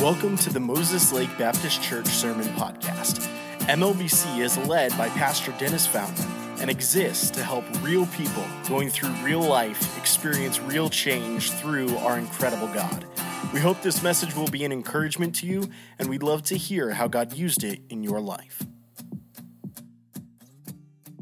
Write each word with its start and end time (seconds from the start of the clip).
Welcome 0.00 0.36
to 0.38 0.52
the 0.52 0.60
Moses 0.60 1.10
Lake 1.10 1.30
Baptist 1.38 1.82
Church 1.82 2.06
Sermon 2.06 2.46
Podcast. 2.48 3.26
MLBC 3.60 4.40
is 4.40 4.58
led 4.58 4.90
by 4.98 5.08
Pastor 5.08 5.52
Dennis 5.52 5.86
Fountain 5.86 6.26
and 6.60 6.68
exists 6.68 7.30
to 7.30 7.42
help 7.42 7.64
real 7.82 8.04
people 8.08 8.44
going 8.68 8.90
through 8.90 9.08
real 9.24 9.40
life 9.40 9.96
experience 9.96 10.60
real 10.60 10.90
change 10.90 11.50
through 11.50 11.96
our 11.96 12.18
incredible 12.18 12.66
God. 12.74 13.06
We 13.54 13.60
hope 13.60 13.80
this 13.80 14.02
message 14.02 14.36
will 14.36 14.48
be 14.48 14.66
an 14.66 14.70
encouragement 14.70 15.34
to 15.36 15.46
you, 15.46 15.70
and 15.98 16.10
we'd 16.10 16.22
love 16.22 16.42
to 16.44 16.58
hear 16.58 16.90
how 16.90 17.08
God 17.08 17.32
used 17.32 17.64
it 17.64 17.80
in 17.88 18.02
your 18.02 18.20
life. 18.20 18.62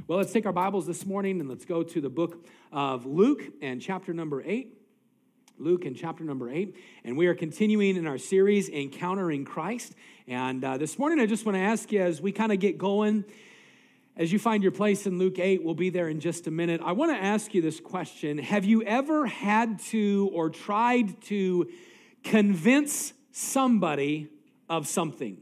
Well, 0.09 0.19
let's 0.19 0.33
take 0.33 0.47
our 0.47 0.53
Bibles 0.53 0.85
this 0.85 1.07
morning 1.07 1.39
and 1.39 1.49
let's 1.49 1.65
go 1.65 1.85
to 1.85 2.01
the 2.01 2.11
book 2.11 2.45
of 2.73 3.07
Luke 3.07 3.43
and 3.63 3.81
chapter 3.81 4.13
number 4.13 4.43
8. 4.45 4.84
Luke 5.59 5.85
in 5.85 5.95
chapter 5.95 6.25
number 6.25 6.51
eight. 6.51 6.77
And 7.05 7.17
we 7.17 7.27
are 7.27 7.35
continuing 7.35 7.97
in 7.97 8.07
our 8.07 8.19
series, 8.19 8.69
Encountering 8.69 9.45
Christ. 9.45 9.95
And 10.27 10.65
uh, 10.65 10.79
this 10.79 10.99
morning, 10.99 11.21
I 11.21 11.27
just 11.27 11.47
want 11.47 11.57
to 11.57 11.63
ask 11.63 11.93
you 11.93 12.03
as 12.03 12.21
we 12.21 12.33
kind 12.33 12.51
of 12.51 12.59
get 12.59 12.77
going, 12.77 13.25
as 14.17 14.33
you 14.33 14.39
find 14.39 14.63
your 14.63 14.73
place 14.73 15.07
in 15.07 15.19
Luke 15.19 15.39
8, 15.39 15.63
we'll 15.63 15.75
be 15.75 15.91
there 15.91 16.09
in 16.09 16.21
just 16.21 16.47
a 16.47 16.51
minute. 16.51 16.81
I 16.85 16.93
want 16.93 17.13
to 17.13 17.23
ask 17.23 17.55
you 17.55 17.63
this 17.63 17.81
question 17.81 18.39
Have 18.39 18.65
you 18.65 18.83
ever 18.83 19.27
had 19.27 19.79
to 19.91 20.31
or 20.33 20.51
tried 20.51 21.21
to 21.25 21.71
convince 22.25 23.13
somebody 23.31 24.29
of 24.69 24.89
something? 24.89 25.41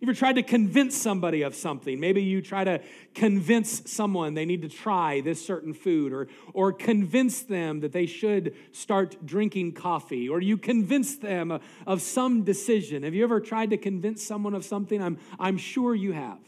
You 0.00 0.06
ever 0.06 0.16
tried 0.16 0.34
to 0.34 0.44
convince 0.44 0.96
somebody 0.96 1.42
of 1.42 1.56
something? 1.56 1.98
Maybe 1.98 2.22
you 2.22 2.40
try 2.40 2.62
to 2.62 2.80
convince 3.14 3.90
someone 3.90 4.34
they 4.34 4.44
need 4.44 4.62
to 4.62 4.68
try 4.68 5.20
this 5.20 5.44
certain 5.44 5.74
food, 5.74 6.12
or, 6.12 6.28
or 6.54 6.72
convince 6.72 7.40
them 7.42 7.80
that 7.80 7.90
they 7.90 8.06
should 8.06 8.54
start 8.70 9.26
drinking 9.26 9.72
coffee, 9.72 10.28
or 10.28 10.40
you 10.40 10.56
convince 10.56 11.16
them 11.16 11.58
of 11.84 12.00
some 12.00 12.44
decision. 12.44 13.02
Have 13.02 13.12
you 13.12 13.24
ever 13.24 13.40
tried 13.40 13.70
to 13.70 13.76
convince 13.76 14.22
someone 14.22 14.54
of 14.54 14.64
something? 14.64 15.02
I'm, 15.02 15.18
I'm 15.36 15.58
sure 15.58 15.96
you 15.96 16.12
have. 16.12 16.38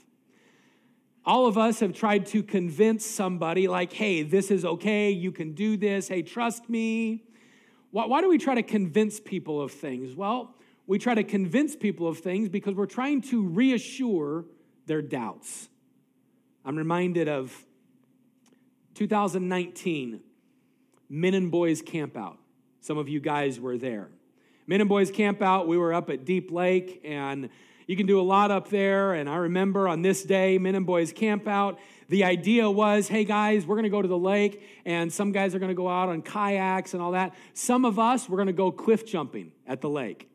All 1.25 1.47
of 1.47 1.59
us 1.59 1.81
have 1.81 1.93
tried 1.93 2.27
to 2.27 2.45
convince 2.45 3.05
somebody, 3.05 3.67
like, 3.67 3.93
hey, 3.93 4.23
this 4.23 4.53
is 4.53 4.65
okay, 4.65 5.11
you 5.11 5.33
can 5.33 5.55
do 5.55 5.77
this, 5.77 6.07
hey, 6.07 6.23
trust 6.23 6.69
me. 6.71 7.25
Why, 7.91 8.07
why 8.07 8.21
do 8.21 8.29
we 8.29 8.39
try 8.39 8.55
to 8.55 8.63
convince 8.63 9.19
people 9.19 9.61
of 9.61 9.73
things? 9.73 10.15
Well, 10.15 10.55
we 10.91 10.99
try 10.99 11.15
to 11.15 11.23
convince 11.23 11.77
people 11.77 12.09
of 12.09 12.19
things 12.19 12.49
because 12.49 12.75
we're 12.75 12.85
trying 12.85 13.21
to 13.21 13.47
reassure 13.47 14.45
their 14.87 15.01
doubts. 15.01 15.69
I'm 16.65 16.75
reminded 16.75 17.29
of 17.29 17.55
2019 18.95 20.21
Men 21.09 21.35
and 21.35 21.49
Boys 21.49 21.81
Campout. 21.81 22.39
Some 22.81 22.99
of 22.99 23.09
you 23.09 23.21
guys 23.21 23.61
were 23.61 23.79
there. 23.79 24.09
Men 24.67 24.81
and 24.81 24.89
Boys 24.89 25.13
Campout, 25.13 25.69
we 25.69 25.79
were 25.79 25.95
up 25.95 26.11
at 26.11 26.25
Deep 26.25 26.51
Lake, 26.51 27.01
and 27.05 27.51
you 27.87 27.97
can 27.97 28.07
do 28.07 28.21
a 28.21 28.23
lot 28.23 28.51
up 28.51 28.69
there. 28.69 29.15
And 29.15 29.31
I 29.31 29.37
remember 29.37 29.87
on 29.87 30.03
this 30.03 30.25
day, 30.25 30.59
Men 30.59 30.75
and 30.75 30.87
Boys 30.87 31.13
Campout, 31.13 31.79
the 32.09 32.25
idea 32.25 32.69
was 32.69 33.07
hey, 33.07 33.23
guys, 33.23 33.65
we're 33.65 33.77
to 33.85 33.91
go 33.91 34.03
to 34.03 34.09
the 34.09 34.19
lake, 34.19 34.61
and 34.85 35.13
some 35.13 35.31
guys 35.31 35.55
are 35.55 35.61
to 35.69 35.73
go 35.73 35.89
out 35.89 36.09
on 36.09 36.21
kayaks 36.21 36.95
and 36.95 37.01
all 37.01 37.13
that. 37.13 37.37
Some 37.55 37.85
of 37.85 38.01
us, 38.01 38.29
we're 38.29 38.39
to 38.49 38.53
go 38.53 38.73
cliff 38.73 39.07
jumping 39.07 39.53
at 39.69 39.81
the 39.81 39.89
lake. 39.89 40.30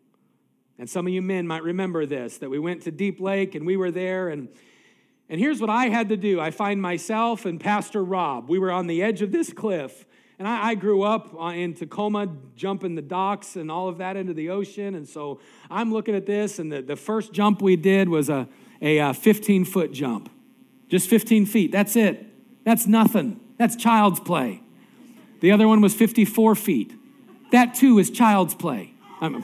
And 0.78 0.90
some 0.90 1.08
of 1.08 1.14
you 1.14 1.22
men 1.22 1.48
might 1.48 1.64
remember 1.64 2.06
this 2.06 2.38
that 2.40 2.50
we 2.50 2.60
went 2.60 2.82
to 2.84 2.92
Deep 2.92 3.20
Lake 3.20 3.56
and 3.56 3.66
we 3.66 3.78
were 3.78 3.92
there. 3.92 4.30
And, 4.30 4.50
and 5.30 5.40
here's 5.40 5.62
what 5.62 5.70
I 5.70 5.88
had 5.88 6.10
to 6.10 6.18
do 6.18 6.40
I 6.40 6.52
find 6.52 6.82
myself 6.82 7.46
and 7.46 7.60
Pastor 7.60 8.04
Rob. 8.04 8.50
We 8.50 8.60
were 8.60 8.72
on 8.72 8.88
the 8.88 9.02
edge 9.02 9.22
of 9.22 9.32
this 9.32 9.54
cliff. 9.54 10.06
And 10.38 10.48
I, 10.48 10.70
I, 10.70 10.76
grew 10.76 11.04
up 11.04 11.34
uh, 11.34 11.46
in 11.52 11.74
Tacoma, 11.74 12.28
jumping 12.58 12.96
the 12.96 13.02
docks 13.02 13.56
and 13.56 13.72
all 13.72 13.88
of 13.88 14.00
that 14.00 14.18
into 14.18 14.34
the 14.34 14.50
ocean. 14.50 14.96
And 14.96 15.08
so 15.08 15.40
I'm 15.72 15.94
looking 15.94 16.14
at 16.14 16.26
this, 16.26 16.60
and 16.60 16.70
the, 16.70 16.82
the 16.82 16.98
first 16.98 17.32
jump 17.32 17.62
we 17.62 17.78
did 17.78 18.10
was 18.10 18.28
a, 18.28 18.50
a 18.82 19.00
uh, 19.00 19.14
15 19.14 19.64
foot 19.64 19.94
jump. 19.94 20.30
Just 20.90 21.10
15 21.10 21.46
feet. 21.46 21.72
That's 21.72 21.96
it. 21.96 22.26
That's 22.66 22.86
nothing. 22.86 23.40
That's 23.58 23.78
child's 23.78 24.20
play. 24.20 24.62
The 25.40 25.52
other 25.52 25.68
one 25.68 25.80
was 25.80 25.94
54 25.94 26.56
feet. 26.56 26.94
That 27.52 27.76
too 27.76 27.98
is 28.00 28.10
child's 28.10 28.56
play. 28.56 28.94
I'm, 29.22 29.44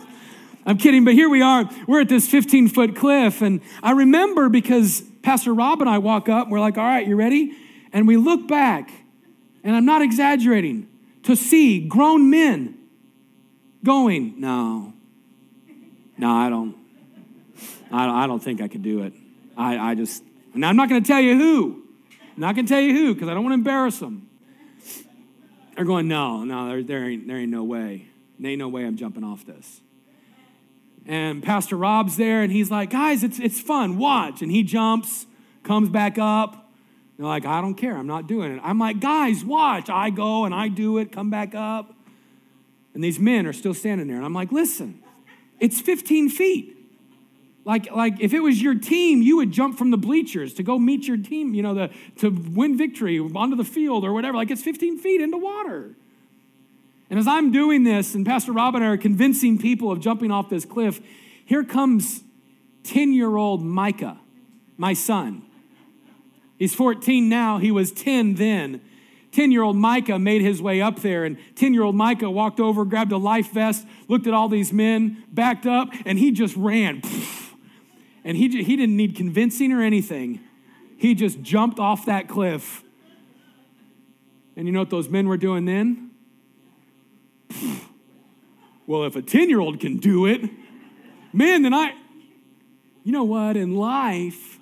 I'm 0.66 0.78
kidding, 0.78 1.04
but 1.04 1.14
here 1.14 1.30
we 1.30 1.42
are. 1.42 1.70
We're 1.88 2.02
at 2.02 2.10
this 2.10 2.28
15 2.28 2.68
foot 2.70 2.96
cliff. 2.96 3.42
And 3.42 3.62
I 3.82 3.92
remember 3.92 4.50
because 4.50 5.02
Pastor 5.24 5.54
Rob 5.54 5.82
and 5.82 5.90
I 5.90 5.98
walk 5.98 6.30
up, 6.30 6.50
we're 6.50 6.60
like, 6.60 6.78
all 6.78 6.84
right, 6.84 7.08
you 7.08 7.16
ready? 7.16 7.56
And 7.94 8.08
we 8.08 8.18
look 8.18 8.48
back, 8.48 8.92
and 9.64 9.76
I'm 9.76 9.86
not 9.86 10.02
exaggerating, 10.02 10.88
to 11.24 11.36
see 11.36 11.88
grown 11.88 12.30
men 12.30 12.78
going, 13.84 14.40
no, 14.40 14.94
no, 16.18 16.30
I 16.32 16.50
don't, 16.50 16.76
I, 17.92 18.24
I 18.24 18.28
don't 18.28 18.42
think 18.42 18.62
I 18.62 18.68
could 18.68 18.84
do 18.84 19.04
it. 19.04 19.14
I, 19.58 19.92
I 19.92 19.96
just, 19.96 20.24
and 20.54 20.66
I'm 20.66 20.76
not 20.76 20.90
going 20.90 21.02
to 21.02 21.08
tell 21.08 21.20
you 21.20 21.38
who. 21.38 21.84
I'm 22.36 22.42
not 22.42 22.56
going 22.56 22.66
to 22.66 22.74
tell 22.74 22.82
you 22.82 22.94
who 22.94 23.14
because 23.14 23.28
I 23.28 23.34
don't 23.34 23.44
want 23.44 23.52
to 23.52 23.56
embarrass 23.56 24.00
them. 24.00 24.30
They're 25.76 25.86
going, 25.86 26.08
no, 26.08 26.44
no, 26.44 26.70
there, 26.70 26.84
there, 26.84 27.10
ain't, 27.10 27.28
there 27.28 27.38
ain't 27.38 27.52
no 27.52 27.64
way. 27.64 28.08
There 28.40 28.52
ain't 28.52 28.60
no 28.60 28.70
way 28.70 28.86
I'm 28.86 28.98
jumping 28.98 29.24
off 29.24 29.46
this. 29.46 29.82
And 31.06 31.42
Pastor 31.42 31.76
Rob's 31.76 32.18
there, 32.18 32.42
and 32.42 32.52
he's 32.52 32.70
like, 32.70 32.92
guys, 32.92 33.24
it's, 33.24 33.40
it's 33.40 33.60
fun, 33.60 33.98
watch. 33.98 34.42
And 34.42 34.52
he 34.52 34.64
jumps, 34.64 35.26
comes 35.64 35.90
back 35.90 36.18
up. 36.18 36.70
They're 37.18 37.26
like, 37.26 37.46
I 37.46 37.62
don't 37.62 37.76
care, 37.76 37.98
I'm 37.98 38.08
not 38.08 38.28
doing 38.28 38.56
it. 38.56 38.62
I'm 38.64 38.80
like, 38.80 39.00
guys, 39.00 39.44
watch. 39.44 39.90
I 39.90 40.10
go 40.10 40.46
and 40.46 40.54
I 40.54 40.68
do 40.68 40.98
it, 40.98 41.12
come 41.12 41.30
back 41.30 41.54
up. 41.56 41.94
And 42.94 43.04
these 43.04 43.20
men 43.20 43.46
are 43.46 43.54
still 43.54 43.74
standing 43.74 44.08
there. 44.08 44.18
And 44.18 44.26
I'm 44.26 44.34
like, 44.34 44.52
listen, 44.52 45.02
it's 45.60 45.80
15 45.80 46.30
feet. 46.30 46.78
Like, 47.64 47.92
like 47.92 48.20
if 48.20 48.34
it 48.34 48.40
was 48.40 48.62
your 48.62 48.76
team, 48.76 49.22
you 49.22 49.38
would 49.38 49.52
jump 49.52 49.78
from 49.78 49.92
the 49.92 49.98
bleachers 49.98 50.54
to 50.56 50.64
go 50.64 50.80
meet 50.80 51.08
your 51.08 51.18
team, 51.18 51.54
you 51.54 51.62
know, 51.62 51.76
the, 51.76 51.92
to 52.18 52.30
win 52.30 52.78
victory 52.78 53.20
onto 53.20 53.56
the 53.56 53.64
field 53.64 54.04
or 54.04 54.14
whatever. 54.14 54.36
Like 54.36 54.50
it's 54.50 54.64
15 54.64 54.98
feet 54.98 55.22
into 55.22 55.38
water. 55.38 55.96
And 57.12 57.20
as 57.20 57.28
I'm 57.28 57.52
doing 57.52 57.84
this, 57.84 58.16
and 58.16 58.26
Pastor 58.26 58.54
Rob 58.54 58.74
and 58.74 58.86
I 58.86 58.88
are 58.88 58.98
convincing 58.98 59.58
people 59.58 59.92
of 59.92 60.00
jumping 60.00 60.32
off 60.32 60.50
this 60.50 60.64
cliff, 60.64 61.02
here 61.44 61.66
comes 61.66 62.24
10 62.84 63.12
year 63.12 63.36
old 63.36 63.62
Micah, 63.62 64.18
my 64.78 64.94
son. 64.94 65.44
He's 66.58 66.74
14 66.74 67.28
now, 67.28 67.58
he 67.58 67.70
was 67.70 67.92
10 67.92 68.36
then. 68.36 68.80
10 69.34 69.52
year 69.52 69.62
old 69.62 69.76
Micah 69.76 70.20
made 70.20 70.42
his 70.42 70.62
way 70.62 70.82
up 70.82 71.02
there, 71.02 71.26
and 71.26 71.38
10 71.56 71.74
year 71.74 71.84
old 71.84 71.96
Micah 71.96 72.30
walked 72.30 72.62
over, 72.62 72.86
grabbed 72.86 73.12
a 73.12 73.18
life 73.18 73.52
vest, 73.52 73.86
looked 74.08 74.26
at 74.26 74.34
all 74.34 74.48
these 74.48 74.72
men, 74.72 75.26
backed 75.34 75.66
up, 75.66 75.90
and 76.06 76.18
he 76.18 76.32
just 76.32 76.56
ran. 76.56 77.02
And 78.24 78.38
he, 78.38 78.50
he 78.64 78.76
didn't 78.76 78.96
need 78.96 79.16
convincing 79.16 79.74
or 79.74 79.82
anything. 79.82 80.42
He 80.96 81.16
just 81.16 81.42
jumped 81.42 81.80
off 81.80 82.06
that 82.06 82.28
cliff. 82.28 82.84
And 84.56 84.68
you 84.68 84.72
know 84.72 84.78
what 84.78 84.92
those 84.92 85.10
men 85.10 85.28
were 85.28 85.38
doing 85.38 85.66
then? 85.66 86.11
Well, 88.88 89.04
if 89.04 89.16
a 89.16 89.22
10 89.22 89.50
year 89.50 89.60
old 89.60 89.80
can 89.80 89.98
do 89.98 90.26
it, 90.26 90.42
man, 91.34 91.64
then 91.64 91.74
I. 91.74 91.94
You 93.04 93.12
know 93.12 93.24
what? 93.24 93.58
In 93.58 93.76
life, 93.76 94.60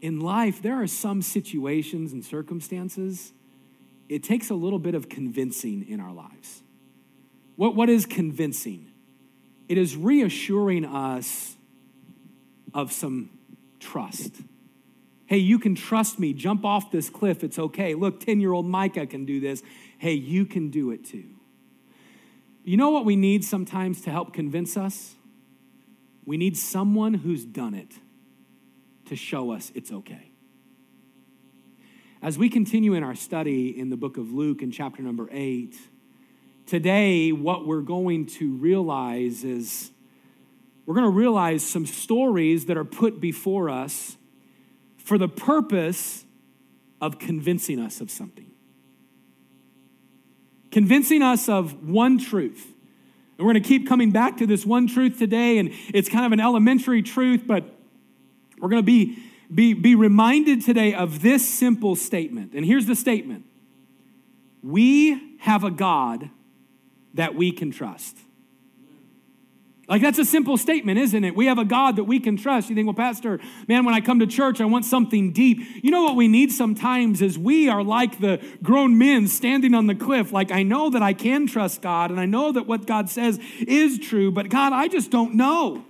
in 0.00 0.20
life, 0.20 0.62
there 0.62 0.80
are 0.80 0.86
some 0.86 1.20
situations 1.22 2.12
and 2.12 2.24
circumstances, 2.24 3.32
it 4.08 4.22
takes 4.22 4.50
a 4.50 4.54
little 4.54 4.78
bit 4.78 4.94
of 4.94 5.08
convincing 5.08 5.86
in 5.88 6.00
our 6.00 6.12
lives. 6.12 6.62
What, 7.56 7.76
what 7.76 7.88
is 7.88 8.06
convincing? 8.06 8.90
It 9.68 9.78
is 9.78 9.96
reassuring 9.96 10.84
us 10.84 11.56
of 12.72 12.92
some 12.92 13.30
trust. 13.78 14.40
Hey, 15.26 15.38
you 15.38 15.58
can 15.58 15.74
trust 15.74 16.18
me. 16.18 16.32
Jump 16.32 16.64
off 16.64 16.90
this 16.90 17.08
cliff. 17.08 17.44
It's 17.44 17.58
okay. 17.58 17.94
Look, 17.94 18.20
10 18.20 18.40
year 18.40 18.52
old 18.52 18.66
Micah 18.66 19.06
can 19.06 19.24
do 19.24 19.40
this 19.40 19.62
hey, 20.00 20.14
you 20.14 20.46
can 20.46 20.70
do 20.70 20.90
it 20.90 21.04
too. 21.04 21.26
You 22.64 22.78
know 22.78 22.88
what 22.88 23.04
we 23.04 23.16
need 23.16 23.44
sometimes 23.44 24.00
to 24.02 24.10
help 24.10 24.32
convince 24.32 24.78
us? 24.78 25.14
We 26.24 26.38
need 26.38 26.56
someone 26.56 27.12
who's 27.12 27.44
done 27.44 27.74
it 27.74 27.92
to 29.04 29.14
show 29.14 29.52
us 29.52 29.70
it's 29.74 29.92
okay. 29.92 30.30
As 32.22 32.38
we 32.38 32.48
continue 32.48 32.94
in 32.94 33.02
our 33.02 33.14
study 33.14 33.78
in 33.78 33.90
the 33.90 33.96
book 33.98 34.16
of 34.16 34.32
Luke 34.32 34.62
in 34.62 34.70
chapter 34.70 35.02
number 35.02 35.28
eight, 35.30 35.76
today 36.64 37.30
what 37.30 37.66
we're 37.66 37.82
going 37.82 38.24
to 38.24 38.54
realize 38.54 39.44
is 39.44 39.90
we're 40.86 40.94
going 40.94 41.12
to 41.12 41.16
realize 41.16 41.62
some 41.62 41.84
stories 41.84 42.64
that 42.66 42.78
are 42.78 42.86
put 42.86 43.20
before 43.20 43.68
us 43.68 44.16
for 44.96 45.18
the 45.18 45.28
purpose 45.28 46.24
of 47.02 47.18
convincing 47.18 47.78
us 47.78 48.00
of 48.00 48.10
something 48.10 48.49
convincing 50.70 51.22
us 51.22 51.48
of 51.48 51.88
one 51.88 52.18
truth. 52.18 52.72
And 53.38 53.46
we're 53.46 53.52
going 53.52 53.62
to 53.62 53.68
keep 53.68 53.88
coming 53.88 54.10
back 54.10 54.36
to 54.38 54.46
this 54.46 54.66
one 54.66 54.86
truth 54.86 55.18
today, 55.18 55.58
and 55.58 55.72
it's 55.94 56.08
kind 56.08 56.26
of 56.26 56.32
an 56.32 56.40
elementary 56.40 57.02
truth, 57.02 57.42
but 57.46 57.64
we're 58.58 58.68
going 58.68 58.82
to 58.82 58.86
be, 58.86 59.18
be, 59.52 59.72
be 59.72 59.94
reminded 59.94 60.62
today 60.62 60.94
of 60.94 61.22
this 61.22 61.48
simple 61.48 61.96
statement. 61.96 62.52
And 62.54 62.64
here's 62.64 62.86
the 62.86 62.96
statement 62.96 63.44
We 64.62 65.36
have 65.38 65.64
a 65.64 65.70
God 65.70 66.30
that 67.14 67.34
we 67.34 67.50
can 67.50 67.70
trust. 67.70 68.16
Like, 69.90 70.02
that's 70.02 70.20
a 70.20 70.24
simple 70.24 70.56
statement, 70.56 71.00
isn't 71.00 71.24
it? 71.24 71.34
We 71.34 71.46
have 71.46 71.58
a 71.58 71.64
God 71.64 71.96
that 71.96 72.04
we 72.04 72.20
can 72.20 72.36
trust. 72.36 72.70
You 72.70 72.76
think, 72.76 72.86
well, 72.86 72.94
Pastor, 72.94 73.40
man, 73.66 73.84
when 73.84 73.92
I 73.92 74.00
come 74.00 74.20
to 74.20 74.26
church, 74.26 74.60
I 74.60 74.64
want 74.64 74.84
something 74.84 75.32
deep. 75.32 75.58
You 75.82 75.90
know 75.90 76.04
what 76.04 76.14
we 76.14 76.28
need 76.28 76.52
sometimes 76.52 77.20
is 77.20 77.36
we 77.36 77.68
are 77.68 77.82
like 77.82 78.20
the 78.20 78.40
grown 78.62 78.98
men 78.98 79.26
standing 79.26 79.74
on 79.74 79.88
the 79.88 79.96
cliff. 79.96 80.30
Like, 80.30 80.52
I 80.52 80.62
know 80.62 80.90
that 80.90 81.02
I 81.02 81.12
can 81.12 81.48
trust 81.48 81.82
God, 81.82 82.12
and 82.12 82.20
I 82.20 82.26
know 82.26 82.52
that 82.52 82.68
what 82.68 82.86
God 82.86 83.10
says 83.10 83.40
is 83.58 83.98
true, 83.98 84.30
but 84.30 84.48
God, 84.48 84.72
I 84.72 84.86
just 84.86 85.10
don't 85.10 85.34
know. 85.34 85.84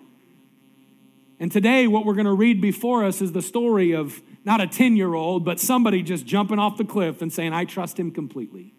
And 1.39 1.53
today, 1.53 1.87
what 1.87 2.07
we're 2.07 2.15
going 2.15 2.25
to 2.25 2.33
read 2.33 2.63
before 2.63 3.05
us 3.05 3.21
is 3.21 3.33
the 3.33 3.43
story 3.43 3.93
of 3.93 4.23
not 4.47 4.63
a 4.63 4.67
10 4.67 4.97
year 4.97 5.13
old, 5.13 5.45
but 5.45 5.61
somebody 5.61 6.03
just 6.03 6.25
jumping 6.25 6.59
off 6.59 6.79
the 6.79 6.87
cliff 6.87 7.21
and 7.21 7.31
saying, 7.31 7.53
I 7.53 7.67
trust 7.67 7.99
him 7.99 8.13
completely. 8.13 8.73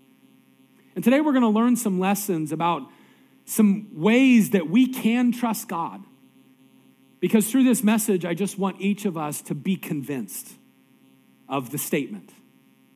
And 0.96 1.04
today, 1.04 1.22
we're 1.22 1.34
going 1.34 1.44
to 1.44 1.50
learn 1.50 1.76
some 1.76 2.00
lessons 2.00 2.52
about 2.52 2.90
some 3.46 3.88
ways 3.94 4.52
that 4.52 4.70
we 4.70 4.88
can 4.88 5.32
trust 5.32 5.68
God. 5.68 6.04
Because 7.20 7.50
through 7.50 7.64
this 7.64 7.84
message, 7.84 8.26
I 8.26 8.34
just 8.34 8.58
want 8.58 8.82
each 8.82 9.06
of 9.06 9.18
us 9.18 9.42
to 9.44 9.56
be 9.56 9.76
convinced 9.76 10.54
of 11.48 11.72
the 11.72 11.78
statement 11.78 12.32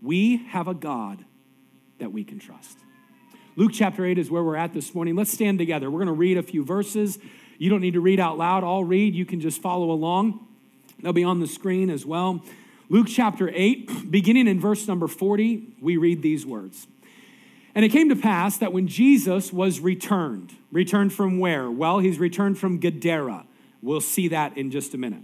we 0.01 0.45
have 0.50 0.68
a 0.68 0.74
God 0.74 1.25
that 1.97 2.12
we 2.12 2.24
can 2.24 2.38
trust. 2.38 2.77
Luke 3.56 3.71
chapter 3.74 4.06
8 4.06 4.18
is 4.18 4.30
where 4.30 4.44
we're 4.44 4.56
at 4.56 4.74
this 4.74 4.94
morning. 4.94 5.15
Let's 5.15 5.31
stand 5.31 5.57
together. 5.57 5.89
We're 5.89 6.00
going 6.00 6.07
to 6.07 6.13
read 6.13 6.38
a 6.38 6.44
few 6.44 6.63
verses. 6.63 7.18
You 7.57 7.69
don't 7.69 7.81
need 7.81 7.94
to 7.94 8.01
read 8.01 8.19
out 8.19 8.38
loud, 8.38 8.63
I'll 8.63 8.83
read. 8.83 9.15
You 9.15 9.25
can 9.25 9.39
just 9.39 9.62
follow 9.62 9.89
along. 9.91 10.45
They'll 11.01 11.13
be 11.13 11.24
on 11.24 11.39
the 11.39 11.48
screen 11.48 11.89
as 11.89 12.06
well. 12.06 12.44
Luke 12.89 13.07
chapter 13.09 13.50
8, 13.53 14.12
beginning 14.12 14.48
in 14.48 14.59
verse 14.59 14.88
number 14.88 15.07
40, 15.07 15.75
we 15.81 15.98
read 15.98 16.21
these 16.21 16.45
words. 16.45 16.88
And 17.75 17.83
it 17.83 17.89
came 17.89 18.07
to 18.07 18.16
pass 18.16 18.57
that 18.57 18.72
when 18.72 18.88
Jesus 18.88 19.51
was 19.51 19.81
returned, 19.81 20.56
returned 20.72 21.12
from 21.12 21.39
where? 21.39 21.69
Well, 21.69 22.00
he's 22.00 22.18
returned 22.18 22.57
from 22.57 22.80
Gadara. 22.80 23.45
We'll 23.81 24.01
see 24.01 24.30
that 24.30 24.57
in 24.57 24.72
just 24.72 24.94
a 24.94 24.98
minute. 24.98 25.24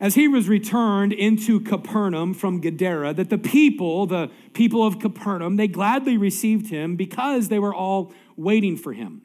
As 0.00 0.14
he 0.14 0.26
was 0.26 0.48
returned 0.48 1.12
into 1.12 1.60
Capernaum 1.60 2.32
from 2.34 2.60
Gadara, 2.60 3.12
that 3.14 3.30
the 3.30 3.38
people, 3.38 4.06
the 4.06 4.30
people 4.54 4.84
of 4.84 4.98
Capernaum, 4.98 5.56
they 5.56 5.68
gladly 5.68 6.16
received 6.16 6.70
him 6.70 6.96
because 6.96 7.48
they 7.48 7.58
were 7.58 7.74
all 7.74 8.12
waiting 8.36 8.76
for 8.76 8.94
him. 8.94 9.22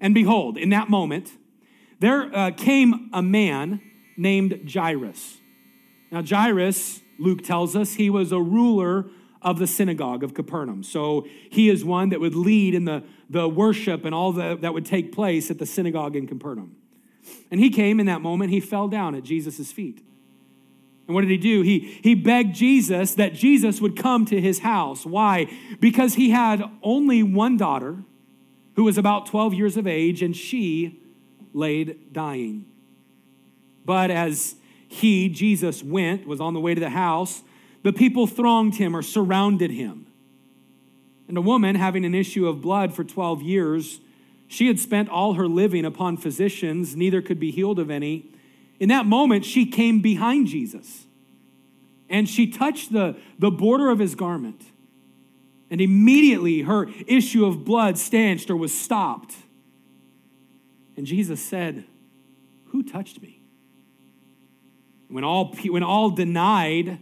And 0.00 0.14
behold, 0.14 0.58
in 0.58 0.70
that 0.70 0.90
moment, 0.90 1.30
there 2.00 2.34
uh, 2.36 2.50
came 2.50 3.08
a 3.12 3.22
man 3.22 3.80
named 4.16 4.68
Jairus. 4.70 5.38
Now, 6.10 6.22
Jairus, 6.22 7.00
Luke 7.18 7.42
tells 7.42 7.74
us, 7.74 7.94
he 7.94 8.10
was 8.10 8.32
a 8.32 8.40
ruler 8.40 9.06
of 9.42 9.58
the 9.58 9.66
synagogue 9.66 10.22
of 10.22 10.34
Capernaum. 10.34 10.82
So 10.82 11.26
he 11.50 11.68
is 11.68 11.84
one 11.84 12.08
that 12.08 12.20
would 12.20 12.34
lead 12.34 12.74
in 12.74 12.84
the, 12.84 13.04
the 13.30 13.48
worship 13.48 14.04
and 14.04 14.14
all 14.14 14.32
the, 14.32 14.56
that 14.60 14.74
would 14.74 14.86
take 14.86 15.12
place 15.12 15.50
at 15.50 15.58
the 15.58 15.66
synagogue 15.66 16.16
in 16.16 16.26
Capernaum. 16.26 16.76
And 17.50 17.60
he 17.60 17.70
came 17.70 18.00
in 18.00 18.06
that 18.06 18.20
moment, 18.20 18.50
he 18.50 18.60
fell 18.60 18.88
down 18.88 19.14
at 19.14 19.22
Jesus' 19.22 19.70
feet. 19.70 20.02
And 21.06 21.14
what 21.14 21.22
did 21.22 21.30
he 21.30 21.38
do? 21.38 21.62
He, 21.62 21.98
he 22.02 22.14
begged 22.14 22.54
Jesus 22.54 23.14
that 23.14 23.32
Jesus 23.32 23.80
would 23.80 23.96
come 23.96 24.26
to 24.26 24.40
his 24.40 24.58
house. 24.58 25.06
Why? 25.06 25.50
Because 25.80 26.14
he 26.14 26.30
had 26.30 26.62
only 26.82 27.22
one 27.22 27.56
daughter 27.56 28.02
who 28.76 28.84
was 28.84 28.98
about 28.98 29.26
12 29.26 29.54
years 29.54 29.76
of 29.76 29.86
age, 29.86 30.22
and 30.22 30.36
she 30.36 31.00
laid 31.52 32.12
dying. 32.12 32.66
But 33.84 34.10
as 34.10 34.56
he, 34.86 35.28
Jesus, 35.30 35.82
went, 35.82 36.26
was 36.26 36.40
on 36.40 36.54
the 36.54 36.60
way 36.60 36.74
to 36.74 36.80
the 36.80 36.90
house, 36.90 37.42
the 37.82 37.92
people 37.92 38.26
thronged 38.26 38.76
him 38.76 38.96
or 38.96 39.02
surrounded 39.02 39.70
him. 39.70 40.06
And 41.28 41.36
a 41.36 41.42
woman 41.42 41.76
having 41.76 42.04
an 42.04 42.14
issue 42.14 42.48
of 42.48 42.60
blood 42.60 42.94
for 42.94 43.04
12 43.04 43.42
years, 43.42 44.00
she 44.46 44.66
had 44.66 44.80
spent 44.80 45.08
all 45.08 45.34
her 45.34 45.46
living 45.46 45.84
upon 45.84 46.16
physicians, 46.16 46.96
neither 46.96 47.20
could 47.20 47.38
be 47.38 47.50
healed 47.50 47.78
of 47.78 47.90
any. 47.90 48.30
In 48.80 48.88
that 48.88 49.06
moment, 49.06 49.44
she 49.44 49.66
came 49.66 50.00
behind 50.00 50.46
Jesus 50.46 51.04
and 52.08 52.28
she 52.28 52.46
touched 52.46 52.92
the, 52.92 53.16
the 53.38 53.50
border 53.50 53.90
of 53.90 53.98
his 53.98 54.14
garment. 54.14 54.62
And 55.70 55.80
immediately 55.80 56.62
her 56.62 56.88
issue 57.06 57.44
of 57.44 57.64
blood 57.64 57.98
stanched 57.98 58.48
or 58.48 58.56
was 58.56 58.72
stopped. 58.72 59.34
And 60.96 61.06
Jesus 61.06 61.44
said, 61.44 61.84
Who 62.68 62.82
touched 62.82 63.20
me? 63.20 63.42
When 65.08 65.24
all, 65.24 65.54
when 65.66 65.82
all 65.82 66.10
denied, 66.10 67.00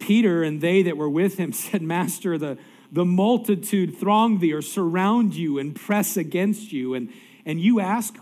Peter 0.00 0.42
and 0.42 0.60
they 0.60 0.82
that 0.82 0.96
were 0.96 1.08
with 1.08 1.36
him 1.36 1.52
said, 1.52 1.82
Master, 1.82 2.36
the, 2.36 2.58
the 2.90 3.04
multitude 3.04 3.96
throng 3.96 4.38
thee 4.38 4.52
or 4.52 4.62
surround 4.62 5.34
you 5.34 5.58
and 5.58 5.76
press 5.76 6.16
against 6.16 6.72
you, 6.72 6.94
and, 6.94 7.12
and 7.46 7.60
you 7.60 7.78
ask, 7.78 8.16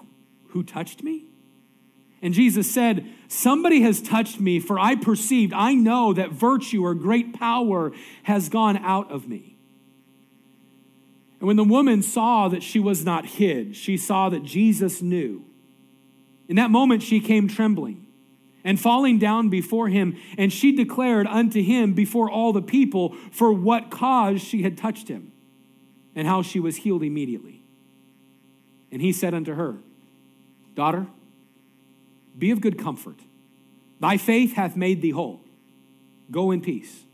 Who 0.48 0.62
touched 0.62 1.02
me? 1.02 1.24
And 2.20 2.34
Jesus 2.34 2.70
said, 2.70 3.06
Somebody 3.28 3.82
has 3.82 4.02
touched 4.02 4.40
me, 4.40 4.58
for 4.58 4.78
I 4.78 4.96
perceived, 4.96 5.52
I 5.52 5.74
know 5.74 6.12
that 6.12 6.32
virtue 6.32 6.84
or 6.84 6.94
great 6.94 7.32
power 7.32 7.92
has 8.24 8.48
gone 8.48 8.76
out 8.78 9.10
of 9.10 9.28
me. 9.28 9.56
And 11.38 11.46
when 11.46 11.56
the 11.56 11.64
woman 11.64 12.02
saw 12.02 12.48
that 12.48 12.64
she 12.64 12.80
was 12.80 13.04
not 13.04 13.24
hid, 13.24 13.76
she 13.76 13.96
saw 13.96 14.28
that 14.30 14.42
Jesus 14.42 15.00
knew. 15.00 15.44
In 16.48 16.56
that 16.56 16.70
moment, 16.70 17.02
she 17.02 17.20
came 17.20 17.46
trembling 17.46 18.07
and 18.68 18.78
falling 18.78 19.18
down 19.18 19.48
before 19.48 19.88
him, 19.88 20.14
and 20.36 20.52
she 20.52 20.72
declared 20.72 21.26
unto 21.26 21.62
him 21.62 21.94
before 21.94 22.30
all 22.30 22.52
the 22.52 22.60
people 22.60 23.16
for 23.32 23.50
what 23.50 23.90
cause 23.90 24.42
she 24.42 24.62
had 24.62 24.76
touched 24.76 25.08
him, 25.08 25.32
and 26.14 26.28
how 26.28 26.42
she 26.42 26.60
was 26.60 26.76
healed 26.76 27.02
immediately. 27.02 27.62
And 28.92 29.00
he 29.00 29.10
said 29.10 29.32
unto 29.32 29.54
her, 29.54 29.76
Daughter, 30.74 31.06
be 32.38 32.50
of 32.50 32.60
good 32.60 32.78
comfort. 32.78 33.16
Thy 34.00 34.18
faith 34.18 34.52
hath 34.52 34.76
made 34.76 35.00
thee 35.00 35.12
whole. 35.12 35.40
Go 36.30 36.50
in 36.50 36.60
peace. 36.60 37.04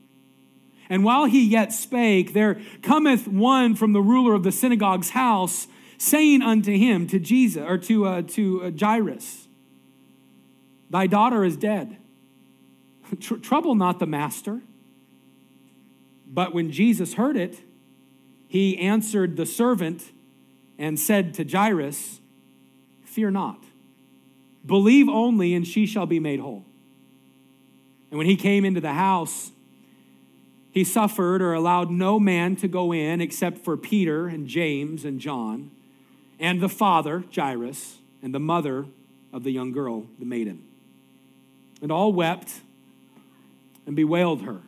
And 0.89 1.05
while 1.05 1.27
he 1.27 1.47
yet 1.47 1.73
spake, 1.73 2.33
there 2.33 2.61
cometh 2.83 3.29
one 3.29 3.77
from 3.77 3.93
the 3.93 4.03
ruler 4.03 4.35
of 4.35 4.43
the 4.43 4.51
synagogue's 4.51 5.11
house, 5.11 5.69
saying 5.99 6.43
unto 6.43 6.77
him, 6.77 7.07
to 7.07 7.21
Jesus, 7.21 7.63
or 7.65 7.79
to, 7.79 8.07
uh, 8.07 8.23
to 8.23 8.65
uh, 8.65 8.71
Jairus, 8.77 9.44
Thy 10.95 11.09
daughter 11.09 11.43
is 11.43 11.57
dead. 11.57 11.97
Tr- 13.21 13.35
trouble 13.35 13.75
not 13.75 13.99
the 13.99 14.07
master. 14.07 14.61
But 16.25 16.55
when 16.55 16.71
Jesus 16.71 17.15
heard 17.15 17.37
it, 17.37 17.59
he 18.47 18.79
answered 18.79 19.37
the 19.37 19.45
servant 19.45 20.13
and 20.79 20.97
said 20.97 21.35
to 21.35 21.45
Jairus, 21.45 22.21
Fear 23.03 23.33
not. 23.33 23.65
Believe 24.65 25.09
only, 25.09 25.53
and 25.53 25.67
she 25.67 25.85
shall 25.85 26.07
be 26.07 26.21
made 26.21 26.39
whole. 26.39 26.65
And 28.13 28.19
when 28.19 28.29
he 28.29 28.37
came 28.37 28.65
into 28.65 28.81
the 28.81 28.93
house, 28.93 29.51
he 30.71 30.85
suffered 30.85 31.43
or 31.43 31.55
allowed 31.55 31.91
no 31.91 32.21
man 32.21 32.55
to 32.55 32.69
go 32.69 32.93
in 32.93 33.21
except 33.21 33.65
for 33.65 33.77
Peter 33.77 34.29
and 34.29 34.47
James 34.47 35.05
and 35.05 35.19
John, 35.19 35.73
and 36.39 36.61
the 36.61 36.69
father, 36.69 37.25
Jairus, 37.35 37.97
and 38.23 38.33
the 38.33 38.39
mother 38.39 38.87
of 39.33 39.43
the 39.43 39.51
young 39.51 39.73
girl, 39.73 40.07
the 40.21 40.25
maiden 40.25 40.63
and 41.83 41.91
all 41.91 42.13
wept 42.13 42.61
and 43.87 43.95
bewailed 43.95 44.43
her. 44.43 44.61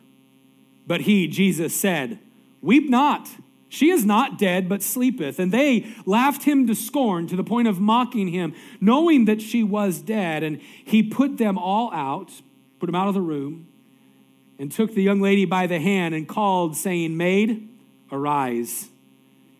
But 0.85 1.01
he, 1.01 1.27
Jesus, 1.27 1.75
said, 1.75 2.19
Weep 2.61 2.89
not. 2.89 3.29
She 3.69 3.89
is 3.89 4.05
not 4.05 4.37
dead, 4.39 4.69
but 4.69 4.81
sleepeth. 4.81 5.39
And 5.39 5.51
they 5.51 5.93
laughed 6.05 6.43
him 6.43 6.67
to 6.67 6.75
scorn 6.75 7.27
to 7.27 7.35
the 7.35 7.43
point 7.43 7.67
of 7.67 7.79
mocking 7.79 8.29
him, 8.29 8.55
knowing 8.79 9.25
that 9.25 9.41
she 9.41 9.61
was 9.61 9.99
dead. 9.99 10.43
And 10.43 10.61
he 10.61 11.03
put 11.03 11.37
them 11.37 11.57
all 11.57 11.93
out, 11.93 12.31
put 12.79 12.85
them 12.85 12.95
out 12.95 13.09
of 13.09 13.13
the 13.13 13.21
room, 13.21 13.67
and 14.57 14.71
took 14.71 14.93
the 14.93 15.03
young 15.03 15.21
lady 15.21 15.45
by 15.45 15.67
the 15.67 15.79
hand 15.79 16.15
and 16.15 16.27
called, 16.27 16.77
saying, 16.77 17.17
Maid, 17.17 17.67
arise. 18.11 18.89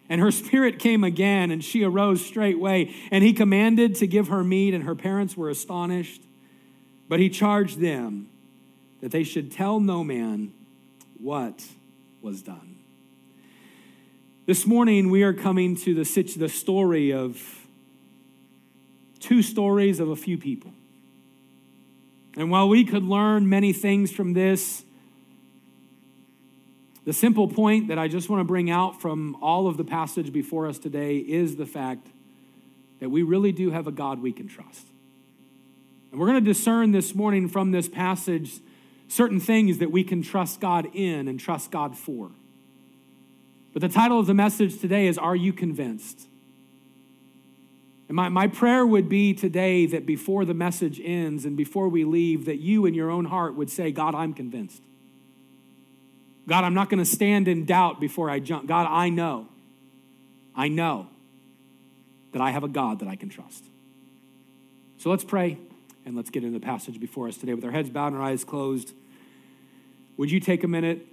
And 0.09 0.21
her 0.21 0.31
spirit 0.31 0.79
came 0.79 1.03
again, 1.03 1.51
and 1.51 1.61
she 1.61 1.83
arose 1.83 2.25
straightway. 2.25 2.95
And 3.11 3.25
he 3.25 3.33
commanded 3.33 3.95
to 3.95 4.07
give 4.07 4.29
her 4.29 4.41
meat, 4.41 4.73
and 4.73 4.85
her 4.85 4.95
parents 4.95 5.35
were 5.35 5.49
astonished. 5.49 6.21
But 7.07 7.19
he 7.19 7.29
charged 7.29 7.79
them 7.79 8.29
that 9.01 9.11
they 9.11 9.23
should 9.23 9.51
tell 9.51 9.79
no 9.79 10.03
man 10.03 10.53
what 11.19 11.65
was 12.21 12.41
done. 12.41 12.75
This 14.45 14.65
morning, 14.65 15.09
we 15.09 15.23
are 15.23 15.33
coming 15.33 15.75
to 15.77 15.93
the, 15.93 16.33
the 16.37 16.49
story 16.49 17.11
of 17.11 17.67
two 19.19 19.41
stories 19.41 19.99
of 19.99 20.09
a 20.09 20.15
few 20.15 20.37
people. 20.37 20.71
And 22.35 22.51
while 22.51 22.69
we 22.69 22.85
could 22.85 23.03
learn 23.03 23.49
many 23.49 23.73
things 23.73 24.11
from 24.11 24.33
this, 24.33 24.83
the 27.03 27.13
simple 27.13 27.47
point 27.47 27.87
that 27.87 27.97
I 27.97 28.07
just 28.07 28.29
want 28.29 28.41
to 28.41 28.45
bring 28.45 28.69
out 28.69 29.01
from 29.01 29.35
all 29.41 29.67
of 29.67 29.77
the 29.77 29.83
passage 29.83 30.31
before 30.31 30.67
us 30.67 30.77
today 30.77 31.17
is 31.17 31.55
the 31.55 31.65
fact 31.65 32.07
that 32.99 33.09
we 33.09 33.23
really 33.23 33.51
do 33.51 33.71
have 33.71 33.87
a 33.87 33.91
God 33.91 34.21
we 34.21 34.31
can 34.31 34.47
trust. 34.47 34.87
And 36.11 36.19
we're 36.19 36.27
going 36.27 36.43
to 36.43 36.53
discern 36.53 36.91
this 36.91 37.13
morning 37.13 37.47
from 37.47 37.71
this 37.71 37.87
passage 37.87 38.59
certain 39.07 39.39
things 39.39 39.77
that 39.79 39.91
we 39.91 40.03
can 40.03 40.21
trust 40.21 40.59
God 40.59 40.87
in 40.93 41.27
and 41.27 41.39
trust 41.39 41.71
God 41.71 41.97
for. 41.97 42.31
But 43.73 43.81
the 43.81 43.89
title 43.89 44.19
of 44.19 44.27
the 44.27 44.33
message 44.33 44.79
today 44.79 45.07
is 45.07 45.17
Are 45.17 45.35
You 45.35 45.53
Convinced? 45.53 46.27
And 48.07 48.15
my, 48.15 48.29
my 48.29 48.47
prayer 48.47 48.85
would 48.85 49.09
be 49.09 49.33
today 49.33 49.85
that 49.85 50.05
before 50.05 50.45
the 50.45 50.53
message 50.53 50.99
ends 51.03 51.45
and 51.45 51.57
before 51.57 51.89
we 51.89 52.05
leave, 52.05 52.45
that 52.45 52.57
you 52.57 52.85
in 52.85 52.93
your 52.93 53.11
own 53.11 53.25
heart 53.25 53.55
would 53.55 53.69
say, 53.69 53.91
God, 53.91 54.15
I'm 54.15 54.33
convinced. 54.33 54.81
God, 56.47 56.63
I'm 56.63 56.73
not 56.73 56.89
going 56.89 57.03
to 57.03 57.09
stand 57.09 57.49
in 57.49 57.65
doubt 57.65 57.99
before 57.99 58.29
I 58.29 58.39
jump. 58.39 58.67
God, 58.67 58.87
I 58.89 59.09
know. 59.09 59.49
I 60.55 60.69
know 60.69 61.07
that 62.31 62.41
I 62.41 62.51
have 62.51 62.63
a 62.63 62.69
God 62.69 62.99
that 62.99 63.09
I 63.09 63.17
can 63.17 63.29
trust. 63.29 63.65
So 64.97 65.09
let's 65.09 65.25
pray 65.25 65.57
and 66.07 66.15
let's 66.15 66.29
get 66.29 66.41
into 66.45 66.57
the 66.57 66.65
passage 66.65 67.01
before 67.01 67.27
us 67.27 67.35
today 67.35 67.53
with 67.53 67.65
our 67.65 67.71
heads 67.71 67.89
bowed 67.89 68.07
and 68.07 68.15
our 68.15 68.23
eyes 68.23 68.45
closed. 68.45 68.93
Would 70.15 70.31
you 70.31 70.39
take 70.39 70.63
a 70.63 70.67
minute 70.67 71.05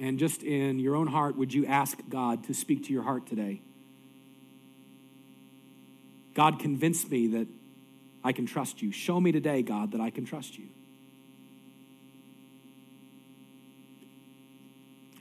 and 0.00 0.18
just 0.18 0.42
in 0.42 0.80
your 0.80 0.96
own 0.96 1.06
heart, 1.06 1.36
would 1.36 1.54
you 1.54 1.66
ask 1.66 1.96
God 2.08 2.42
to 2.44 2.52
speak 2.52 2.84
to 2.86 2.92
your 2.92 3.04
heart 3.04 3.24
today? 3.28 3.60
God, 6.34 6.58
convince 6.58 7.08
me 7.08 7.28
that 7.28 7.46
I 8.24 8.32
can 8.32 8.44
trust 8.44 8.82
you. 8.82 8.90
Show 8.90 9.20
me 9.20 9.30
today, 9.30 9.62
God, 9.62 9.92
that 9.92 10.00
I 10.00 10.10
can 10.10 10.24
trust 10.24 10.58
you. 10.58 10.66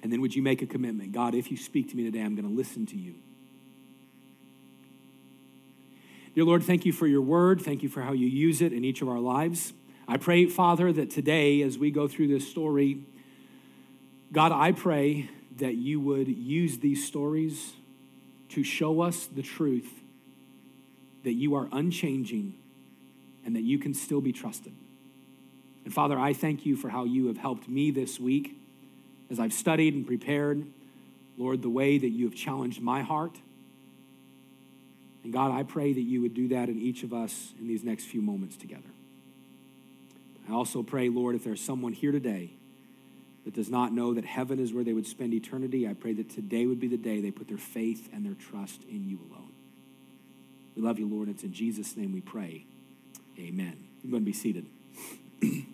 And 0.02 0.12
then 0.12 0.22
would 0.22 0.36
you 0.36 0.42
make 0.42 0.64
a 0.64 0.66
commitment? 0.66 1.12
God, 1.12 1.36
if 1.36 1.52
you 1.52 1.58
speak 1.58 1.92
to 1.92 1.96
me 1.96 2.04
today, 2.04 2.22
I'm 2.22 2.36
going 2.36 2.50
to 2.50 2.54
listen 2.54 2.88
to 2.88 2.98
you. 2.98 3.14
Dear 6.36 6.44
Lord, 6.44 6.64
thank 6.64 6.86
you 6.86 6.92
for 6.92 7.08
your 7.08 7.22
word. 7.22 7.62
Thank 7.62 7.82
you 7.82 7.88
for 7.88 8.02
how 8.02 8.12
you 8.12 8.28
use 8.28 8.62
it 8.62 8.74
in 8.74 8.84
each 8.84 9.02
of 9.02 9.08
our 9.08 9.20
lives. 9.20 9.72
I 10.06 10.18
pray, 10.18 10.48
Father, 10.48 10.92
that 10.92 11.10
today, 11.10 11.62
as 11.62 11.78
we 11.78 11.92
go 11.92 12.10
through 12.10 12.28
this 12.28 12.46
story, 12.46 13.00
God, 14.34 14.52
I 14.52 14.74
pray 14.74 15.30
that 15.60 15.76
you 15.76 16.02
would 16.02 16.28
use 16.28 16.80
these 16.80 17.08
stories 17.08 17.72
to 18.50 18.66
show 18.66 19.00
us 19.00 19.28
the 19.28 19.42
truth 19.42 19.90
that 21.24 21.36
you 21.36 21.56
are 21.56 21.70
unchanging 21.72 22.56
and 23.46 23.56
that 23.56 23.64
you 23.64 23.80
can 23.80 23.94
still 23.94 24.20
be 24.20 24.34
trusted. 24.34 24.74
And 25.86 25.94
Father, 25.94 26.20
I 26.20 26.34
thank 26.34 26.66
you 26.66 26.76
for 26.76 26.90
how 26.90 27.06
you 27.06 27.28
have 27.28 27.38
helped 27.38 27.70
me 27.70 27.92
this 27.92 28.20
week 28.20 28.58
as 29.32 29.40
I've 29.40 29.54
studied 29.54 29.94
and 29.94 30.06
prepared, 30.06 30.66
Lord, 31.38 31.62
the 31.62 31.70
way 31.70 31.98
that 31.98 32.10
you 32.10 32.26
have 32.26 32.36
challenged 32.36 32.82
my 32.82 33.04
heart. 33.04 33.38
And 35.26 35.34
God, 35.34 35.52
I 35.52 35.64
pray 35.64 35.92
that 35.92 36.02
you 36.02 36.22
would 36.22 36.36
do 36.36 36.50
that 36.50 36.70
in 36.70 36.80
each 36.80 37.02
of 37.02 37.12
us 37.12 37.52
in 37.60 37.68
these 37.68 37.84
next 37.84 38.04
few 38.04 38.22
moments 38.22 38.56
together. 38.56 38.84
I 40.48 40.54
also 40.54 40.84
pray, 40.84 41.10
Lord, 41.10 41.34
if 41.34 41.44
there's 41.44 41.60
someone 41.60 41.94
here 41.94 42.12
today 42.12 42.52
that 43.44 43.56
does 43.56 43.68
not 43.68 43.92
know 43.92 44.14
that 44.14 44.24
heaven 44.24 44.60
is 44.60 44.72
where 44.72 44.84
they 44.84 44.94
would 44.94 45.08
spend 45.08 45.34
eternity, 45.34 45.88
I 45.90 45.94
pray 45.96 46.14
that 46.14 46.30
today 46.30 46.68
would 46.68 46.80
be 46.80 46.88
the 46.88 46.96
day 46.96 47.22
they 47.22 47.32
put 47.32 47.48
their 47.48 47.58
faith 47.58 48.08
and 48.14 48.24
their 48.24 48.36
trust 48.36 48.84
in 48.84 49.10
you 49.10 49.20
alone. 49.32 49.50
We 50.76 50.84
love 50.84 51.00
you, 51.00 51.08
Lord. 51.08 51.28
It's 51.28 51.42
in 51.42 51.54
Jesus' 51.54 51.98
name 51.98 52.14
we 52.14 52.22
pray. 52.22 52.68
Amen. 53.40 53.76
You're 54.04 54.12
going 54.12 54.22
to 54.22 54.28
be 54.28 54.32
seated. 54.32 54.68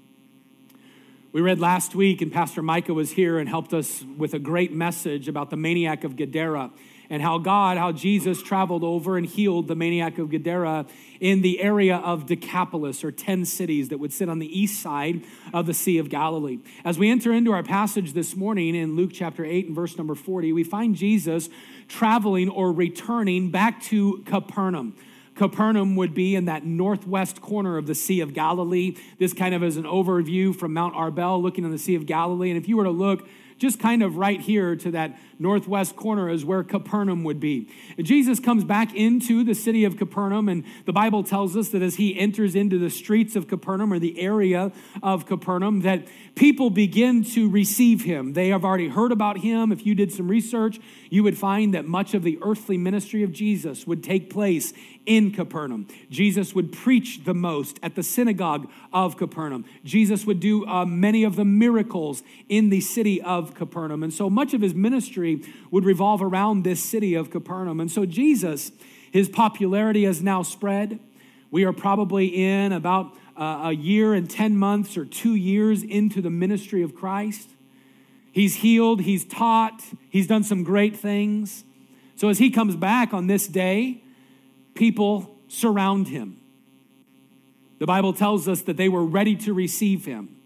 we 1.33 1.41
read 1.41 1.59
last 1.59 1.93
week, 1.93 2.21
and 2.21 2.31
Pastor 2.31 2.61
Micah 2.61 2.93
was 2.93 3.11
here 3.11 3.37
and 3.37 3.49
helped 3.49 3.73
us 3.73 4.01
with 4.17 4.33
a 4.33 4.39
great 4.39 4.71
message 4.71 5.27
about 5.27 5.49
the 5.49 5.57
maniac 5.57 6.05
of 6.05 6.15
Gadara 6.15 6.71
and 7.11 7.21
how 7.21 7.37
God, 7.37 7.77
how 7.77 7.91
Jesus 7.91 8.41
traveled 8.41 8.85
over 8.85 9.17
and 9.17 9.25
healed 9.25 9.67
the 9.67 9.75
maniac 9.75 10.17
of 10.17 10.29
Gadara 10.29 10.85
in 11.19 11.41
the 11.41 11.59
area 11.59 11.97
of 11.97 12.25
Decapolis, 12.25 13.03
or 13.03 13.11
10 13.11 13.43
cities 13.43 13.89
that 13.89 13.97
would 13.99 14.13
sit 14.13 14.29
on 14.29 14.39
the 14.39 14.59
east 14.59 14.81
side 14.81 15.25
of 15.53 15.65
the 15.65 15.73
Sea 15.73 15.97
of 15.97 16.07
Galilee. 16.07 16.59
As 16.85 16.97
we 16.97 17.11
enter 17.11 17.33
into 17.33 17.51
our 17.51 17.63
passage 17.63 18.13
this 18.13 18.37
morning 18.37 18.75
in 18.75 18.95
Luke 18.95 19.11
chapter 19.13 19.43
8 19.43 19.67
and 19.67 19.75
verse 19.75 19.97
number 19.97 20.15
40, 20.15 20.53
we 20.53 20.63
find 20.63 20.95
Jesus 20.95 21.49
traveling 21.89 22.47
or 22.47 22.71
returning 22.71 23.51
back 23.51 23.83
to 23.83 24.23
Capernaum. 24.25 24.95
Capernaum 25.35 25.97
would 25.97 26.13
be 26.13 26.33
in 26.35 26.45
that 26.45 26.65
northwest 26.65 27.41
corner 27.41 27.77
of 27.77 27.87
the 27.87 27.95
Sea 27.95 28.21
of 28.21 28.33
Galilee. 28.33 28.95
This 29.19 29.33
kind 29.33 29.53
of 29.53 29.63
is 29.63 29.75
an 29.75 29.83
overview 29.83 30.55
from 30.55 30.73
Mount 30.73 30.95
Arbel 30.95 31.41
looking 31.41 31.65
on 31.65 31.71
the 31.71 31.77
Sea 31.77 31.95
of 31.95 32.05
Galilee. 32.05 32.51
And 32.51 32.57
if 32.57 32.69
you 32.69 32.77
were 32.77 32.85
to 32.85 32.89
look 32.89 33.27
just 33.61 33.79
kind 33.79 34.01
of 34.01 34.17
right 34.17 34.41
here 34.41 34.75
to 34.75 34.89
that 34.89 35.17
northwest 35.41 35.95
corner 35.95 36.29
is 36.29 36.45
where 36.45 36.63
Capernaum 36.63 37.23
would 37.23 37.39
be. 37.39 37.67
And 37.97 38.05
Jesus 38.05 38.39
comes 38.39 38.63
back 38.63 38.93
into 38.93 39.43
the 39.43 39.55
city 39.55 39.83
of 39.83 39.97
Capernaum, 39.97 40.47
and 40.47 40.63
the 40.85 40.93
Bible 40.93 41.23
tells 41.23 41.57
us 41.57 41.69
that 41.69 41.81
as 41.81 41.95
he 41.95 42.17
enters 42.17 42.55
into 42.55 42.77
the 42.77 42.89
streets 42.89 43.35
of 43.35 43.47
Capernaum 43.47 43.91
or 43.91 43.99
the 43.99 44.19
area 44.19 44.71
of 45.01 45.25
Capernaum, 45.25 45.81
that 45.81 46.07
people 46.35 46.69
begin 46.69 47.23
to 47.23 47.49
receive 47.49 48.03
him. 48.03 48.33
They 48.33 48.49
have 48.49 48.63
already 48.63 48.89
heard 48.89 49.11
about 49.11 49.39
him. 49.39 49.71
If 49.71 49.85
you 49.85 49.95
did 49.95 50.11
some 50.11 50.27
research, 50.27 50.79
you 51.09 51.23
would 51.23 51.37
find 51.37 51.73
that 51.73 51.85
much 51.85 52.13
of 52.13 52.23
the 52.23 52.37
earthly 52.41 52.77
ministry 52.77 53.23
of 53.23 53.31
Jesus 53.31 53.87
would 53.87 54.03
take 54.03 54.29
place 54.29 54.73
in 55.05 55.31
Capernaum. 55.31 55.87
Jesus 56.09 56.53
would 56.53 56.71
preach 56.71 57.23
the 57.23 57.33
most 57.33 57.79
at 57.81 57.95
the 57.95 58.03
synagogue 58.03 58.69
of 58.93 59.17
Capernaum. 59.17 59.65
Jesus 59.83 60.25
would 60.25 60.39
do 60.39 60.65
uh, 60.67 60.85
many 60.85 61.23
of 61.23 61.35
the 61.35 61.45
miracles 61.45 62.21
in 62.47 62.69
the 62.69 62.81
city 62.81 63.21
of 63.21 63.55
Capernaum. 63.55 64.03
And 64.03 64.13
so 64.13 64.29
much 64.29 64.53
of 64.53 64.61
his 64.61 64.75
ministry 64.75 65.30
would 65.69 65.85
revolve 65.85 66.21
around 66.21 66.63
this 66.63 66.83
city 66.83 67.13
of 67.13 67.29
Capernaum. 67.29 67.79
And 67.79 67.91
so 67.91 68.05
Jesus, 68.05 68.71
his 69.11 69.29
popularity 69.29 70.05
has 70.05 70.21
now 70.21 70.41
spread. 70.41 70.99
We 71.51 71.63
are 71.65 71.73
probably 71.73 72.27
in 72.27 72.71
about 72.71 73.15
a 73.37 73.71
year 73.71 74.13
and 74.13 74.29
10 74.29 74.57
months 74.57 74.97
or 74.97 75.05
two 75.05 75.35
years 75.35 75.83
into 75.83 76.21
the 76.21 76.29
ministry 76.29 76.83
of 76.83 76.95
Christ. 76.95 77.49
He's 78.31 78.55
healed, 78.55 79.01
he's 79.01 79.25
taught, 79.25 79.81
he's 80.09 80.27
done 80.27 80.43
some 80.43 80.63
great 80.63 80.95
things. 80.95 81.63
So 82.15 82.29
as 82.29 82.37
he 82.37 82.49
comes 82.49 82.75
back 82.75 83.13
on 83.13 83.27
this 83.27 83.47
day, 83.47 84.03
people 84.73 85.35
surround 85.47 86.07
him. 86.07 86.37
The 87.79 87.87
Bible 87.87 88.13
tells 88.13 88.47
us 88.47 88.61
that 88.61 88.77
they 88.77 88.87
were 88.87 89.03
ready 89.03 89.35
to 89.37 89.53
receive 89.53 90.05
him. 90.05 90.37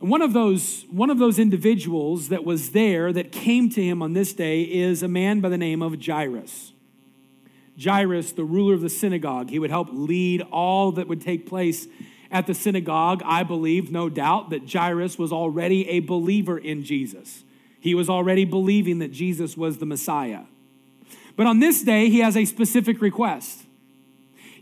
One 0.00 0.22
of 0.22 0.32
those, 0.32 0.86
one 0.90 1.10
of 1.10 1.18
those 1.18 1.38
individuals 1.38 2.30
that 2.30 2.42
was 2.42 2.70
there 2.70 3.12
that 3.12 3.32
came 3.32 3.68
to 3.70 3.82
him 3.82 4.02
on 4.02 4.14
this 4.14 4.32
day 4.32 4.62
is 4.62 5.02
a 5.02 5.08
man 5.08 5.40
by 5.40 5.50
the 5.50 5.58
name 5.58 5.82
of 5.82 6.02
Jairus. 6.02 6.72
Jairus, 7.78 8.32
the 8.32 8.44
ruler 8.44 8.72
of 8.72 8.80
the 8.80 8.88
synagogue, 8.88 9.50
he 9.50 9.58
would 9.58 9.68
help 9.70 9.88
lead 9.92 10.40
all 10.50 10.92
that 10.92 11.06
would 11.06 11.20
take 11.20 11.46
place 11.46 11.86
at 12.30 12.46
the 12.46 12.54
synagogue. 12.54 13.22
I 13.26 13.42
believe, 13.42 13.92
no 13.92 14.08
doubt, 14.08 14.48
that 14.50 14.72
Jairus 14.72 15.18
was 15.18 15.32
already 15.32 15.86
a 15.90 16.00
believer 16.00 16.56
in 16.56 16.82
Jesus. 16.82 17.44
He 17.78 17.94
was 17.94 18.08
already 18.08 18.46
believing 18.46 19.00
that 19.00 19.12
Jesus 19.12 19.54
was 19.54 19.78
the 19.78 19.86
Messiah. 19.86 20.44
But 21.36 21.46
on 21.46 21.60
this 21.60 21.82
day, 21.82 22.08
he 22.08 22.20
has 22.20 22.38
a 22.38 22.46
specific 22.46 23.02
request. 23.02 23.64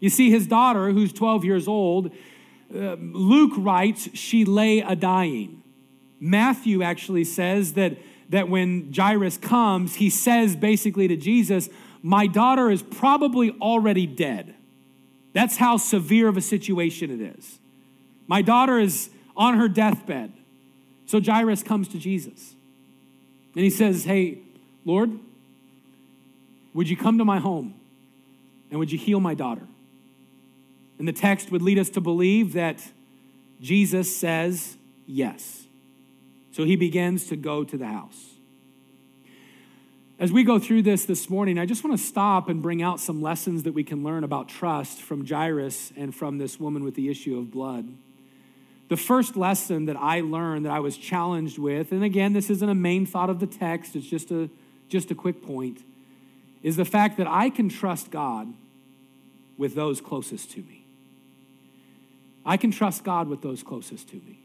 You 0.01 0.11
see, 0.11 0.31
his 0.31 0.49
daughter, 0.49 0.91
who's 0.91 1.13
12 1.13 1.45
years 1.45 1.69
old, 1.69 2.13
uh, 2.75 2.97
Luke 3.01 3.53
writes, 3.57 4.09
she 4.15 4.45
lay 4.45 4.81
a 4.81 4.95
dying. 4.95 5.63
Matthew 6.21 6.83
actually 6.83 7.25
says 7.25 7.75
that, 7.75 7.97
that 8.29 8.49
when 8.49 8.93
Jairus 8.95 9.39
comes, 9.39 9.97
he 9.97 10.11
says 10.11 10.57
basically 10.57 11.09
to 11.09 11.17
Jesus, 11.17 11.69
My 12.03 12.27
daughter 12.27 12.71
is 12.71 12.83
probably 12.83 13.53
already 13.61 14.07
dead. 14.07 14.55
That's 15.33 15.57
how 15.57 15.77
severe 15.77 16.29
of 16.29 16.37
a 16.37 16.41
situation 16.41 17.11
it 17.11 17.39
is. 17.39 17.59
My 18.27 18.43
daughter 18.43 18.79
is 18.79 19.11
on 19.37 19.57
her 19.57 19.69
deathbed. 19.69 20.33
So 21.07 21.21
Jairus 21.21 21.63
comes 21.63 21.89
to 21.89 21.99
Jesus. 21.99 22.55
And 23.55 23.65
he 23.65 23.71
says, 23.71 24.05
Hey, 24.05 24.39
Lord, 24.85 25.19
would 26.75 26.89
you 26.89 26.97
come 26.97 27.19
to 27.19 27.25
my 27.25 27.39
home 27.39 27.75
and 28.71 28.79
would 28.79 28.93
you 28.93 28.99
heal 28.99 29.21
my 29.21 29.35
daughter? 29.35 29.67
And 30.99 31.07
the 31.07 31.13
text 31.13 31.51
would 31.53 31.63
lead 31.63 31.79
us 31.79 31.91
to 31.91 32.01
believe 32.01 32.55
that 32.55 32.83
Jesus 33.61 34.17
says 34.17 34.77
yes. 35.07 35.67
So 36.53 36.65
he 36.65 36.77
begins 36.77 37.27
to 37.29 37.37
go 37.37 37.65
to 37.65 37.77
the 37.77 37.87
house. 37.87 38.35
As 40.19 40.33
we 40.33 40.43
go 40.43 40.59
through 40.59 40.83
this 40.83 41.05
this 41.05 41.31
morning, 41.31 41.61
I 41.61 41.67
just 41.67 41.85
want 41.85 41.97
to 41.97 42.05
stop 42.05 42.49
and 42.49 42.61
bring 42.61 42.83
out 42.83 42.99
some 42.99 43.23
lessons 43.23 43.63
that 43.63 43.73
we 43.73 43.85
can 43.85 44.03
learn 44.03 44.25
about 44.25 44.49
trust 44.49 45.01
from 45.01 45.25
Jairus 45.25 45.93
and 45.97 46.13
from 46.13 46.39
this 46.39 46.59
woman 46.59 46.83
with 46.83 46.97
the 46.97 47.09
issue 47.09 47.39
of 47.39 47.53
blood. 47.53 47.87
The 48.89 48.97
first 48.97 49.37
lesson 49.37 49.85
that 49.85 49.97
I 49.97 50.21
learned 50.23 50.65
that 50.65 50.73
I 50.73 50.81
was 50.81 50.97
challenged 50.97 51.59
with, 51.59 51.93
and 51.93 52.03
again, 52.03 52.33
this 52.33 52.51
isn't 52.51 52.69
a 52.69 52.75
main 52.75 53.07
thought 53.07 53.31
of 53.31 53.39
the 53.39 53.47
text, 53.47 53.95
it's 53.95 54.07
just 54.07 54.33
a, 54.33 54.51
just 54.89 55.13
a 55.13 55.15
quick 55.15 55.43
point, 55.43 55.85
is 56.65 56.75
the 56.75 56.85
fact 56.85 57.17
that 57.19 57.29
I 57.29 57.49
can 57.51 57.69
trust 57.69 58.11
God 58.11 58.53
with 59.57 59.77
those 59.77 60.01
closest 60.01 60.51
to 60.53 60.63
me. 60.63 60.78
I 62.49 62.57
can 62.57 62.71
trust 62.71 63.05
God 63.05 63.29
with 63.29 63.43
those 63.43 63.63
closest 63.63 64.09
to 64.09 64.17
me. 64.17 64.39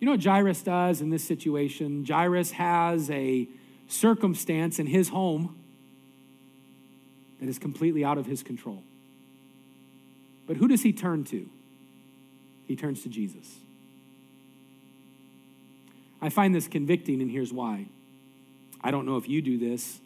You 0.00 0.06
know 0.06 0.12
what 0.12 0.24
Jairus 0.24 0.62
does 0.62 1.02
in 1.02 1.10
this 1.10 1.22
situation? 1.22 2.06
Jairus 2.08 2.52
has 2.52 3.10
a 3.10 3.46
circumstance 3.86 4.78
in 4.78 4.86
his 4.86 5.10
home 5.10 5.54
that 7.38 7.46
is 7.46 7.58
completely 7.58 8.02
out 8.02 8.16
of 8.16 8.24
his 8.24 8.42
control. 8.42 8.82
But 10.46 10.56
who 10.56 10.68
does 10.68 10.82
he 10.82 10.90
turn 10.90 11.24
to? 11.24 11.50
He 12.66 12.76
turns 12.76 13.02
to 13.02 13.10
Jesus. 13.10 13.56
I 16.22 16.30
find 16.30 16.54
this 16.54 16.66
convicting, 16.66 17.20
and 17.20 17.30
here's 17.30 17.52
why. 17.52 17.88
I 18.80 18.90
don't 18.90 19.04
know 19.04 19.18
if 19.18 19.28
you 19.28 19.42
do 19.42 19.58
this, 19.58 20.00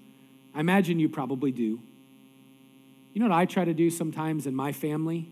I 0.56 0.60
imagine 0.60 0.98
you 0.98 1.08
probably 1.08 1.52
do. 1.52 1.78
You 3.14 3.20
know 3.20 3.28
what 3.28 3.38
I 3.38 3.44
try 3.44 3.64
to 3.64 3.74
do 3.74 3.90
sometimes 3.90 4.48
in 4.48 4.56
my 4.56 4.72
family? 4.72 5.28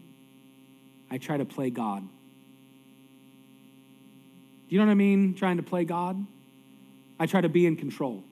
I 1.10 1.18
try 1.18 1.36
to 1.36 1.44
play 1.44 1.70
God. 1.70 2.02
Do 2.02 4.74
you 4.74 4.78
know 4.78 4.86
what 4.86 4.92
I 4.92 4.94
mean? 4.94 5.34
Trying 5.34 5.56
to 5.56 5.62
play 5.62 5.84
God? 5.84 6.24
I 7.18 7.26
try 7.26 7.40
to 7.40 7.48
be 7.48 7.66
in 7.66 7.76
control. 7.76 8.22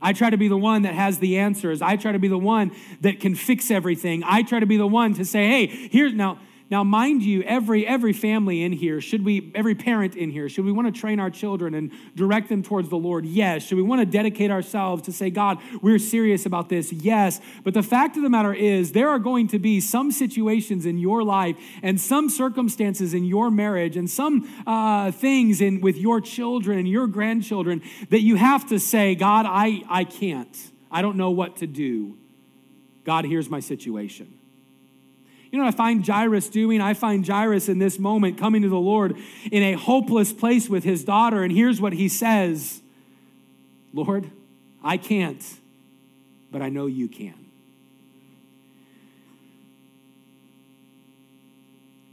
I 0.00 0.12
try 0.12 0.30
to 0.30 0.36
be 0.36 0.48
the 0.48 0.56
one 0.56 0.82
that 0.82 0.94
has 0.94 1.20
the 1.20 1.38
answers. 1.38 1.80
I 1.80 1.96
try 1.96 2.12
to 2.12 2.18
be 2.18 2.28
the 2.28 2.38
one 2.38 2.72
that 3.02 3.20
can 3.20 3.34
fix 3.34 3.70
everything. 3.70 4.24
I 4.24 4.42
try 4.42 4.58
to 4.58 4.66
be 4.66 4.76
the 4.76 4.86
one 4.86 5.14
to 5.14 5.24
say, 5.24 5.46
hey, 5.46 5.66
here's 5.66 6.12
now 6.12 6.38
now, 6.72 6.82
mind 6.82 7.22
you, 7.22 7.42
every 7.42 7.86
every 7.86 8.14
family 8.14 8.62
in 8.62 8.72
here, 8.72 9.02
should 9.02 9.26
we, 9.26 9.52
every 9.54 9.74
parent 9.74 10.16
in 10.16 10.30
here, 10.30 10.48
should 10.48 10.64
we 10.64 10.72
want 10.72 10.92
to 10.92 10.98
train 10.98 11.20
our 11.20 11.28
children 11.28 11.74
and 11.74 11.92
direct 12.16 12.48
them 12.48 12.62
towards 12.62 12.88
the 12.88 12.96
Lord? 12.96 13.26
Yes. 13.26 13.64
Should 13.64 13.76
we 13.76 13.82
want 13.82 14.00
to 14.00 14.06
dedicate 14.06 14.50
ourselves 14.50 15.02
to 15.02 15.12
say, 15.12 15.28
God, 15.28 15.58
we're 15.82 15.98
serious 15.98 16.46
about 16.46 16.70
this? 16.70 16.90
Yes. 16.90 17.42
But 17.62 17.74
the 17.74 17.82
fact 17.82 18.16
of 18.16 18.22
the 18.22 18.30
matter 18.30 18.54
is, 18.54 18.92
there 18.92 19.10
are 19.10 19.18
going 19.18 19.48
to 19.48 19.58
be 19.58 19.80
some 19.80 20.10
situations 20.10 20.86
in 20.86 20.96
your 20.96 21.22
life 21.22 21.56
and 21.82 22.00
some 22.00 22.30
circumstances 22.30 23.12
in 23.12 23.26
your 23.26 23.50
marriage 23.50 23.98
and 23.98 24.08
some 24.08 24.48
uh, 24.66 25.12
things 25.12 25.60
in 25.60 25.82
with 25.82 25.98
your 25.98 26.22
children 26.22 26.78
and 26.78 26.88
your 26.88 27.06
grandchildren 27.06 27.82
that 28.08 28.22
you 28.22 28.36
have 28.36 28.66
to 28.70 28.80
say, 28.80 29.14
God, 29.14 29.44
I 29.46 29.82
I 29.90 30.04
can't. 30.04 30.56
I 30.90 31.02
don't 31.02 31.18
know 31.18 31.32
what 31.32 31.56
to 31.56 31.66
do. 31.66 32.16
God, 33.04 33.26
here's 33.26 33.50
my 33.50 33.60
situation. 33.60 34.38
You 35.52 35.58
know 35.58 35.66
what 35.66 35.74
I 35.74 35.76
find 35.76 36.04
Jairus 36.06 36.48
doing? 36.48 36.80
I 36.80 36.94
find 36.94 37.26
Jairus 37.26 37.68
in 37.68 37.78
this 37.78 37.98
moment 37.98 38.38
coming 38.38 38.62
to 38.62 38.70
the 38.70 38.80
Lord 38.80 39.18
in 39.50 39.62
a 39.62 39.74
hopeless 39.74 40.32
place 40.32 40.66
with 40.66 40.82
his 40.82 41.04
daughter. 41.04 41.42
And 41.42 41.52
here's 41.52 41.78
what 41.78 41.92
he 41.92 42.08
says 42.08 42.80
Lord, 43.92 44.30
I 44.82 44.96
can't, 44.96 45.44
but 46.50 46.62
I 46.62 46.70
know 46.70 46.86
you 46.86 47.06
can. 47.06 47.34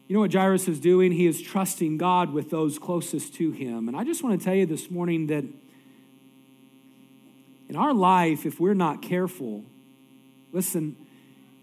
You 0.09 0.15
know 0.15 0.19
what 0.21 0.33
Jairus 0.33 0.67
is 0.67 0.79
doing? 0.81 1.13
He 1.13 1.25
is 1.25 1.41
trusting 1.41 1.97
God 1.97 2.33
with 2.33 2.49
those 2.49 2.77
closest 2.77 3.35
to 3.35 3.51
him. 3.51 3.87
And 3.87 3.95
I 3.95 4.03
just 4.03 4.21
want 4.21 4.37
to 4.37 4.43
tell 4.43 4.55
you 4.55 4.65
this 4.65 4.91
morning 4.91 5.27
that 5.27 5.45
in 7.69 7.75
our 7.77 7.93
life, 7.93 8.45
if 8.45 8.59
we're 8.59 8.73
not 8.73 9.01
careful, 9.01 9.63
listen, 10.51 10.97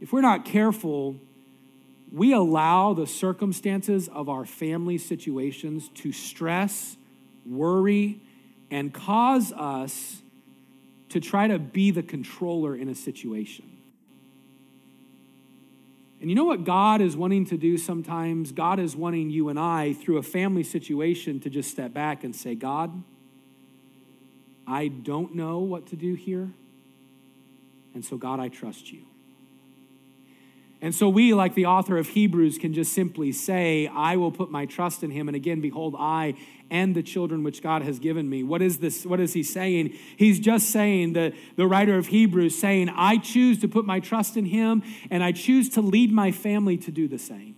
if 0.00 0.12
we're 0.12 0.22
not 0.22 0.44
careful, 0.46 1.16
we 2.16 2.32
allow 2.32 2.94
the 2.94 3.06
circumstances 3.06 4.08
of 4.08 4.30
our 4.30 4.46
family 4.46 4.96
situations 4.96 5.90
to 5.90 6.12
stress, 6.12 6.96
worry, 7.44 8.18
and 8.70 8.94
cause 8.94 9.52
us 9.52 10.22
to 11.10 11.20
try 11.20 11.46
to 11.46 11.58
be 11.58 11.90
the 11.90 12.02
controller 12.02 12.74
in 12.74 12.88
a 12.88 12.94
situation. 12.94 13.70
And 16.22 16.30
you 16.30 16.34
know 16.34 16.46
what 16.46 16.64
God 16.64 17.02
is 17.02 17.18
wanting 17.18 17.44
to 17.46 17.58
do 17.58 17.76
sometimes? 17.76 18.50
God 18.50 18.80
is 18.80 18.96
wanting 18.96 19.28
you 19.28 19.50
and 19.50 19.60
I, 19.60 19.92
through 19.92 20.16
a 20.16 20.22
family 20.22 20.62
situation, 20.62 21.38
to 21.40 21.50
just 21.50 21.70
step 21.70 21.92
back 21.92 22.24
and 22.24 22.34
say, 22.34 22.54
God, 22.54 23.02
I 24.66 24.88
don't 24.88 25.34
know 25.34 25.58
what 25.58 25.88
to 25.88 25.96
do 25.96 26.14
here. 26.14 26.48
And 27.92 28.02
so, 28.02 28.16
God, 28.16 28.40
I 28.40 28.48
trust 28.48 28.90
you. 28.90 29.02
And 30.86 30.94
so 30.94 31.08
we, 31.08 31.34
like 31.34 31.56
the 31.56 31.66
author 31.66 31.98
of 31.98 32.10
Hebrews, 32.10 32.58
can 32.58 32.72
just 32.72 32.92
simply 32.92 33.32
say, 33.32 33.88
I 33.88 34.14
will 34.14 34.30
put 34.30 34.52
my 34.52 34.66
trust 34.66 35.02
in 35.02 35.10
him. 35.10 35.28
And 35.28 35.34
again, 35.34 35.60
behold, 35.60 35.96
I 35.98 36.36
and 36.70 36.94
the 36.94 37.02
children 37.02 37.42
which 37.42 37.60
God 37.60 37.82
has 37.82 37.98
given 37.98 38.30
me. 38.30 38.44
What 38.44 38.62
is 38.62 38.78
this? 38.78 39.04
What 39.04 39.18
is 39.18 39.32
he 39.32 39.42
saying? 39.42 39.94
He's 40.16 40.38
just 40.38 40.70
saying, 40.70 41.14
the, 41.14 41.34
the 41.56 41.66
writer 41.66 41.98
of 41.98 42.06
Hebrews 42.06 42.56
saying, 42.56 42.88
I 42.88 43.16
choose 43.16 43.60
to 43.62 43.68
put 43.68 43.84
my 43.84 43.98
trust 43.98 44.36
in 44.36 44.44
him, 44.44 44.84
and 45.10 45.24
I 45.24 45.32
choose 45.32 45.68
to 45.70 45.80
lead 45.80 46.12
my 46.12 46.30
family 46.30 46.76
to 46.76 46.92
do 46.92 47.08
the 47.08 47.18
same. 47.18 47.56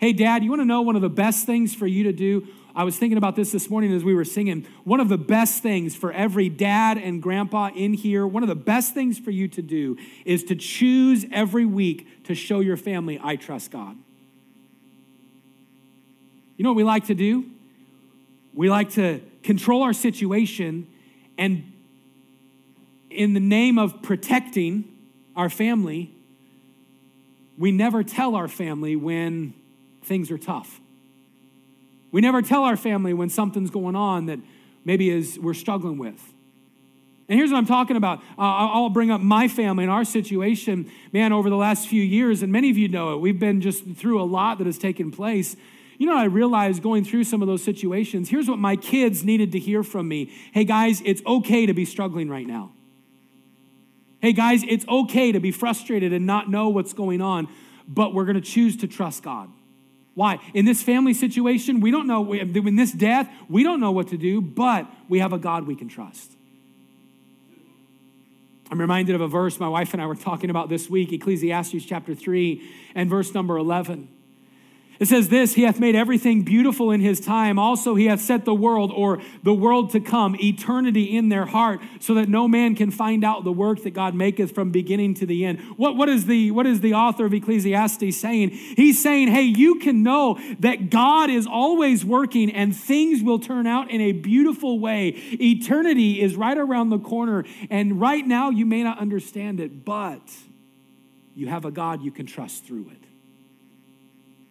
Hey, 0.00 0.12
Dad, 0.12 0.42
you 0.42 0.50
want 0.50 0.62
to 0.62 0.66
know 0.66 0.82
one 0.82 0.96
of 0.96 1.02
the 1.02 1.08
best 1.08 1.46
things 1.46 1.76
for 1.76 1.86
you 1.86 2.02
to 2.02 2.12
do? 2.12 2.48
I 2.76 2.84
was 2.84 2.98
thinking 2.98 3.16
about 3.16 3.36
this 3.36 3.52
this 3.52 3.70
morning 3.70 3.90
as 3.94 4.04
we 4.04 4.14
were 4.14 4.24
singing. 4.24 4.66
One 4.84 5.00
of 5.00 5.08
the 5.08 5.16
best 5.16 5.62
things 5.62 5.96
for 5.96 6.12
every 6.12 6.50
dad 6.50 6.98
and 6.98 7.22
grandpa 7.22 7.70
in 7.74 7.94
here, 7.94 8.26
one 8.26 8.42
of 8.42 8.50
the 8.50 8.54
best 8.54 8.92
things 8.92 9.18
for 9.18 9.30
you 9.30 9.48
to 9.48 9.62
do 9.62 9.96
is 10.26 10.44
to 10.44 10.54
choose 10.54 11.24
every 11.32 11.64
week 11.64 12.24
to 12.24 12.34
show 12.34 12.60
your 12.60 12.76
family, 12.76 13.18
I 13.22 13.36
trust 13.36 13.70
God. 13.70 13.96
You 16.58 16.64
know 16.64 16.70
what 16.70 16.76
we 16.76 16.84
like 16.84 17.06
to 17.06 17.14
do? 17.14 17.46
We 18.52 18.68
like 18.68 18.90
to 18.92 19.20
control 19.42 19.82
our 19.82 19.94
situation 19.94 20.86
and, 21.38 21.72
in 23.08 23.32
the 23.32 23.40
name 23.40 23.78
of 23.78 24.02
protecting 24.02 24.84
our 25.34 25.48
family, 25.48 26.12
we 27.56 27.72
never 27.72 28.02
tell 28.02 28.34
our 28.34 28.48
family 28.48 28.96
when 28.96 29.54
things 30.02 30.30
are 30.30 30.38
tough. 30.38 30.80
We 32.12 32.20
never 32.20 32.42
tell 32.42 32.64
our 32.64 32.76
family 32.76 33.12
when 33.12 33.28
something's 33.28 33.70
going 33.70 33.96
on 33.96 34.26
that 34.26 34.38
maybe 34.84 35.10
is 35.10 35.38
we're 35.38 35.54
struggling 35.54 35.98
with. 35.98 36.20
And 37.28 37.38
here's 37.38 37.50
what 37.50 37.58
I'm 37.58 37.66
talking 37.66 37.96
about. 37.96 38.20
Uh, 38.38 38.42
I'll 38.42 38.88
bring 38.88 39.10
up 39.10 39.20
my 39.20 39.48
family 39.48 39.82
and 39.82 39.92
our 39.92 40.04
situation, 40.04 40.90
man, 41.12 41.32
over 41.32 41.50
the 41.50 41.56
last 41.56 41.88
few 41.88 42.02
years, 42.02 42.42
and 42.42 42.52
many 42.52 42.70
of 42.70 42.78
you 42.78 42.88
know 42.88 43.14
it. 43.14 43.16
We've 43.20 43.38
been 43.38 43.60
just 43.60 43.84
through 43.96 44.22
a 44.22 44.24
lot 44.24 44.58
that 44.58 44.66
has 44.66 44.78
taken 44.78 45.10
place. 45.10 45.56
You 45.98 46.06
know, 46.06 46.16
I 46.16 46.24
realized 46.24 46.82
going 46.82 47.04
through 47.04 47.24
some 47.24 47.42
of 47.42 47.48
those 47.48 47.64
situations, 47.64 48.28
here's 48.28 48.48
what 48.48 48.58
my 48.58 48.76
kids 48.76 49.24
needed 49.24 49.52
to 49.52 49.58
hear 49.58 49.82
from 49.82 50.06
me 50.06 50.30
Hey, 50.52 50.64
guys, 50.64 51.02
it's 51.04 51.22
okay 51.26 51.66
to 51.66 51.74
be 51.74 51.84
struggling 51.84 52.28
right 52.28 52.46
now. 52.46 52.72
Hey, 54.20 54.32
guys, 54.32 54.62
it's 54.66 54.86
okay 54.88 55.32
to 55.32 55.40
be 55.40 55.50
frustrated 55.50 56.12
and 56.12 56.26
not 56.26 56.48
know 56.48 56.68
what's 56.68 56.92
going 56.92 57.20
on, 57.20 57.48
but 57.88 58.14
we're 58.14 58.24
going 58.24 58.36
to 58.36 58.40
choose 58.40 58.76
to 58.78 58.86
trust 58.86 59.22
God. 59.22 59.50
Why? 60.16 60.40
In 60.54 60.64
this 60.64 60.82
family 60.82 61.12
situation, 61.12 61.80
we 61.80 61.90
don't 61.90 62.06
know, 62.06 62.32
in 62.32 62.74
this 62.74 62.90
death, 62.90 63.30
we 63.50 63.62
don't 63.62 63.80
know 63.80 63.90
what 63.92 64.08
to 64.08 64.16
do, 64.16 64.40
but 64.40 64.90
we 65.10 65.18
have 65.18 65.34
a 65.34 65.38
God 65.38 65.66
we 65.66 65.76
can 65.76 65.88
trust. 65.88 66.32
I'm 68.70 68.80
reminded 68.80 69.14
of 69.14 69.20
a 69.20 69.28
verse 69.28 69.60
my 69.60 69.68
wife 69.68 69.92
and 69.92 70.00
I 70.00 70.06
were 70.06 70.14
talking 70.14 70.48
about 70.48 70.70
this 70.70 70.88
week, 70.88 71.12
Ecclesiastes 71.12 71.84
chapter 71.84 72.14
3 72.14 72.66
and 72.94 73.10
verse 73.10 73.34
number 73.34 73.58
11. 73.58 74.08
It 74.98 75.08
says 75.08 75.28
this 75.28 75.54
He 75.54 75.62
hath 75.62 75.78
made 75.78 75.94
everything 75.94 76.42
beautiful 76.42 76.90
in 76.90 77.00
His 77.00 77.20
time. 77.20 77.58
Also, 77.58 77.94
He 77.94 78.06
hath 78.06 78.20
set 78.20 78.44
the 78.44 78.54
world, 78.54 78.92
or 78.94 79.20
the 79.42 79.54
world 79.54 79.90
to 79.90 80.00
come, 80.00 80.36
eternity 80.36 81.16
in 81.16 81.28
their 81.28 81.46
heart, 81.46 81.80
so 82.00 82.14
that 82.14 82.28
no 82.28 82.48
man 82.48 82.74
can 82.74 82.90
find 82.90 83.24
out 83.24 83.44
the 83.44 83.52
work 83.52 83.82
that 83.82 83.90
God 83.90 84.14
maketh 84.14 84.54
from 84.54 84.70
beginning 84.70 85.14
to 85.14 85.26
the 85.26 85.44
end. 85.44 85.60
What, 85.76 85.96
what, 85.96 86.08
is, 86.08 86.26
the, 86.26 86.50
what 86.50 86.66
is 86.66 86.80
the 86.80 86.94
author 86.94 87.26
of 87.26 87.34
Ecclesiastes 87.34 88.16
saying? 88.16 88.50
He's 88.50 89.00
saying, 89.02 89.28
hey, 89.28 89.42
you 89.42 89.76
can 89.76 90.02
know 90.02 90.38
that 90.60 90.90
God 90.90 91.30
is 91.30 91.46
always 91.46 92.04
working 92.04 92.50
and 92.50 92.74
things 92.74 93.22
will 93.22 93.38
turn 93.38 93.66
out 93.66 93.90
in 93.90 94.00
a 94.00 94.12
beautiful 94.12 94.78
way. 94.78 95.08
Eternity 95.08 96.20
is 96.20 96.36
right 96.36 96.56
around 96.56 96.90
the 96.90 96.98
corner, 96.98 97.44
and 97.70 98.00
right 98.00 98.26
now 98.26 98.50
you 98.50 98.66
may 98.66 98.82
not 98.82 98.98
understand 98.98 99.60
it, 99.60 99.84
but 99.84 100.22
you 101.34 101.48
have 101.48 101.64
a 101.64 101.70
God 101.70 102.02
you 102.02 102.10
can 102.10 102.26
trust 102.26 102.64
through 102.64 102.90
it. 102.90 103.05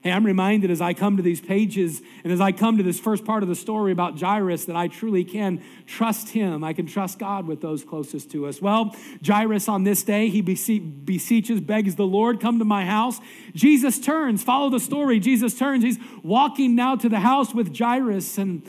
Hey, 0.06 0.12
I'm 0.12 0.24
reminded 0.24 0.70
as 0.70 0.82
I 0.82 0.94
come 0.94 1.18
to 1.18 1.24
these 1.24 1.42
pages 1.42 2.00
and 2.24 2.32
as 2.32 2.40
I 2.40 2.52
come 2.52 2.78
to 2.78 2.84
this 2.84 3.00
first 3.00 3.26
part 3.26 3.42
of 3.42 3.50
the 3.50 3.56
story 3.56 3.92
about 3.92 4.20
Jairus 4.20 4.66
that 4.66 4.76
I 4.76 4.88
truly 4.88 5.24
can 5.24 5.64
trust 5.88 6.30
him. 6.30 6.64
I 6.64 6.74
can 6.74 6.86
trust 6.86 7.18
God 7.18 7.48
with 7.48 7.60
those 7.60 7.84
closest 7.84 8.30
to 8.30 8.46
us. 8.46 8.62
Well, 8.62 8.96
Jairus 9.26 9.68
on 9.68 9.84
this 9.84 10.04
day, 10.04 10.30
he 10.30 10.42
beseeches, 10.42 11.60
begs 11.60 11.96
the 11.96 12.06
Lord, 12.06 12.40
come 12.40 12.60
to 12.60 12.66
my 12.66 12.86
house. 12.86 13.20
Jesus 13.56 13.98
turns, 13.98 14.44
follow 14.44 14.70
the 14.70 14.80
story. 14.80 15.20
Jesus 15.20 15.58
turns. 15.58 15.84
He's 15.84 15.98
walking 16.22 16.76
now 16.76 16.96
to 16.98 17.10
the 17.10 17.22
house 17.22 17.56
with 17.56 17.76
Jairus. 17.76 18.38
And 18.38 18.62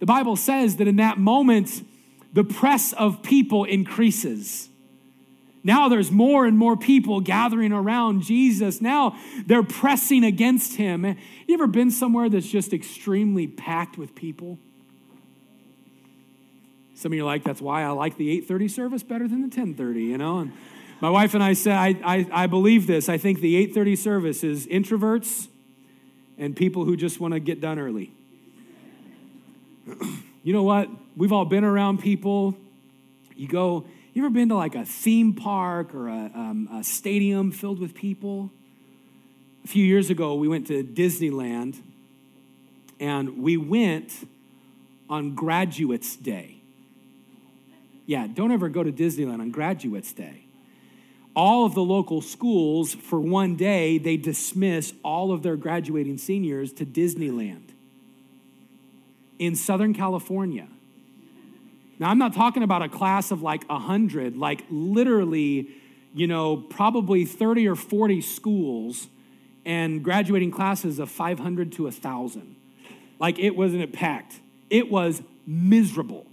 the 0.00 0.06
Bible 0.06 0.36
says 0.36 0.76
that 0.76 0.86
in 0.86 0.96
that 0.96 1.16
moment, 1.16 1.82
the 2.34 2.44
press 2.44 2.92
of 2.92 3.22
people 3.22 3.64
increases. 3.64 4.68
Now 5.64 5.88
there's 5.88 6.10
more 6.10 6.44
and 6.44 6.58
more 6.58 6.76
people 6.76 7.20
gathering 7.20 7.72
around 7.72 8.22
Jesus. 8.22 8.82
Now 8.82 9.18
they're 9.46 9.62
pressing 9.62 10.22
against 10.22 10.76
him. 10.76 11.04
You 11.04 11.54
ever 11.54 11.66
been 11.66 11.90
somewhere 11.90 12.28
that's 12.28 12.48
just 12.48 12.74
extremely 12.74 13.46
packed 13.46 13.96
with 13.96 14.14
people? 14.14 14.58
Some 16.94 17.12
of 17.12 17.16
you 17.16 17.22
are 17.22 17.26
like, 17.26 17.42
that's 17.42 17.62
why 17.62 17.82
I 17.82 17.88
like 17.88 18.18
the 18.18 18.40
8:30 18.42 18.70
service 18.70 19.02
better 19.02 19.26
than 19.26 19.48
the 19.48 19.56
10:30, 19.56 20.04
you 20.06 20.18
know? 20.18 20.40
And 20.40 20.52
my 21.00 21.10
wife 21.10 21.34
and 21.34 21.42
I 21.42 21.54
said, 21.54 21.74
I, 21.74 21.96
I, 22.04 22.26
I 22.30 22.46
believe 22.46 22.86
this. 22.86 23.08
I 23.08 23.16
think 23.16 23.40
the 23.40 23.66
8:30 23.66 23.98
service 23.98 24.44
is 24.44 24.66
introverts 24.66 25.48
and 26.36 26.54
people 26.54 26.84
who 26.84 26.96
just 26.96 27.20
want 27.20 27.34
to 27.34 27.40
get 27.40 27.60
done 27.60 27.78
early. 27.78 28.12
you 30.42 30.52
know 30.52 30.62
what? 30.62 30.88
We've 31.16 31.32
all 31.32 31.46
been 31.46 31.64
around 31.64 32.00
people. 32.00 32.54
You 33.34 33.48
go 33.48 33.86
you 34.14 34.24
ever 34.24 34.32
been 34.32 34.48
to 34.48 34.54
like 34.54 34.76
a 34.76 34.84
theme 34.84 35.34
park 35.34 35.92
or 35.94 36.08
a, 36.08 36.30
um, 36.34 36.68
a 36.72 36.84
stadium 36.84 37.50
filled 37.50 37.80
with 37.80 37.94
people? 37.94 38.50
A 39.64 39.68
few 39.68 39.84
years 39.84 40.08
ago, 40.08 40.34
we 40.34 40.46
went 40.46 40.68
to 40.68 40.84
Disneyland 40.84 41.80
and 43.00 43.42
we 43.42 43.56
went 43.56 44.28
on 45.10 45.34
Graduates 45.34 46.14
Day. 46.16 46.60
Yeah, 48.06 48.28
don't 48.32 48.52
ever 48.52 48.68
go 48.68 48.84
to 48.84 48.92
Disneyland 48.92 49.40
on 49.40 49.50
Graduates 49.50 50.12
Day. 50.12 50.44
all 51.36 51.66
of 51.66 51.74
the 51.74 51.82
local 51.82 52.20
schools 52.20 52.94
for 52.94 53.18
one 53.20 53.56
day, 53.56 53.98
they 53.98 54.16
dismiss 54.16 54.92
all 55.02 55.32
of 55.32 55.42
their 55.42 55.56
graduating 55.56 56.18
seniors 56.18 56.72
to 56.74 56.86
Disneyland 56.86 57.70
in 59.38 59.56
Southern 59.56 59.94
California. 59.94 60.68
Now, 61.98 62.10
I'm 62.10 62.18
not 62.18 62.34
talking 62.34 62.62
about 62.62 62.82
a 62.82 62.88
class 62.88 63.30
of 63.30 63.42
like 63.42 63.68
100, 63.68 64.36
like 64.36 64.64
literally, 64.70 65.68
you 66.14 66.26
know, 66.26 66.56
probably 66.56 67.24
30 67.24 67.68
or 67.68 67.76
40 67.76 68.20
schools 68.20 69.08
and 69.64 70.02
graduating 70.02 70.50
classes 70.50 70.98
of 70.98 71.10
500 71.10 71.72
to 71.72 71.84
1,000. 71.84 72.56
Like 73.18 73.38
it 73.38 73.56
wasn't 73.56 73.92
packed, 73.92 74.40
it 74.70 74.90
was 74.90 75.22
miserable. 75.46 76.26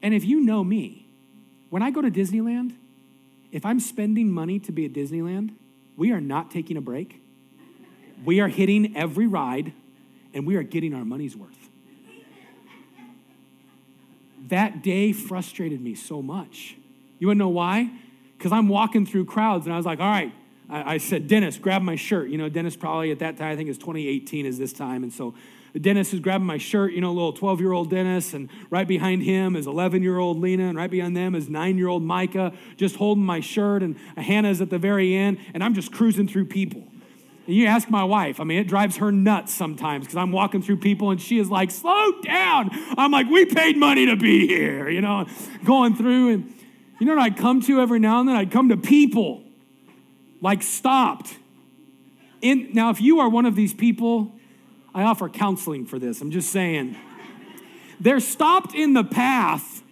And 0.00 0.14
if 0.14 0.24
you 0.24 0.40
know 0.40 0.62
me, 0.62 1.06
when 1.70 1.82
I 1.82 1.90
go 1.90 2.00
to 2.00 2.10
Disneyland, 2.10 2.74
if 3.50 3.66
I'm 3.66 3.80
spending 3.80 4.30
money 4.30 4.58
to 4.60 4.72
be 4.72 4.84
at 4.84 4.92
Disneyland, 4.92 5.54
we 5.96 6.12
are 6.12 6.20
not 6.20 6.50
taking 6.50 6.76
a 6.76 6.80
break. 6.80 7.20
We 8.24 8.40
are 8.40 8.48
hitting 8.48 8.96
every 8.96 9.26
ride 9.26 9.72
and 10.32 10.46
we 10.46 10.56
are 10.56 10.62
getting 10.62 10.94
our 10.94 11.04
money's 11.04 11.36
worth. 11.36 11.57
That 14.48 14.82
day 14.82 15.12
frustrated 15.12 15.80
me 15.80 15.94
so 15.94 16.22
much. 16.22 16.76
You 17.18 17.26
wanna 17.26 17.38
know 17.38 17.48
why? 17.48 17.90
Because 18.36 18.52
I'm 18.52 18.68
walking 18.68 19.04
through 19.04 19.24
crowds 19.24 19.66
and 19.66 19.74
I 19.74 19.76
was 19.76 19.86
like, 19.86 20.00
all 20.00 20.10
right, 20.10 20.32
I, 20.70 20.94
I 20.94 20.98
said, 20.98 21.28
Dennis, 21.28 21.58
grab 21.58 21.82
my 21.82 21.96
shirt. 21.96 22.30
You 22.30 22.38
know, 22.38 22.48
Dennis 22.48 22.76
probably 22.76 23.10
at 23.10 23.18
that 23.18 23.36
time, 23.36 23.52
I 23.52 23.56
think 23.56 23.68
it's 23.68 23.78
2018 23.78 24.46
is 24.46 24.58
this 24.58 24.72
time. 24.72 25.02
And 25.02 25.12
so 25.12 25.34
Dennis 25.80 26.12
is 26.12 26.20
grabbing 26.20 26.46
my 26.46 26.58
shirt, 26.58 26.92
you 26.92 27.00
know, 27.00 27.12
little 27.12 27.32
12 27.32 27.60
year 27.60 27.72
old 27.72 27.90
Dennis, 27.90 28.34
and 28.34 28.48
right 28.70 28.88
behind 28.88 29.22
him 29.22 29.56
is 29.56 29.66
11 29.66 30.02
year 30.02 30.18
old 30.18 30.38
Lena, 30.38 30.68
and 30.68 30.78
right 30.78 30.90
behind 30.90 31.16
them 31.16 31.34
is 31.34 31.48
nine 31.48 31.76
year 31.76 31.88
old 31.88 32.02
Micah, 32.02 32.52
just 32.76 32.96
holding 32.96 33.24
my 33.24 33.40
shirt, 33.40 33.82
and 33.82 33.96
Hannah's 34.16 34.60
at 34.60 34.70
the 34.70 34.78
very 34.78 35.14
end, 35.14 35.38
and 35.54 35.62
I'm 35.62 35.74
just 35.74 35.92
cruising 35.92 36.28
through 36.28 36.46
people. 36.46 36.84
And 37.48 37.56
you 37.56 37.64
ask 37.64 37.88
my 37.88 38.04
wife, 38.04 38.40
I 38.40 38.44
mean, 38.44 38.58
it 38.58 38.68
drives 38.68 38.98
her 38.98 39.10
nuts 39.10 39.54
sometimes 39.54 40.04
because 40.04 40.18
I'm 40.18 40.32
walking 40.32 40.60
through 40.60 40.76
people 40.76 41.10
and 41.10 41.18
she 41.18 41.38
is 41.38 41.48
like, 41.48 41.70
slow 41.70 42.20
down. 42.20 42.68
I'm 42.98 43.10
like, 43.10 43.26
we 43.26 43.46
paid 43.46 43.78
money 43.78 44.04
to 44.04 44.16
be 44.16 44.46
here, 44.46 44.90
you 44.90 45.00
know, 45.00 45.26
going 45.64 45.96
through. 45.96 46.34
And 46.34 46.54
you 47.00 47.06
know 47.06 47.14
what 47.16 47.22
I'd 47.22 47.38
come 47.38 47.62
to 47.62 47.80
every 47.80 48.00
now 48.00 48.20
and 48.20 48.28
then? 48.28 48.36
I'd 48.36 48.50
come 48.50 48.68
to 48.68 48.76
people 48.76 49.44
like 50.42 50.62
stopped. 50.62 51.38
In, 52.42 52.68
now, 52.74 52.90
if 52.90 53.00
you 53.00 53.20
are 53.20 53.30
one 53.30 53.46
of 53.46 53.56
these 53.56 53.72
people, 53.72 54.30
I 54.94 55.04
offer 55.04 55.30
counseling 55.30 55.86
for 55.86 55.98
this. 55.98 56.20
I'm 56.20 56.30
just 56.30 56.50
saying. 56.50 56.98
They're 57.98 58.20
stopped 58.20 58.74
in 58.74 58.92
the 58.92 59.04
path 59.04 59.82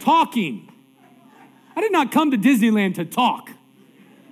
talking. 0.00 0.68
I 1.76 1.80
did 1.80 1.92
not 1.92 2.10
come 2.10 2.32
to 2.32 2.36
Disneyland 2.36 2.96
to 2.96 3.04
talk. 3.04 3.50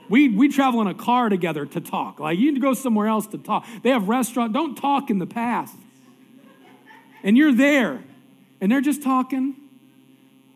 We, 0.08 0.28
we 0.28 0.48
travel 0.48 0.80
in 0.80 0.86
a 0.86 0.94
car 0.94 1.28
together 1.28 1.66
to 1.66 1.80
talk. 1.80 2.20
Like, 2.20 2.38
you 2.38 2.52
need 2.52 2.60
to 2.60 2.60
go 2.60 2.74
somewhere 2.74 3.06
else 3.06 3.26
to 3.28 3.38
talk. 3.38 3.66
They 3.82 3.90
have 3.90 4.08
restaurant. 4.08 4.52
Don't 4.52 4.74
talk 4.74 5.10
in 5.10 5.18
the 5.18 5.26
past. 5.26 5.74
And 7.22 7.38
you're 7.38 7.54
there, 7.54 8.02
and 8.60 8.70
they're 8.70 8.82
just 8.82 9.02
talking. 9.02 9.56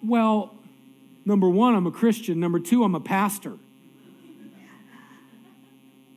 Well, 0.04 0.54
number 1.24 1.48
one, 1.48 1.74
I'm 1.74 1.86
a 1.86 1.90
Christian. 1.90 2.40
Number 2.40 2.60
two, 2.60 2.84
I'm 2.84 2.94
a 2.94 3.00
pastor. 3.00 3.54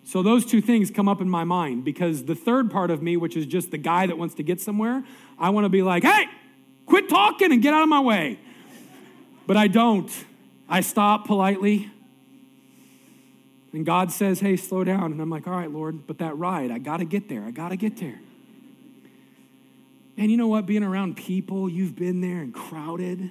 So 0.04 0.22
those 0.22 0.46
two 0.46 0.60
things 0.60 0.91
come 0.91 1.08
up 1.08 1.22
in 1.22 1.30
my 1.30 1.46
mind 1.46 1.86
because 1.86 2.26
the 2.26 2.36
third 2.36 2.70
part 2.70 2.91
of 2.91 3.02
me, 3.02 3.15
which 3.15 3.38
is 3.38 3.46
just 3.46 3.72
the 3.72 3.78
guy 3.78 4.08
that 4.08 4.17
wants 4.17 4.36
to 4.36 4.44
get 4.44 4.60
somewhere, 4.60 5.06
I 5.39 5.52
want 5.52 5.63
to 5.63 5.70
be 5.70 5.84
like, 5.84 6.04
hey, 6.04 6.26
quit 6.86 7.08
talking 7.08 7.54
and 7.54 7.62
get 7.62 7.74
out 7.74 7.84
of 7.84 7.88
my 7.88 8.02
way. 8.02 8.38
But 9.48 9.56
I 9.56 9.67
don't. 9.67 10.12
I 10.67 10.82
stop 10.82 11.28
politely. 11.28 11.89
And 13.73 13.86
God 13.86 14.12
says, 14.12 14.41
hey, 14.41 14.57
slow 14.57 14.84
down. 14.84 15.12
And 15.12 15.21
I'm 15.21 15.29
like, 15.29 15.47
all 15.47 15.53
right, 15.53 15.71
Lord, 15.71 16.05
but 16.05 16.17
that 16.17 16.38
ride, 16.38 16.71
I 16.71 16.77
got 16.77 16.97
to 16.97 17.05
get 17.05 17.29
there. 17.29 17.43
I 17.43 17.51
got 17.51 17.69
to 17.69 17.77
get 17.77 17.97
there. 17.97 18.19
And 20.17 20.29
you 20.29 20.38
know 20.38 20.47
what? 20.47 20.65
Being 20.65 20.84
around 20.84 21.15
people, 21.15 21.69
you've 21.69 21.95
been 21.95 22.21
there 22.21 22.39
and 22.39 22.53
crowded. 22.53 23.29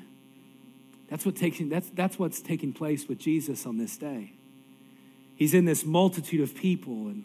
That's, 1.09 1.27
what 1.27 1.37
takes, 1.37 1.59
that's, 1.61 1.91
that's 1.91 2.19
what's 2.19 2.41
taking 2.41 2.73
place 2.73 3.07
with 3.07 3.19
Jesus 3.19 3.67
on 3.67 3.77
this 3.77 3.97
day. 3.97 4.33
He's 5.37 5.55
in 5.55 5.65
this 5.65 5.85
multitude 5.85 6.41
of 6.41 6.55
people, 6.55 7.09
and 7.09 7.25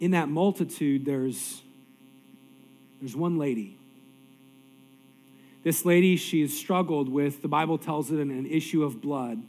in 0.00 0.10
that 0.10 0.28
multitude, 0.28 1.04
there's, 1.04 1.62
there's 3.00 3.14
one 3.14 3.38
lady. 3.38 3.78
This 5.62 5.84
lady, 5.84 6.16
she 6.16 6.42
has 6.42 6.52
struggled 6.52 7.08
with, 7.08 7.42
the 7.42 7.48
Bible 7.48 7.78
tells 7.78 8.10
it, 8.10 8.18
an, 8.18 8.30
an 8.30 8.46
issue 8.46 8.84
of 8.84 9.00
blood. 9.00 9.42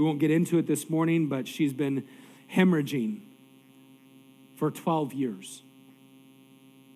We 0.00 0.06
won't 0.06 0.18
get 0.18 0.30
into 0.30 0.56
it 0.56 0.66
this 0.66 0.88
morning, 0.88 1.26
but 1.26 1.46
she's 1.46 1.74
been 1.74 2.04
hemorrhaging 2.54 3.20
for 4.56 4.70
12 4.70 5.12
years. 5.12 5.60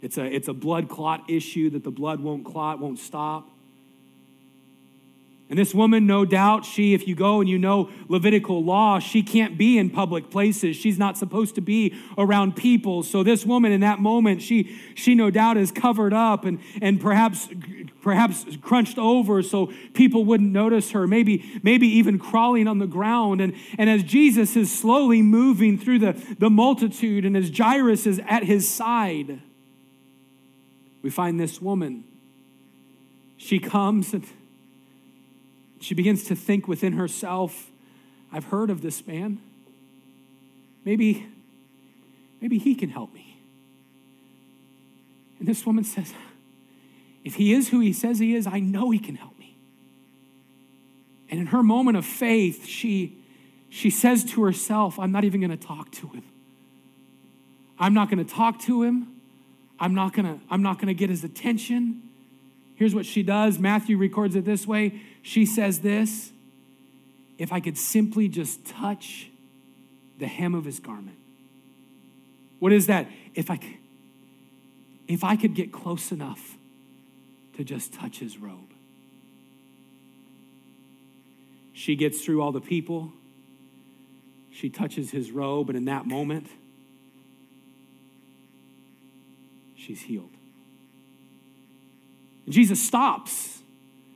It's 0.00 0.16
a, 0.16 0.24
it's 0.24 0.48
a 0.48 0.54
blood 0.54 0.88
clot 0.88 1.28
issue 1.28 1.68
that 1.68 1.84
the 1.84 1.90
blood 1.90 2.20
won't 2.20 2.46
clot, 2.46 2.80
won't 2.80 2.98
stop. 2.98 3.50
And 5.50 5.58
this 5.58 5.74
woman, 5.74 6.06
no 6.06 6.24
doubt, 6.24 6.64
she, 6.64 6.94
if 6.94 7.06
you 7.06 7.14
go 7.14 7.40
and 7.40 7.48
you 7.48 7.58
know 7.58 7.90
Levitical 8.08 8.64
law, 8.64 8.98
she 8.98 9.22
can't 9.22 9.58
be 9.58 9.76
in 9.76 9.90
public 9.90 10.30
places. 10.30 10.74
She's 10.74 10.98
not 10.98 11.18
supposed 11.18 11.54
to 11.56 11.60
be 11.60 11.94
around 12.16 12.56
people. 12.56 13.02
So 13.02 13.22
this 13.22 13.44
woman 13.44 13.70
in 13.70 13.82
that 13.82 14.00
moment, 14.00 14.40
she, 14.40 14.74
she 14.94 15.14
no 15.14 15.30
doubt 15.30 15.58
is 15.58 15.70
covered 15.70 16.14
up 16.14 16.46
and, 16.46 16.60
and 16.80 16.98
perhaps, 16.98 17.50
perhaps 18.00 18.46
crunched 18.62 18.96
over 18.96 19.42
so 19.42 19.70
people 19.92 20.24
wouldn't 20.24 20.50
notice 20.50 20.92
her, 20.92 21.06
maybe, 21.06 21.60
maybe 21.62 21.88
even 21.88 22.18
crawling 22.18 22.66
on 22.66 22.78
the 22.78 22.86
ground. 22.86 23.42
And, 23.42 23.54
and 23.76 23.90
as 23.90 24.02
Jesus 24.02 24.56
is 24.56 24.76
slowly 24.76 25.20
moving 25.20 25.78
through 25.78 25.98
the, 25.98 26.36
the 26.38 26.48
multitude 26.48 27.26
and 27.26 27.36
as 27.36 27.50
Jairus 27.54 28.06
is 28.06 28.18
at 28.26 28.44
his 28.44 28.66
side, 28.66 29.42
we 31.02 31.10
find 31.10 31.38
this 31.38 31.60
woman. 31.60 32.04
She 33.36 33.58
comes 33.58 34.14
and 34.14 34.24
she 35.84 35.94
begins 35.94 36.24
to 36.24 36.34
think 36.34 36.66
within 36.66 36.94
herself, 36.94 37.70
I've 38.32 38.46
heard 38.46 38.70
of 38.70 38.80
this 38.80 39.06
man. 39.06 39.38
Maybe, 40.82 41.26
maybe 42.40 42.56
he 42.56 42.74
can 42.74 42.88
help 42.88 43.12
me. 43.12 43.38
And 45.38 45.46
this 45.46 45.66
woman 45.66 45.84
says, 45.84 46.14
if 47.22 47.34
he 47.34 47.52
is 47.52 47.68
who 47.68 47.80
he 47.80 47.92
says 47.92 48.18
he 48.18 48.34
is, 48.34 48.46
I 48.46 48.60
know 48.60 48.90
he 48.92 48.98
can 48.98 49.16
help 49.16 49.38
me. 49.38 49.58
And 51.28 51.38
in 51.38 51.48
her 51.48 51.62
moment 51.62 51.98
of 51.98 52.06
faith, 52.06 52.64
she, 52.66 53.18
she 53.68 53.90
says 53.90 54.24
to 54.32 54.42
herself, 54.42 54.98
I'm 54.98 55.12
not 55.12 55.24
even 55.24 55.40
going 55.40 55.50
to 55.50 55.66
talk 55.66 55.90
to 55.92 56.08
him. 56.08 56.24
I'm 57.78 57.92
not 57.92 58.08
going 58.08 58.24
to 58.24 58.34
talk 58.34 58.58
to 58.60 58.84
him. 58.84 59.20
I'm 59.78 59.92
not 59.94 60.14
going 60.14 60.26
to 60.26 60.40
I'm 60.48 60.62
not 60.62 60.76
going 60.76 60.88
to 60.88 60.94
get 60.94 61.10
his 61.10 61.24
attention. 61.24 62.02
Here's 62.76 62.94
what 62.94 63.06
she 63.06 63.22
does. 63.22 63.58
Matthew 63.58 63.96
records 63.96 64.34
it 64.36 64.44
this 64.44 64.66
way. 64.66 65.00
She 65.22 65.46
says 65.46 65.80
this 65.80 66.32
If 67.38 67.52
I 67.52 67.60
could 67.60 67.78
simply 67.78 68.28
just 68.28 68.64
touch 68.66 69.28
the 70.18 70.26
hem 70.26 70.54
of 70.54 70.64
his 70.64 70.80
garment. 70.80 71.18
What 72.58 72.72
is 72.72 72.86
that? 72.86 73.08
If 73.34 73.50
I, 73.50 73.58
if 75.08 75.24
I 75.24 75.36
could 75.36 75.54
get 75.54 75.72
close 75.72 76.12
enough 76.12 76.56
to 77.56 77.64
just 77.64 77.92
touch 77.92 78.18
his 78.18 78.38
robe. 78.38 78.72
She 81.72 81.96
gets 81.96 82.24
through 82.24 82.40
all 82.40 82.52
the 82.52 82.60
people. 82.60 83.12
She 84.50 84.70
touches 84.70 85.10
his 85.10 85.30
robe, 85.30 85.68
and 85.68 85.76
in 85.76 85.84
that 85.86 86.06
moment, 86.06 86.46
she's 89.76 90.02
healed. 90.02 90.30
And 92.44 92.54
Jesus 92.54 92.82
stops 92.82 93.54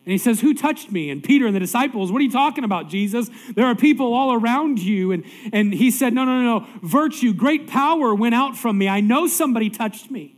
and 0.08 0.12
he 0.12 0.16
says, 0.16 0.40
Who 0.40 0.54
touched 0.54 0.90
me? 0.90 1.10
And 1.10 1.22
Peter 1.22 1.46
and 1.46 1.54
the 1.54 1.60
disciples, 1.60 2.10
What 2.10 2.20
are 2.20 2.24
you 2.24 2.30
talking 2.30 2.64
about, 2.64 2.88
Jesus? 2.88 3.28
There 3.54 3.66
are 3.66 3.74
people 3.74 4.14
all 4.14 4.32
around 4.32 4.78
you. 4.78 5.12
And, 5.12 5.22
and 5.52 5.74
he 5.74 5.90
said, 5.90 6.14
No, 6.14 6.24
no, 6.24 6.40
no, 6.40 6.60
no. 6.60 6.66
Virtue, 6.82 7.34
great 7.34 7.66
power 7.68 8.14
went 8.14 8.34
out 8.34 8.56
from 8.56 8.78
me. 8.78 8.88
I 8.88 9.02
know 9.02 9.26
somebody 9.26 9.68
touched 9.68 10.10
me. 10.10 10.34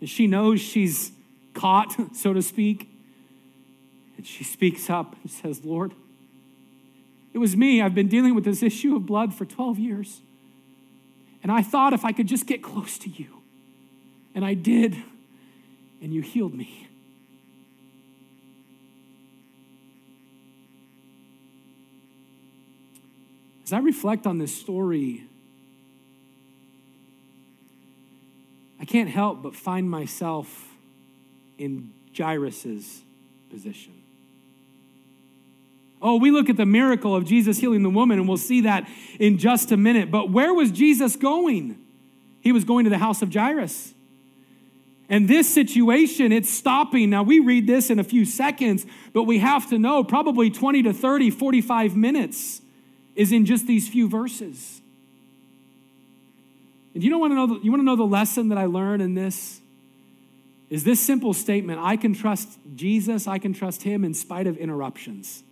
And 0.00 0.10
she 0.10 0.26
knows 0.26 0.60
she's 0.60 1.10
caught, 1.54 1.96
so 2.14 2.34
to 2.34 2.42
speak. 2.42 2.86
And 4.18 4.26
she 4.26 4.44
speaks 4.44 4.90
up 4.90 5.16
and 5.22 5.30
says, 5.30 5.64
Lord, 5.64 5.94
it 7.32 7.38
was 7.38 7.56
me. 7.56 7.80
I've 7.80 7.94
been 7.94 8.08
dealing 8.08 8.34
with 8.34 8.44
this 8.44 8.62
issue 8.62 8.94
of 8.94 9.06
blood 9.06 9.32
for 9.32 9.46
12 9.46 9.78
years. 9.78 10.20
And 11.42 11.50
I 11.50 11.62
thought 11.62 11.94
if 11.94 12.04
I 12.04 12.12
could 12.12 12.26
just 12.26 12.46
get 12.46 12.62
close 12.62 12.98
to 12.98 13.08
you. 13.08 13.28
And 14.34 14.44
I 14.44 14.52
did. 14.52 15.02
And 16.02 16.12
you 16.12 16.20
healed 16.20 16.52
me. 16.52 16.85
As 23.66 23.72
I 23.72 23.78
reflect 23.78 24.28
on 24.28 24.38
this 24.38 24.54
story, 24.54 25.24
I 28.80 28.84
can't 28.84 29.10
help 29.10 29.42
but 29.42 29.56
find 29.56 29.90
myself 29.90 30.68
in 31.58 31.92
Jairus' 32.16 33.02
position. 33.50 33.92
Oh, 36.00 36.16
we 36.16 36.30
look 36.30 36.48
at 36.48 36.56
the 36.56 36.66
miracle 36.66 37.16
of 37.16 37.24
Jesus 37.24 37.58
healing 37.58 37.82
the 37.82 37.90
woman, 37.90 38.20
and 38.20 38.28
we'll 38.28 38.36
see 38.36 38.60
that 38.60 38.88
in 39.18 39.38
just 39.38 39.72
a 39.72 39.76
minute. 39.76 40.12
But 40.12 40.30
where 40.30 40.54
was 40.54 40.70
Jesus 40.70 41.16
going? 41.16 41.76
He 42.42 42.52
was 42.52 42.62
going 42.62 42.84
to 42.84 42.90
the 42.90 42.98
house 42.98 43.20
of 43.20 43.34
Jairus. 43.34 43.94
And 45.08 45.26
this 45.26 45.52
situation, 45.52 46.30
it's 46.30 46.50
stopping. 46.50 47.10
Now, 47.10 47.24
we 47.24 47.40
read 47.40 47.66
this 47.66 47.90
in 47.90 47.98
a 47.98 48.04
few 48.04 48.24
seconds, 48.24 48.86
but 49.12 49.24
we 49.24 49.38
have 49.38 49.68
to 49.70 49.78
know 49.78 50.04
probably 50.04 50.50
20 50.50 50.84
to 50.84 50.92
30, 50.92 51.30
45 51.30 51.96
minutes 51.96 52.60
is 53.16 53.32
in 53.32 53.44
just 53.46 53.66
these 53.66 53.88
few 53.88 54.08
verses. 54.08 54.80
And 56.94 57.02
you 57.02 57.10
don't 57.10 57.20
want 57.20 57.32
to 57.32 57.34
know 57.34 57.46
the, 57.46 57.64
you 57.64 57.70
want 57.70 57.80
to 57.80 57.84
know 57.84 57.96
the 57.96 58.04
lesson 58.04 58.50
that 58.50 58.58
I 58.58 58.66
learned 58.66 59.02
in 59.02 59.14
this? 59.14 59.60
Is 60.70 60.84
this 60.84 61.00
simple 61.00 61.32
statement 61.34 61.80
I 61.82 61.96
can 61.96 62.14
trust 62.14 62.58
Jesus, 62.74 63.26
I 63.26 63.38
can 63.38 63.52
trust 63.52 63.82
him 63.82 64.04
in 64.04 64.14
spite 64.14 64.46
of 64.46 64.56
interruptions. 64.56 65.42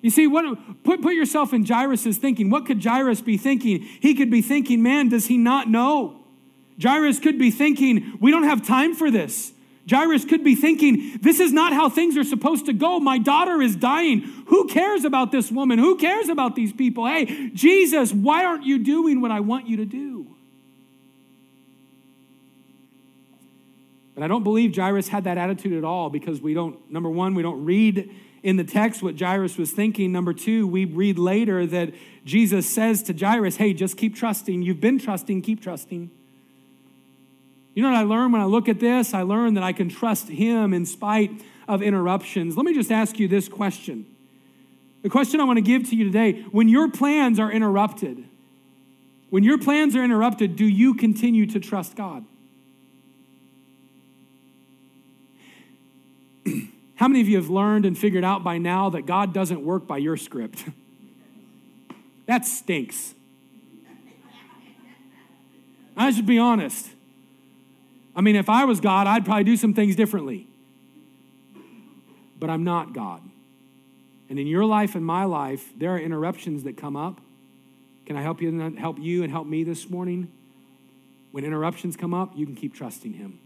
You 0.00 0.10
see, 0.10 0.26
what, 0.26 0.82
put, 0.82 1.00
put 1.00 1.14
yourself 1.14 1.52
in 1.52 1.64
Jairus' 1.64 2.16
thinking. 2.16 2.50
What 2.50 2.66
could 2.66 2.82
Jairus 2.82 3.20
be 3.20 3.36
thinking? 3.36 3.82
He 3.82 4.14
could 4.14 4.30
be 4.30 4.42
thinking, 4.42 4.82
man, 4.82 5.08
does 5.08 5.26
he 5.26 5.38
not 5.38 5.68
know? 5.68 6.18
Jairus 6.82 7.20
could 7.20 7.38
be 7.38 7.52
thinking, 7.52 8.18
we 8.20 8.32
don't 8.32 8.42
have 8.42 8.66
time 8.66 8.94
for 8.94 9.12
this. 9.12 9.52
Jairus 9.88 10.24
could 10.24 10.44
be 10.44 10.54
thinking, 10.54 11.18
this 11.20 11.40
is 11.40 11.52
not 11.52 11.72
how 11.72 11.88
things 11.88 12.16
are 12.16 12.24
supposed 12.24 12.66
to 12.66 12.72
go. 12.72 13.00
My 13.00 13.18
daughter 13.18 13.60
is 13.60 13.74
dying. 13.74 14.20
Who 14.46 14.68
cares 14.68 15.04
about 15.04 15.32
this 15.32 15.50
woman? 15.50 15.78
Who 15.78 15.96
cares 15.96 16.28
about 16.28 16.54
these 16.54 16.72
people? 16.72 17.06
Hey, 17.06 17.50
Jesus, 17.52 18.12
why 18.12 18.44
aren't 18.44 18.64
you 18.64 18.78
doing 18.78 19.20
what 19.20 19.30
I 19.30 19.40
want 19.40 19.66
you 19.66 19.78
to 19.78 19.84
do? 19.84 20.26
But 24.14 24.22
I 24.22 24.28
don't 24.28 24.44
believe 24.44 24.76
Jairus 24.76 25.08
had 25.08 25.24
that 25.24 25.38
attitude 25.38 25.72
at 25.72 25.84
all 25.84 26.10
because 26.10 26.40
we 26.40 26.54
don't, 26.54 26.78
number 26.90 27.10
one, 27.10 27.34
we 27.34 27.42
don't 27.42 27.64
read 27.64 28.10
in 28.42 28.56
the 28.56 28.64
text 28.64 29.02
what 29.02 29.18
Jairus 29.18 29.56
was 29.56 29.72
thinking. 29.72 30.12
Number 30.12 30.32
two, 30.32 30.66
we 30.66 30.84
read 30.84 31.18
later 31.18 31.66
that 31.66 31.92
Jesus 32.24 32.68
says 32.68 33.02
to 33.04 33.14
Jairus, 33.14 33.56
hey, 33.56 33.72
just 33.72 33.96
keep 33.96 34.14
trusting. 34.14 34.62
You've 34.62 34.80
been 34.80 34.98
trusting, 34.98 35.42
keep 35.42 35.62
trusting. 35.62 36.10
You 37.74 37.82
know 37.82 37.90
what 37.90 37.98
I 37.98 38.02
learned 38.02 38.32
when 38.32 38.42
I 38.42 38.46
look 38.46 38.68
at 38.68 38.80
this? 38.80 39.14
I 39.14 39.22
learned 39.22 39.56
that 39.56 39.64
I 39.64 39.72
can 39.72 39.88
trust 39.88 40.28
Him 40.28 40.74
in 40.74 40.84
spite 40.84 41.30
of 41.66 41.82
interruptions. 41.82 42.56
Let 42.56 42.66
me 42.66 42.74
just 42.74 42.92
ask 42.92 43.18
you 43.18 43.28
this 43.28 43.48
question. 43.48 44.06
The 45.02 45.08
question 45.08 45.40
I 45.40 45.44
want 45.44 45.56
to 45.56 45.62
give 45.62 45.88
to 45.90 45.96
you 45.96 46.04
today 46.04 46.42
when 46.52 46.68
your 46.68 46.90
plans 46.90 47.38
are 47.38 47.50
interrupted, 47.50 48.24
when 49.30 49.42
your 49.42 49.58
plans 49.58 49.96
are 49.96 50.04
interrupted, 50.04 50.56
do 50.56 50.66
you 50.66 50.94
continue 50.94 51.46
to 51.46 51.58
trust 51.58 51.96
God? 51.96 52.24
How 56.96 57.08
many 57.08 57.22
of 57.22 57.28
you 57.28 57.36
have 57.36 57.48
learned 57.48 57.86
and 57.86 57.96
figured 57.96 58.24
out 58.24 58.44
by 58.44 58.58
now 58.58 58.90
that 58.90 59.06
God 59.06 59.32
doesn't 59.32 59.64
work 59.64 59.86
by 59.86 59.96
your 59.96 60.18
script? 60.18 60.66
that 62.26 62.44
stinks. 62.44 63.14
I 65.96 66.10
should 66.10 66.26
be 66.26 66.38
honest. 66.38 66.91
I 68.14 68.20
mean, 68.20 68.36
if 68.36 68.48
I 68.48 68.64
was 68.64 68.80
God, 68.80 69.06
I'd 69.06 69.24
probably 69.24 69.44
do 69.44 69.56
some 69.56 69.74
things 69.74 69.96
differently. 69.96 70.46
But 72.38 72.50
I'm 72.50 72.64
not 72.64 72.92
God. 72.92 73.22
And 74.28 74.38
in 74.38 74.46
your 74.46 74.64
life 74.64 74.94
and 74.94 75.04
my 75.04 75.24
life, 75.24 75.72
there 75.76 75.90
are 75.90 75.98
interruptions 75.98 76.64
that 76.64 76.76
come 76.76 76.96
up. 76.96 77.20
Can 78.06 78.16
I 78.16 78.22
help 78.22 78.42
you 78.42 78.48
and 78.48 78.78
help 78.78 78.98
you 78.98 79.22
and 79.22 79.30
help 79.30 79.46
me 79.46 79.64
this 79.64 79.88
morning? 79.88 80.30
When 81.30 81.44
interruptions 81.44 81.96
come 81.96 82.12
up, 82.12 82.32
you 82.34 82.46
can 82.46 82.54
keep 82.54 82.74
trusting 82.74 83.14
him. 83.14 83.38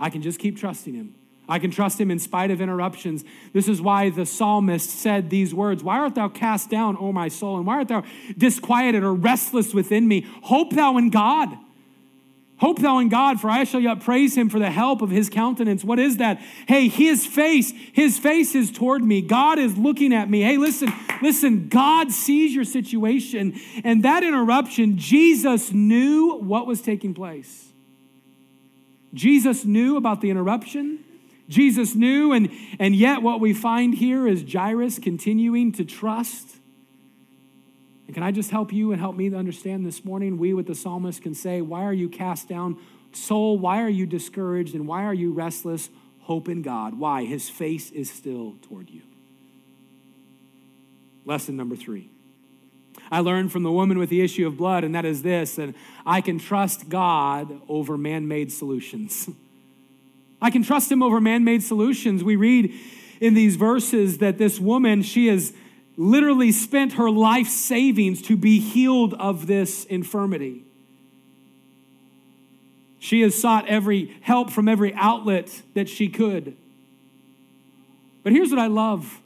I 0.00 0.10
can 0.10 0.22
just 0.22 0.38
keep 0.38 0.56
trusting 0.56 0.94
him. 0.94 1.14
I 1.48 1.58
can 1.58 1.70
trust 1.70 2.00
him 2.00 2.10
in 2.10 2.18
spite 2.18 2.50
of 2.50 2.60
interruptions. 2.60 3.24
This 3.52 3.68
is 3.68 3.80
why 3.80 4.10
the 4.10 4.24
psalmist 4.24 4.88
said 4.88 5.28
these 5.28 5.54
words 5.54 5.82
Why 5.84 5.98
art 5.98 6.14
thou 6.14 6.28
cast 6.28 6.70
down, 6.70 6.96
O 6.98 7.12
my 7.12 7.28
soul? 7.28 7.56
And 7.56 7.66
why 7.66 7.76
art 7.76 7.88
thou 7.88 8.04
disquieted 8.36 9.02
or 9.02 9.12
restless 9.12 9.74
within 9.74 10.08
me? 10.08 10.26
Hope 10.42 10.72
thou 10.72 10.96
in 10.96 11.10
God 11.10 11.56
Hope 12.62 12.78
thou 12.78 12.98
in 13.00 13.08
God, 13.08 13.40
for 13.40 13.50
I 13.50 13.64
shall 13.64 13.80
yet 13.80 13.98
praise 14.04 14.36
him 14.36 14.48
for 14.48 14.60
the 14.60 14.70
help 14.70 15.02
of 15.02 15.10
his 15.10 15.28
countenance. 15.28 15.82
What 15.82 15.98
is 15.98 16.18
that? 16.18 16.40
Hey, 16.68 16.86
his 16.86 17.26
face, 17.26 17.72
his 17.92 18.20
face 18.20 18.54
is 18.54 18.70
toward 18.70 19.02
me. 19.02 19.20
God 19.20 19.58
is 19.58 19.76
looking 19.76 20.14
at 20.14 20.30
me. 20.30 20.42
Hey, 20.42 20.58
listen, 20.58 20.92
listen, 21.20 21.68
God 21.68 22.12
sees 22.12 22.54
your 22.54 22.62
situation. 22.62 23.60
And 23.82 24.04
that 24.04 24.22
interruption, 24.22 24.96
Jesus 24.96 25.72
knew 25.72 26.38
what 26.38 26.68
was 26.68 26.80
taking 26.80 27.14
place. 27.14 27.72
Jesus 29.12 29.64
knew 29.64 29.96
about 29.96 30.20
the 30.20 30.30
interruption. 30.30 31.00
Jesus 31.48 31.96
knew, 31.96 32.30
and, 32.30 32.48
and 32.78 32.94
yet 32.94 33.22
what 33.22 33.40
we 33.40 33.54
find 33.54 33.92
here 33.92 34.28
is 34.28 34.44
Jairus 34.48 35.00
continuing 35.00 35.72
to 35.72 35.84
trust 35.84 36.58
and 38.12 38.16
can 38.16 38.24
I 38.24 38.30
just 38.30 38.50
help 38.50 38.74
you 38.74 38.92
and 38.92 39.00
help 39.00 39.16
me 39.16 39.30
to 39.30 39.36
understand 39.36 39.86
this 39.86 40.04
morning? 40.04 40.36
We, 40.36 40.52
with 40.52 40.66
the 40.66 40.74
psalmist, 40.74 41.22
can 41.22 41.32
say, 41.32 41.62
Why 41.62 41.84
are 41.84 41.94
you 41.94 42.10
cast 42.10 42.46
down? 42.46 42.76
Soul, 43.12 43.56
why 43.56 43.80
are 43.80 43.88
you 43.88 44.04
discouraged? 44.04 44.74
And 44.74 44.86
why 44.86 45.04
are 45.04 45.14
you 45.14 45.32
restless? 45.32 45.88
Hope 46.20 46.46
in 46.46 46.60
God. 46.60 46.98
Why? 46.98 47.24
His 47.24 47.48
face 47.48 47.90
is 47.90 48.10
still 48.10 48.56
toward 48.68 48.90
you. 48.90 49.00
Lesson 51.24 51.56
number 51.56 51.74
three. 51.74 52.10
I 53.10 53.20
learned 53.20 53.50
from 53.50 53.62
the 53.62 53.72
woman 53.72 53.98
with 53.98 54.10
the 54.10 54.20
issue 54.20 54.46
of 54.46 54.58
blood, 54.58 54.84
and 54.84 54.94
that 54.94 55.06
is 55.06 55.22
this 55.22 55.56
that 55.56 55.74
I 56.04 56.20
can 56.20 56.38
trust 56.38 56.90
God 56.90 57.62
over 57.66 57.96
man 57.96 58.28
made 58.28 58.52
solutions. 58.52 59.30
I 60.42 60.50
can 60.50 60.62
trust 60.62 60.92
Him 60.92 61.02
over 61.02 61.18
man 61.18 61.44
made 61.44 61.62
solutions. 61.62 62.22
We 62.22 62.36
read 62.36 62.74
in 63.22 63.32
these 63.32 63.56
verses 63.56 64.18
that 64.18 64.36
this 64.36 64.60
woman, 64.60 65.00
she 65.00 65.28
is 65.28 65.54
literally 65.96 66.52
spent 66.52 66.94
her 66.94 67.10
life 67.10 67.48
savings 67.48 68.22
to 68.22 68.36
be 68.36 68.60
healed 68.60 69.14
of 69.14 69.46
this 69.46 69.84
infirmity. 69.84 70.64
She 72.98 73.20
has 73.22 73.38
sought 73.38 73.66
every 73.68 74.16
help 74.20 74.50
from 74.50 74.68
every 74.68 74.94
outlet 74.94 75.62
that 75.74 75.88
she 75.88 76.08
could. 76.08 76.56
But 78.22 78.32
here's 78.32 78.50
what 78.50 78.58
I 78.58 78.68
love 78.68 79.20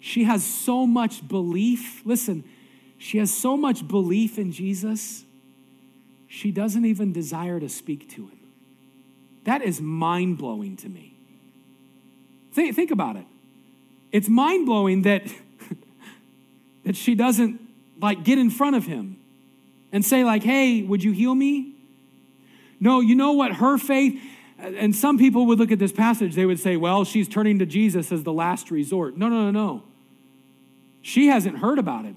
she 0.00 0.24
has 0.24 0.44
so 0.44 0.86
much 0.86 1.26
belief. 1.26 2.00
Listen, 2.04 2.44
she 2.98 3.18
has 3.18 3.32
so 3.32 3.56
much 3.56 3.86
belief 3.86 4.38
in 4.38 4.52
Jesus, 4.52 5.24
she 6.26 6.50
doesn't 6.50 6.84
even 6.84 7.12
desire 7.12 7.60
to 7.60 7.68
speak 7.68 8.08
to 8.10 8.26
him. 8.26 8.38
That 9.44 9.62
is 9.62 9.80
mind 9.80 10.38
blowing 10.38 10.76
to 10.78 10.88
me. 10.88 11.14
Think, 12.52 12.74
think 12.74 12.90
about 12.90 13.16
it. 13.16 13.26
It's 14.10 14.28
mind 14.28 14.66
blowing 14.66 15.02
that 15.02 15.22
that 16.86 16.96
she 16.96 17.14
doesn't 17.14 17.60
like 18.00 18.24
get 18.24 18.38
in 18.38 18.48
front 18.48 18.76
of 18.76 18.86
him 18.86 19.18
and 19.92 20.04
say 20.04 20.24
like 20.24 20.42
hey 20.42 20.82
would 20.82 21.04
you 21.04 21.12
heal 21.12 21.34
me? 21.34 21.74
No 22.80 23.00
you 23.00 23.14
know 23.14 23.32
what 23.32 23.54
her 23.54 23.76
faith 23.76 24.18
and 24.58 24.96
some 24.96 25.18
people 25.18 25.46
would 25.46 25.58
look 25.58 25.70
at 25.70 25.78
this 25.78 25.92
passage 25.92 26.34
they 26.34 26.46
would 26.46 26.58
say 26.58 26.76
well 26.76 27.04
she's 27.04 27.28
turning 27.28 27.58
to 27.58 27.66
jesus 27.66 28.10
as 28.10 28.22
the 28.22 28.32
last 28.32 28.70
resort. 28.70 29.18
No 29.18 29.28
no 29.28 29.50
no 29.50 29.50
no. 29.50 29.82
She 31.02 31.26
hasn't 31.26 31.58
heard 31.58 31.78
about 31.78 32.04
him 32.04 32.16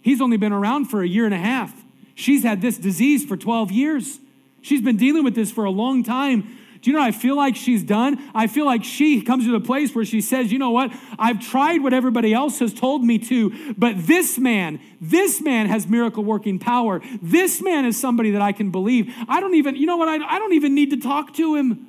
he's 0.00 0.20
only 0.20 0.36
been 0.36 0.52
around 0.52 0.86
for 0.86 1.02
a 1.02 1.08
year 1.08 1.26
and 1.26 1.34
a 1.34 1.38
half. 1.38 1.84
She's 2.14 2.42
had 2.42 2.62
this 2.62 2.78
disease 2.78 3.24
for 3.26 3.36
12 3.36 3.70
years. 3.70 4.18
She's 4.62 4.80
been 4.80 4.96
dealing 4.96 5.22
with 5.22 5.34
this 5.34 5.52
for 5.52 5.64
a 5.64 5.70
long 5.70 6.02
time 6.02 6.56
do 6.86 6.92
you 6.92 6.96
know 6.96 7.02
I 7.02 7.10
feel 7.10 7.34
like 7.34 7.56
she's 7.56 7.82
done? 7.82 8.30
I 8.32 8.46
feel 8.46 8.64
like 8.64 8.84
she 8.84 9.20
comes 9.20 9.44
to 9.44 9.50
the 9.50 9.58
place 9.58 9.92
where 9.92 10.04
she 10.04 10.20
says, 10.20 10.52
you 10.52 10.60
know 10.60 10.70
what? 10.70 10.92
I've 11.18 11.40
tried 11.40 11.82
what 11.82 11.92
everybody 11.92 12.32
else 12.32 12.60
has 12.60 12.72
told 12.72 13.02
me 13.02 13.18
to, 13.18 13.74
but 13.76 14.06
this 14.06 14.38
man, 14.38 14.78
this 15.00 15.40
man 15.40 15.66
has 15.66 15.88
miracle 15.88 16.22
working 16.22 16.60
power. 16.60 17.02
This 17.20 17.60
man 17.60 17.86
is 17.86 18.00
somebody 18.00 18.30
that 18.30 18.40
I 18.40 18.52
can 18.52 18.70
believe. 18.70 19.12
I 19.26 19.40
don't 19.40 19.56
even, 19.56 19.74
you 19.74 19.84
know 19.84 19.96
what? 19.96 20.06
I, 20.06 20.24
I 20.24 20.38
don't 20.38 20.52
even 20.52 20.76
need 20.76 20.90
to 20.90 20.98
talk 20.98 21.34
to 21.34 21.56
him. 21.56 21.88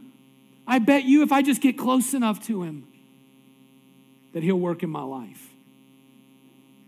I 0.66 0.80
bet 0.80 1.04
you 1.04 1.22
if 1.22 1.32
I 1.32 1.44
just 1.44 1.62
get 1.62 1.78
close 1.78 2.16
enough 2.16 2.44
to 2.48 2.64
him, 2.64 2.88
that 4.34 4.42
he'll 4.42 4.56
work 4.56 4.82
in 4.82 4.90
my 4.90 5.04
life. 5.04 5.48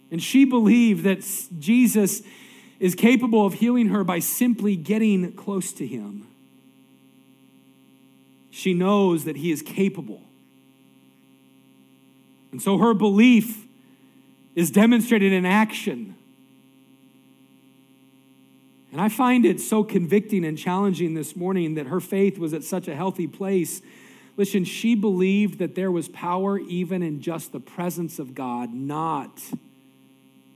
And 0.09 0.19
she 0.19 0.45
believed 0.45 1.03
that 1.03 1.23
Jesus 1.59 2.23
is 2.79 2.95
capable 2.95 3.45
of 3.45 3.53
healing 3.53 3.89
her 3.89 4.03
by 4.03 4.17
simply 4.17 4.75
getting 4.75 5.33
close 5.33 5.71
to 5.73 5.85
him. 5.85 6.28
She 8.59 8.73
knows 8.73 9.23
that 9.23 9.37
He 9.37 9.51
is 9.51 9.61
capable. 9.61 10.21
And 12.51 12.61
so 12.61 12.77
her 12.77 12.93
belief 12.93 13.65
is 14.53 14.69
demonstrated 14.69 15.31
in 15.31 15.45
action. 15.45 16.15
And 18.91 18.99
I 18.99 19.07
find 19.07 19.45
it 19.45 19.61
so 19.61 19.81
convicting 19.81 20.43
and 20.43 20.57
challenging 20.57 21.13
this 21.13 21.37
morning 21.37 21.75
that 21.75 21.87
her 21.87 22.01
faith 22.01 22.37
was 22.37 22.53
at 22.53 22.65
such 22.65 22.89
a 22.89 22.95
healthy 22.95 23.27
place. 23.27 23.81
Listen, 24.35 24.65
she 24.65 24.93
believed 24.93 25.59
that 25.59 25.75
there 25.75 25.91
was 25.91 26.09
power 26.09 26.59
even 26.59 27.01
in 27.01 27.21
just 27.21 27.53
the 27.53 27.61
presence 27.61 28.19
of 28.19 28.35
God, 28.35 28.73
not, 28.73 29.39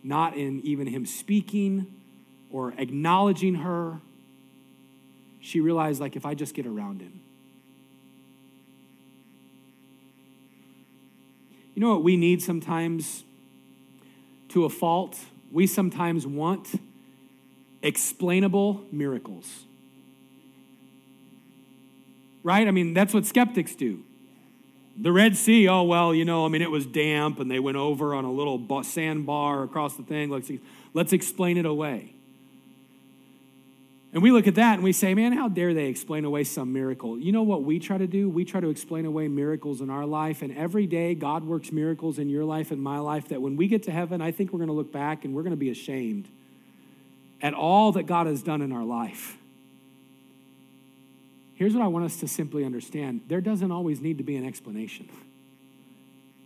not 0.04 0.36
in 0.36 0.60
even 0.66 0.88
Him 0.88 1.06
speaking 1.06 1.88
or 2.52 2.74
acknowledging 2.78 3.56
her. 3.56 4.02
She 5.40 5.62
realized, 5.62 6.02
like, 6.02 6.18
if 6.18 6.26
I 6.26 6.34
just 6.34 6.54
get 6.54 6.66
around 6.66 7.02
Him, 7.02 7.22
You 11.76 11.82
know 11.82 11.90
what 11.90 12.04
we 12.04 12.18
need 12.18 12.42
sometimes 12.42 13.24
to 14.50 14.66
a 14.66 14.70
fault? 14.70 15.20
We 15.52 15.68
sometimes 15.68 16.28
want 16.28 16.80
explainable 17.82 18.84
miracles. 18.92 19.66
Right? 22.44 22.68
I 22.68 22.72
mean, 22.72 22.94
that's 22.94 23.14
what 23.14 23.26
skeptics 23.26 23.76
do. 23.76 24.04
The 24.96 25.12
Red 25.12 25.36
Sea, 25.36 25.68
oh, 25.68 25.84
well, 25.84 26.14
you 26.14 26.26
know, 26.26 26.46
I 26.46 26.50
mean, 26.50 26.62
it 26.62 26.70
was 26.70 26.86
damp 26.86 27.40
and 27.40 27.50
they 27.50 27.60
went 27.60 27.78
over 27.78 28.14
on 28.14 28.26
a 28.26 28.32
little 28.32 28.84
sandbar 28.84 29.64
across 29.64 29.96
the 29.96 30.04
thing. 30.04 30.30
Let's, 30.30 30.52
let's 30.94 31.14
explain 31.14 31.58
it 31.58 31.66
away. 31.66 32.14
And 34.14 34.22
we 34.22 34.32
look 34.32 34.46
at 34.46 34.56
that 34.56 34.76
and 34.76 34.84
we 34.84 34.92
say, 34.92 35.16
man, 35.16 35.34
how 35.34 35.50
dare 35.50 35.74
they 35.74 35.88
explain 35.88 36.24
away 36.24 36.44
some 36.44 36.72
miracle? 36.72 37.20
You 37.20 37.32
know 37.32 37.42
what 37.42 37.64
we 37.64 37.80
try 37.80 37.98
to 37.98 38.06
do? 38.06 38.30
We 38.30 38.46
try 38.46 38.62
to 38.62 38.70
explain 38.70 39.06
away 39.06 39.28
miracles 39.28 39.82
in 39.82 39.90
our 39.90 40.06
life. 40.06 40.44
And 40.44 40.56
every 40.56 40.86
day, 40.86 41.16
God 41.16 41.44
works 41.44 41.72
miracles 41.72 42.20
in 42.20 42.30
your 42.30 42.46
life 42.46 42.70
and 42.70 42.80
my 42.80 43.00
life 43.00 43.30
that 43.30 43.42
when 43.42 43.56
we 43.56 43.68
get 43.68 43.82
to 43.84 43.92
heaven, 43.92 44.22
I 44.22 44.32
think 44.32 44.54
we're 44.54 44.60
going 44.60 44.68
to 44.68 44.74
look 44.74 44.92
back 44.92 45.26
and 45.26 45.34
we're 45.34 45.42
going 45.42 45.52
to 45.52 45.58
be 45.58 45.72
ashamed 45.72 46.28
at 47.42 47.56
all 47.56 47.92
that 47.94 48.04
God 48.04 48.28
has 48.28 48.44
done 48.44 48.62
in 48.62 48.72
our 48.72 48.84
life. 48.84 49.36
Here's 51.56 51.74
what 51.74 51.84
I 51.84 51.88
want 51.88 52.06
us 52.06 52.18
to 52.18 52.28
simply 52.28 52.66
understand 52.66 53.22
there 53.28 53.42
doesn't 53.42 53.72
always 53.72 54.00
need 54.00 54.20
to 54.20 54.24
be 54.24 54.36
an 54.36 54.46
explanation. 54.46 55.10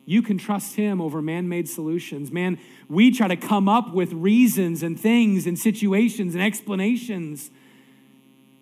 You 0.09 0.21
can 0.21 0.37
trust 0.37 0.75
Him 0.75 1.01
over 1.01 1.21
man 1.21 1.49
made 1.49 1.67
solutions. 1.67 2.31
Man, 2.31 2.57
we 2.87 3.11
try 3.11 3.27
to 3.27 3.35
come 3.35 3.67
up 3.67 3.93
with 3.93 4.13
reasons 4.13 4.81
and 4.81 4.97
things 4.97 5.45
and 5.45 5.59
situations 5.59 6.33
and 6.33 6.41
explanations. 6.41 7.51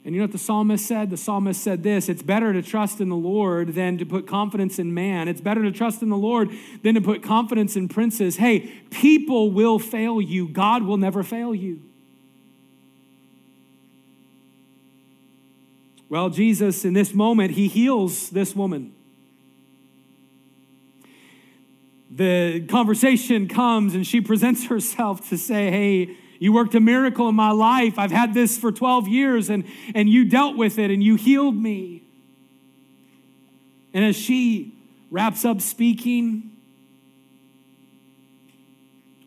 And 0.03 0.15
you 0.15 0.21
know 0.21 0.25
what 0.25 0.31
the 0.31 0.39
psalmist 0.39 0.87
said? 0.87 1.11
The 1.11 1.17
psalmist 1.17 1.61
said 1.61 1.83
this 1.83 2.09
It's 2.09 2.23
better 2.23 2.51
to 2.51 2.63
trust 2.63 2.99
in 2.99 3.09
the 3.09 3.15
Lord 3.15 3.75
than 3.75 3.99
to 3.99 4.07
put 4.07 4.25
confidence 4.25 4.79
in 4.79 4.91
man. 4.95 5.27
It's 5.27 5.39
better 5.39 5.61
to 5.61 5.71
trust 5.71 6.01
in 6.01 6.09
the 6.09 6.17
Lord 6.17 6.49
than 6.81 6.95
to 6.95 7.01
put 7.01 7.21
confidence 7.21 7.75
in 7.75 7.89
princes. 7.89 8.37
Hey, 8.37 8.61
people 8.89 9.51
will 9.51 9.77
fail 9.77 10.19
you, 10.19 10.47
God 10.47 10.81
will 10.81 10.97
never 10.97 11.21
fail 11.21 11.53
you. 11.53 11.79
Well, 16.09 16.31
Jesus, 16.31 16.85
in 16.85 16.93
this 16.93 17.13
moment, 17.13 17.51
he 17.51 17.67
heals 17.67 18.31
this 18.31 18.55
woman. 18.55 18.95
The 22.15 22.65
conversation 22.67 23.49
comes 23.49 23.93
and 23.93 24.07
she 24.07 24.21
presents 24.21 24.65
herself 24.67 25.29
to 25.29 25.37
say, 25.37 25.69
Hey, 25.69 26.17
you 26.39 26.53
worked 26.53 26.75
a 26.75 26.79
miracle 26.79 27.27
in 27.29 27.35
my 27.35 27.51
life. 27.51 27.99
I've 27.99 28.11
had 28.11 28.33
this 28.33 28.57
for 28.57 28.71
12 28.71 29.07
years 29.07 29.49
and, 29.49 29.65
and 29.93 30.09
you 30.09 30.25
dealt 30.25 30.57
with 30.57 30.79
it 30.79 30.91
and 30.91 31.03
you 31.03 31.15
healed 31.15 31.55
me. 31.55 32.03
And 33.93 34.03
as 34.03 34.15
she 34.15 34.73
wraps 35.11 35.45
up 35.45 35.61
speaking, 35.61 36.51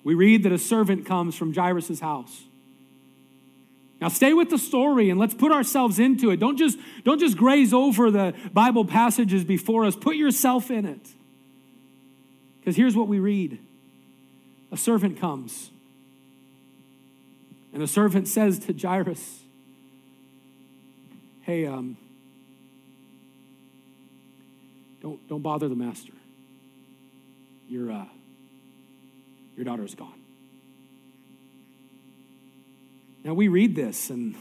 we 0.05 0.14
read 0.14 0.42
that 0.44 0.53
a 0.53 0.59
servant 0.59 1.07
comes 1.07 1.35
from 1.35 1.53
Jairus' 1.53 2.01
house. 2.01 2.44
Now 4.01 4.09
stay 4.09 4.33
with 4.33 4.48
the 4.48 4.59
story 4.59 5.11
and 5.11 5.18
let's 5.18 5.35
put 5.35 5.51
ourselves 5.53 5.98
into 5.98 6.31
it. 6.31 6.38
Don't 6.38 6.57
just, 6.57 6.79
don't 7.05 7.18
just 7.18 7.37
graze 7.37 7.74
over 7.74 8.11
the 8.11 8.35
Bible 8.53 8.85
passages 8.85 9.44
before 9.44 9.85
us. 9.85 9.96
Put 9.96 10.16
yourself 10.16 10.70
in 10.70 10.87
it. 10.87 11.09
Because 12.68 12.76
here's 12.76 12.94
what 12.94 13.09
we 13.09 13.18
read. 13.18 13.61
A 14.70 14.76
servant 14.76 15.18
comes. 15.18 15.70
And 17.72 17.81
the 17.81 17.87
servant 17.87 18.28
says 18.28 18.59
to 18.59 18.74
Jairus, 18.74 19.40
Hey, 21.40 21.64
um, 21.64 21.96
don't, 25.00 25.26
don't 25.31 25.40
bother 25.40 25.66
the 25.66 25.76
master. 25.76 26.12
Your, 27.70 27.90
uh, 27.90 28.04
your 29.57 29.64
daughter 29.64 29.87
is 29.87 29.94
gone. 29.94 30.20
Now 33.24 33.33
we 33.33 33.48
read 33.48 33.76
this 33.76 34.11
and, 34.11 34.35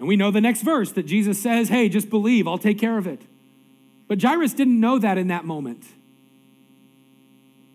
and 0.00 0.08
we 0.08 0.16
know 0.16 0.32
the 0.32 0.40
next 0.40 0.62
verse 0.62 0.90
that 0.90 1.04
Jesus 1.04 1.40
says, 1.40 1.68
Hey, 1.68 1.88
just 1.88 2.10
believe, 2.10 2.48
I'll 2.48 2.58
take 2.58 2.80
care 2.80 2.98
of 2.98 3.06
it. 3.06 3.22
But 4.08 4.20
Jairus 4.20 4.52
didn't 4.52 4.80
know 4.80 4.98
that 4.98 5.16
in 5.16 5.28
that 5.28 5.44
moment. 5.44 5.84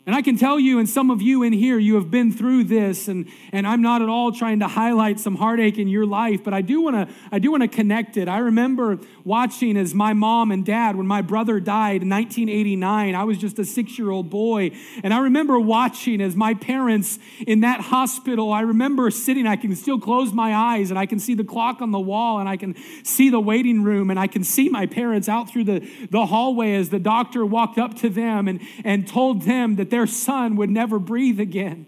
And 0.09 0.15
I 0.15 0.23
can 0.23 0.37
tell 0.37 0.59
you, 0.59 0.79
and 0.79 0.89
some 0.89 1.11
of 1.11 1.21
you 1.21 1.43
in 1.43 1.53
here, 1.53 1.77
you 1.77 1.93
have 1.93 2.09
been 2.09 2.31
through 2.31 2.63
this, 2.63 3.07
and, 3.07 3.27
and 3.51 3.67
I'm 3.67 3.83
not 3.83 4.01
at 4.01 4.09
all 4.09 4.31
trying 4.31 4.57
to 4.61 4.67
highlight 4.67 5.19
some 5.19 5.35
heartache 5.35 5.77
in 5.77 5.87
your 5.87 6.07
life, 6.07 6.43
but 6.43 6.51
I 6.51 6.61
do 6.61 6.81
want 6.81 6.95
to 6.95 7.15
I 7.31 7.37
do 7.37 7.51
want 7.51 7.61
to 7.61 7.67
connect 7.67 8.17
it. 8.17 8.27
I 8.27 8.39
remember 8.39 8.97
watching 9.23 9.77
as 9.77 9.93
my 9.93 10.13
mom 10.13 10.49
and 10.49 10.65
dad, 10.65 10.95
when 10.95 11.05
my 11.05 11.21
brother 11.21 11.59
died 11.59 12.01
in 12.01 12.09
1989, 12.09 13.13
I 13.13 13.23
was 13.23 13.37
just 13.37 13.59
a 13.59 13.65
six-year-old 13.65 14.31
boy, 14.31 14.71
and 15.03 15.13
I 15.13 15.19
remember 15.19 15.59
watching 15.59 16.21
as 16.21 16.35
my 16.35 16.55
parents 16.55 17.19
in 17.45 17.59
that 17.59 17.79
hospital. 17.79 18.51
I 18.51 18.61
remember 18.61 19.11
sitting, 19.11 19.45
I 19.45 19.57
can 19.57 19.75
still 19.75 19.99
close 19.99 20.33
my 20.33 20.55
eyes, 20.55 20.89
and 20.89 20.97
I 20.97 21.05
can 21.05 21.19
see 21.19 21.35
the 21.35 21.43
clock 21.43 21.83
on 21.83 21.91
the 21.91 21.99
wall, 21.99 22.39
and 22.39 22.49
I 22.49 22.57
can 22.57 22.75
see 23.03 23.29
the 23.29 23.39
waiting 23.39 23.83
room, 23.83 24.09
and 24.09 24.19
I 24.19 24.25
can 24.25 24.43
see 24.43 24.69
my 24.69 24.87
parents 24.87 25.29
out 25.29 25.51
through 25.51 25.65
the, 25.65 25.87
the 26.09 26.25
hallway 26.25 26.73
as 26.73 26.89
the 26.89 26.97
doctor 26.97 27.45
walked 27.45 27.77
up 27.77 27.95
to 27.97 28.09
them 28.09 28.47
and, 28.47 28.59
and 28.83 29.07
told 29.07 29.43
them 29.43 29.75
that 29.75 29.91
their 29.99 30.07
son 30.07 30.55
would 30.55 30.69
never 30.69 30.97
breathe 30.97 31.41
again. 31.41 31.85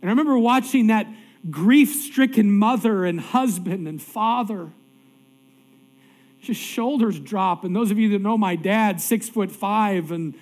And 0.00 0.08
I 0.08 0.12
remember 0.12 0.38
watching 0.38 0.86
that 0.86 1.06
grief 1.50 1.94
stricken 1.94 2.50
mother 2.50 3.04
and 3.04 3.20
husband 3.20 3.86
and 3.86 4.00
father. 4.00 4.70
Just 6.40 6.58
shoulders 6.58 7.20
drop. 7.20 7.64
And 7.64 7.76
those 7.76 7.90
of 7.90 7.98
you 7.98 8.08
that 8.12 8.20
know 8.20 8.38
my 8.38 8.56
dad, 8.56 8.98
six 8.98 9.28
foot 9.28 9.52
five 9.52 10.10
and 10.10 10.34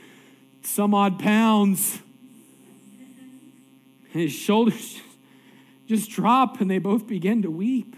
some 0.62 0.94
odd 0.94 1.18
pounds, 1.18 1.98
his 4.10 4.30
shoulders 4.30 5.00
just 5.88 6.08
drop 6.08 6.60
and 6.60 6.70
they 6.70 6.78
both 6.78 7.08
begin 7.08 7.42
to 7.42 7.50
weep. 7.50 7.96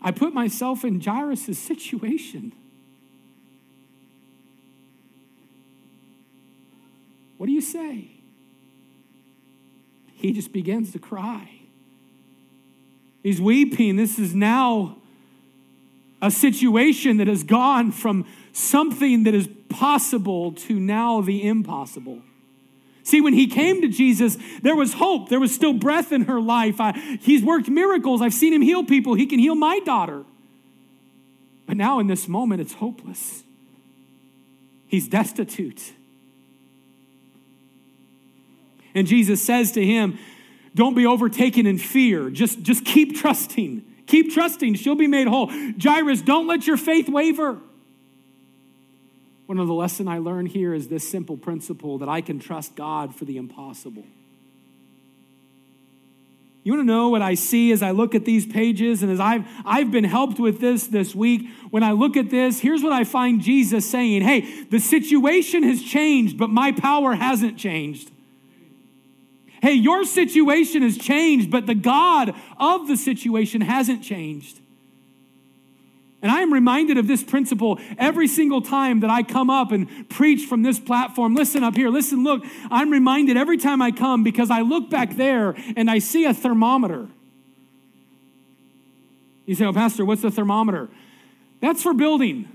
I 0.00 0.12
put 0.12 0.32
myself 0.32 0.84
in 0.84 1.00
Jairus' 1.00 1.58
situation. 1.58 2.52
What 7.40 7.46
do 7.46 7.52
you 7.52 7.62
say? 7.62 8.10
He 10.12 10.34
just 10.34 10.52
begins 10.52 10.92
to 10.92 10.98
cry. 10.98 11.48
He's 13.22 13.40
weeping. 13.40 13.96
This 13.96 14.18
is 14.18 14.34
now 14.34 14.98
a 16.20 16.30
situation 16.30 17.16
that 17.16 17.28
has 17.28 17.42
gone 17.42 17.92
from 17.92 18.26
something 18.52 19.22
that 19.22 19.32
is 19.32 19.48
possible 19.70 20.52
to 20.52 20.78
now 20.78 21.22
the 21.22 21.48
impossible. 21.48 22.20
See, 23.04 23.22
when 23.22 23.32
he 23.32 23.46
came 23.46 23.80
to 23.80 23.88
Jesus, 23.88 24.36
there 24.60 24.76
was 24.76 24.92
hope. 24.92 25.30
There 25.30 25.40
was 25.40 25.54
still 25.54 25.72
breath 25.72 26.12
in 26.12 26.26
her 26.26 26.42
life. 26.42 26.78
I, 26.78 26.92
he's 27.22 27.42
worked 27.42 27.70
miracles. 27.70 28.20
I've 28.20 28.34
seen 28.34 28.52
him 28.52 28.60
heal 28.60 28.84
people. 28.84 29.14
He 29.14 29.24
can 29.24 29.38
heal 29.38 29.54
my 29.54 29.78
daughter. 29.78 30.26
But 31.64 31.78
now, 31.78 32.00
in 32.00 32.06
this 32.06 32.28
moment, 32.28 32.60
it's 32.60 32.74
hopeless. 32.74 33.44
He's 34.86 35.08
destitute. 35.08 35.94
And 38.94 39.06
Jesus 39.06 39.42
says 39.42 39.72
to 39.72 39.84
him, 39.84 40.18
Don't 40.74 40.94
be 40.94 41.06
overtaken 41.06 41.66
in 41.66 41.78
fear. 41.78 42.30
Just, 42.30 42.62
just 42.62 42.84
keep 42.84 43.16
trusting. 43.16 43.84
Keep 44.06 44.32
trusting. 44.32 44.74
She'll 44.74 44.96
be 44.96 45.06
made 45.06 45.28
whole. 45.28 45.50
Jairus, 45.80 46.22
don't 46.22 46.46
let 46.46 46.66
your 46.66 46.76
faith 46.76 47.08
waver. 47.08 47.58
One 49.46 49.58
of 49.58 49.66
the 49.66 49.74
lessons 49.74 50.08
I 50.08 50.18
learned 50.18 50.48
here 50.48 50.72
is 50.74 50.88
this 50.88 51.08
simple 51.08 51.36
principle 51.36 51.98
that 51.98 52.08
I 52.08 52.20
can 52.20 52.38
trust 52.38 52.76
God 52.76 53.14
for 53.14 53.24
the 53.24 53.36
impossible. 53.36 54.04
You 56.62 56.72
want 56.74 56.82
to 56.82 56.86
know 56.86 57.08
what 57.08 57.22
I 57.22 57.34
see 57.34 57.72
as 57.72 57.82
I 57.82 57.92
look 57.92 58.14
at 58.14 58.24
these 58.24 58.46
pages 58.46 59.02
and 59.02 59.10
as 59.10 59.18
I've, 59.18 59.46
I've 59.64 59.90
been 59.90 60.04
helped 60.04 60.38
with 60.38 60.60
this 60.60 60.86
this 60.86 61.14
week? 61.14 61.48
When 61.70 61.82
I 61.82 61.92
look 61.92 62.16
at 62.16 62.30
this, 62.30 62.60
here's 62.60 62.82
what 62.82 62.92
I 62.92 63.04
find 63.04 63.40
Jesus 63.40 63.88
saying 63.88 64.22
Hey, 64.22 64.64
the 64.64 64.78
situation 64.78 65.62
has 65.62 65.82
changed, 65.82 66.36
but 66.36 66.50
my 66.50 66.72
power 66.72 67.14
hasn't 67.14 67.58
changed. 67.58 68.10
Hey, 69.62 69.74
your 69.74 70.04
situation 70.04 70.82
has 70.82 70.96
changed, 70.96 71.50
but 71.50 71.66
the 71.66 71.74
God 71.74 72.34
of 72.58 72.88
the 72.88 72.96
situation 72.96 73.60
hasn't 73.60 74.02
changed. 74.02 74.58
And 76.22 76.30
I 76.30 76.40
am 76.40 76.52
reminded 76.52 76.98
of 76.98 77.06
this 77.06 77.24
principle 77.24 77.78
every 77.98 78.28
single 78.28 78.60
time 78.60 79.00
that 79.00 79.10
I 79.10 79.22
come 79.22 79.48
up 79.48 79.72
and 79.72 80.08
preach 80.10 80.46
from 80.46 80.62
this 80.62 80.78
platform. 80.78 81.34
Listen 81.34 81.64
up 81.64 81.74
here, 81.74 81.88
listen, 81.88 82.22
look. 82.22 82.44
I'm 82.70 82.90
reminded 82.90 83.36
every 83.36 83.56
time 83.56 83.80
I 83.80 83.90
come 83.90 84.22
because 84.22 84.50
I 84.50 84.60
look 84.60 84.90
back 84.90 85.16
there 85.16 85.54
and 85.76 85.90
I 85.90 85.98
see 85.98 86.26
a 86.26 86.34
thermometer. 86.34 87.08
You 89.46 89.54
say, 89.54 89.64
Oh, 89.64 89.72
Pastor, 89.72 90.04
what's 90.04 90.22
the 90.22 90.30
thermometer? 90.30 90.88
That's 91.60 91.82
for 91.82 91.94
building. 91.94 92.48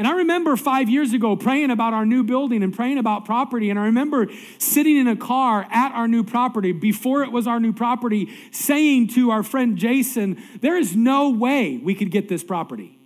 And 0.00 0.08
I 0.08 0.12
remember 0.12 0.56
five 0.56 0.88
years 0.88 1.12
ago 1.12 1.36
praying 1.36 1.70
about 1.70 1.92
our 1.92 2.06
new 2.06 2.24
building 2.24 2.62
and 2.62 2.74
praying 2.74 2.96
about 2.96 3.26
property. 3.26 3.68
And 3.68 3.78
I 3.78 3.84
remember 3.84 4.28
sitting 4.56 4.96
in 4.96 5.06
a 5.06 5.14
car 5.14 5.66
at 5.70 5.92
our 5.92 6.08
new 6.08 6.24
property 6.24 6.72
before 6.72 7.22
it 7.22 7.30
was 7.30 7.46
our 7.46 7.60
new 7.60 7.74
property, 7.74 8.32
saying 8.50 9.08
to 9.08 9.30
our 9.30 9.42
friend 9.42 9.76
Jason, 9.76 10.42
There 10.62 10.78
is 10.78 10.96
no 10.96 11.28
way 11.28 11.76
we 11.76 11.94
could 11.94 12.10
get 12.10 12.30
this 12.30 12.42
property. 12.42 12.98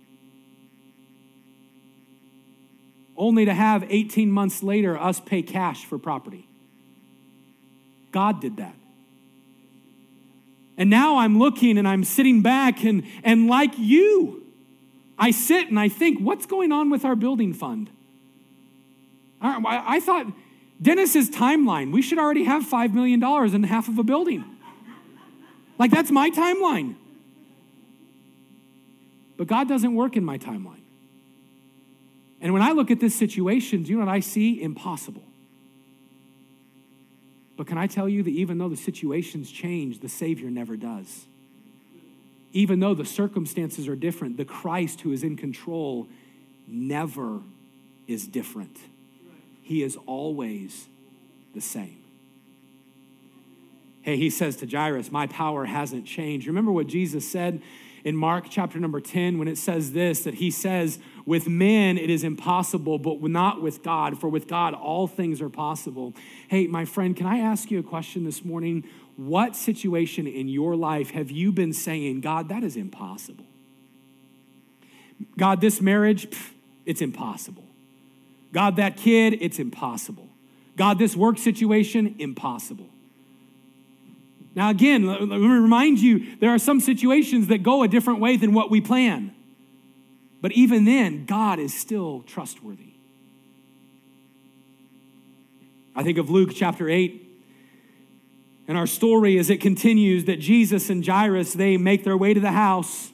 only 3.17 3.43
to 3.43 3.53
have 3.53 3.83
18 3.89 4.31
months 4.31 4.63
later 4.63 4.97
us 4.97 5.19
pay 5.19 5.41
cash 5.41 5.83
for 5.83 5.97
property. 5.97 6.47
God 8.13 8.39
did 8.39 8.55
that. 8.55 8.75
And 10.77 10.89
now 10.89 11.17
I'm 11.17 11.39
looking 11.39 11.77
and 11.77 11.87
I'm 11.87 12.05
sitting 12.05 12.41
back, 12.41 12.85
and, 12.85 13.03
and 13.21 13.47
like 13.47 13.73
you, 13.77 14.44
I 15.17 15.31
sit 15.31 15.69
and 15.69 15.79
I 15.79 15.89
think, 15.89 16.19
what's 16.19 16.45
going 16.45 16.71
on 16.71 16.89
with 16.89 17.05
our 17.05 17.15
building 17.15 17.53
fund? 17.53 17.89
I, 19.41 19.99
thought 19.99 20.27
Dennis's 20.81 21.29
timeline, 21.29 21.91
we 21.91 22.01
should 22.01 22.17
already 22.17 22.45
have 22.45 22.63
$5 22.63 22.93
million 22.93 23.23
in 23.53 23.63
half 23.63 23.87
of 23.87 23.99
a 23.99 24.03
building. 24.03 24.43
Like, 25.77 25.91
that's 25.91 26.09
my 26.09 26.31
timeline. 26.31 26.95
But 29.37 29.47
God 29.47 29.67
doesn't 29.67 29.93
work 29.93 30.15
in 30.15 30.23
my 30.23 30.37
timeline. 30.37 30.81
And 32.41 32.53
when 32.53 32.61
I 32.61 32.71
look 32.71 32.91
at 32.91 32.99
this 32.99 33.15
situation, 33.15 33.83
do 33.83 33.91
you 33.91 33.97
know 33.97 34.05
what 34.05 34.11
I 34.11 34.19
see? 34.19 34.61
Impossible. 34.61 35.23
But 37.57 37.67
can 37.67 37.77
I 37.77 37.87
tell 37.87 38.09
you 38.09 38.23
that 38.23 38.31
even 38.31 38.57
though 38.57 38.69
the 38.69 38.75
situations 38.75 39.51
change, 39.51 39.99
the 39.99 40.09
Savior 40.09 40.49
never 40.49 40.75
does? 40.75 41.25
Even 42.55 42.79
though 42.79 42.93
the 42.93 43.03
circumstances 43.03 43.85
are 43.85 43.97
different, 43.97 44.37
the 44.37 44.45
Christ 44.45 45.01
who 45.01 45.11
is 45.11 45.25
in 45.25 45.35
control 45.35 46.07
never 46.65 47.41
is 48.07 48.25
different. 48.25 48.77
He 49.61 49.83
is 49.83 49.97
always 50.05 50.87
the 51.53 51.59
same. 51.59 51.97
Hey, 54.03 54.15
he 54.15 54.29
says 54.29 54.55
to 54.57 54.67
Jairus, 54.67 55.11
My 55.11 55.27
power 55.27 55.65
hasn't 55.65 56.05
changed. 56.05 56.47
Remember 56.47 56.71
what 56.71 56.87
Jesus 56.87 57.29
said 57.29 57.61
in 58.05 58.15
Mark 58.15 58.45
chapter 58.49 58.79
number 58.79 59.01
10 59.01 59.37
when 59.37 59.49
it 59.49 59.57
says 59.57 59.91
this 59.91 60.23
that 60.23 60.35
he 60.35 60.49
says, 60.49 60.97
With 61.25 61.49
men 61.49 61.97
it 61.97 62.09
is 62.09 62.23
impossible, 62.23 62.99
but 62.99 63.21
not 63.23 63.61
with 63.61 63.83
God, 63.83 64.17
for 64.17 64.29
with 64.29 64.47
God 64.47 64.73
all 64.73 65.07
things 65.07 65.41
are 65.41 65.49
possible. 65.49 66.13
Hey, 66.47 66.67
my 66.67 66.85
friend, 66.85 67.17
can 67.17 67.25
I 67.25 67.39
ask 67.39 67.69
you 67.69 67.79
a 67.79 67.83
question 67.83 68.23
this 68.23 68.45
morning? 68.45 68.85
What 69.17 69.55
situation 69.55 70.27
in 70.27 70.49
your 70.49 70.75
life 70.75 71.11
have 71.11 71.31
you 71.31 71.51
been 71.51 71.73
saying, 71.73 72.21
God, 72.21 72.49
that 72.49 72.63
is 72.63 72.75
impossible? 72.75 73.45
God, 75.37 75.61
this 75.61 75.81
marriage, 75.81 76.29
pff, 76.29 76.51
it's 76.85 77.01
impossible. 77.01 77.63
God, 78.51 78.75
that 78.75 78.97
kid, 78.97 79.37
it's 79.41 79.59
impossible. 79.59 80.27
God, 80.75 80.99
this 80.99 81.15
work 81.15 81.37
situation, 81.37 82.15
impossible. 82.19 82.89
Now, 84.55 84.69
again, 84.69 85.05
let 85.05 85.21
me 85.21 85.47
remind 85.47 85.99
you 85.99 86.37
there 86.37 86.51
are 86.51 86.59
some 86.59 86.79
situations 86.79 87.47
that 87.47 87.63
go 87.63 87.83
a 87.83 87.87
different 87.87 88.19
way 88.19 88.37
than 88.37 88.53
what 88.53 88.71
we 88.71 88.79
plan. 88.79 89.33
But 90.41 90.53
even 90.53 90.85
then, 90.85 91.25
God 91.25 91.59
is 91.59 91.73
still 91.73 92.23
trustworthy. 92.25 92.93
I 95.95 96.03
think 96.03 96.17
of 96.17 96.29
Luke 96.29 96.51
chapter 96.53 96.89
8 96.89 97.24
and 98.67 98.77
our 98.77 98.87
story 98.87 99.37
as 99.37 99.49
it 99.49 99.61
continues 99.61 100.25
that 100.25 100.39
Jesus 100.39 100.89
and 100.89 101.05
Jairus 101.05 101.53
they 101.53 101.77
make 101.77 102.03
their 102.03 102.17
way 102.17 102.33
to 102.33 102.39
the 102.39 102.51
house. 102.51 103.11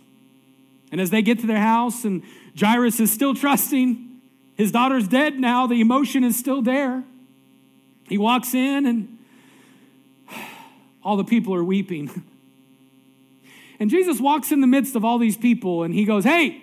And 0.92 1.02
as 1.02 1.10
they 1.10 1.22
get 1.22 1.40
to 1.40 1.48
their 1.48 1.60
house 1.60 2.06
and 2.06 2.24
Jairus 2.58 3.00
is 3.00 3.12
still 3.12 3.34
trusting, 3.34 4.22
his 4.56 4.72
daughter's 4.72 5.08
dead 5.08 5.40
now, 5.40 5.68
the 5.68 5.82
emotion 5.82 6.24
is 6.24 6.38
still 6.38 6.62
there. 6.62 7.04
He 8.08 8.18
walks 8.18 8.54
in 8.54 8.86
and 8.86 9.18
all 11.04 11.18
the 11.18 11.24
people 11.24 11.54
are 11.54 11.64
weeping. 11.64 12.24
And 13.80 13.90
Jesus 13.90 14.20
walks 14.20 14.52
in 14.52 14.62
the 14.62 14.68
midst 14.68 14.96
of 14.96 15.04
all 15.04 15.18
these 15.18 15.38
people 15.38 15.84
and 15.84 15.94
he 15.94 16.06
goes, 16.06 16.24
Hey, 16.24 16.62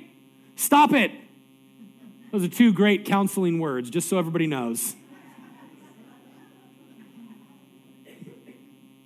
stop 0.56 0.92
it. 0.92 1.10
Those 2.30 2.44
are 2.44 2.48
two 2.48 2.72
great 2.72 3.04
counseling 3.06 3.58
words, 3.58 3.90
just 3.90 4.08
so 4.08 4.18
everybody 4.18 4.46
knows. 4.46 4.94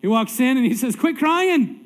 He 0.03 0.09
walks 0.09 0.39
in 0.41 0.59
and 0.59 0.67
he 0.67 0.75
says, 0.75 0.97
Quit 0.97 1.17
crying. 1.17 1.79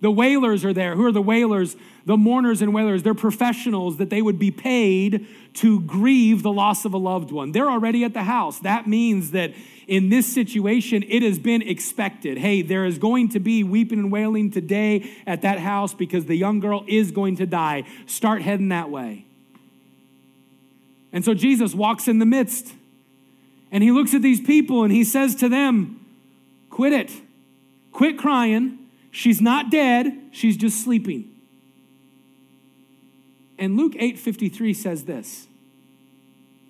The 0.00 0.10
wailers 0.10 0.64
are 0.64 0.72
there. 0.72 0.96
Who 0.96 1.04
are 1.04 1.12
the 1.12 1.22
wailers? 1.22 1.76
The 2.06 2.16
mourners 2.16 2.62
and 2.62 2.72
wailers. 2.72 3.02
They're 3.02 3.14
professionals 3.14 3.98
that 3.98 4.08
they 4.08 4.22
would 4.22 4.38
be 4.38 4.50
paid 4.50 5.26
to 5.54 5.80
grieve 5.82 6.42
the 6.42 6.50
loss 6.50 6.86
of 6.86 6.94
a 6.94 6.98
loved 6.98 7.30
one. 7.30 7.52
They're 7.52 7.70
already 7.70 8.02
at 8.04 8.14
the 8.14 8.22
house. 8.22 8.58
That 8.60 8.88
means 8.88 9.32
that 9.32 9.52
in 9.86 10.08
this 10.08 10.32
situation, 10.32 11.04
it 11.06 11.22
has 11.22 11.38
been 11.38 11.60
expected. 11.60 12.38
Hey, 12.38 12.62
there 12.62 12.86
is 12.86 12.96
going 12.96 13.28
to 13.30 13.40
be 13.40 13.62
weeping 13.62 13.98
and 13.98 14.10
wailing 14.10 14.50
today 14.50 15.10
at 15.26 15.42
that 15.42 15.58
house 15.58 15.92
because 15.92 16.24
the 16.24 16.36
young 16.36 16.60
girl 16.60 16.84
is 16.88 17.10
going 17.10 17.36
to 17.36 17.46
die. 17.46 17.84
Start 18.06 18.40
heading 18.40 18.68
that 18.70 18.88
way. 18.88 19.26
And 21.12 21.24
so 21.24 21.34
Jesus 21.34 21.74
walks 21.74 22.08
in 22.08 22.20
the 22.20 22.26
midst 22.26 22.72
and 23.70 23.84
he 23.84 23.90
looks 23.90 24.14
at 24.14 24.22
these 24.22 24.40
people 24.40 24.82
and 24.82 24.92
he 24.92 25.04
says 25.04 25.34
to 25.36 25.48
them, 25.48 25.96
Quit 26.70 26.92
it. 26.92 27.10
Quit 28.00 28.16
crying. 28.16 28.78
She's 29.10 29.42
not 29.42 29.70
dead, 29.70 30.30
she's 30.30 30.56
just 30.56 30.82
sleeping. 30.82 31.36
And 33.58 33.76
Luke 33.76 33.92
8:53 33.92 34.72
says 34.72 35.04
this. 35.04 35.46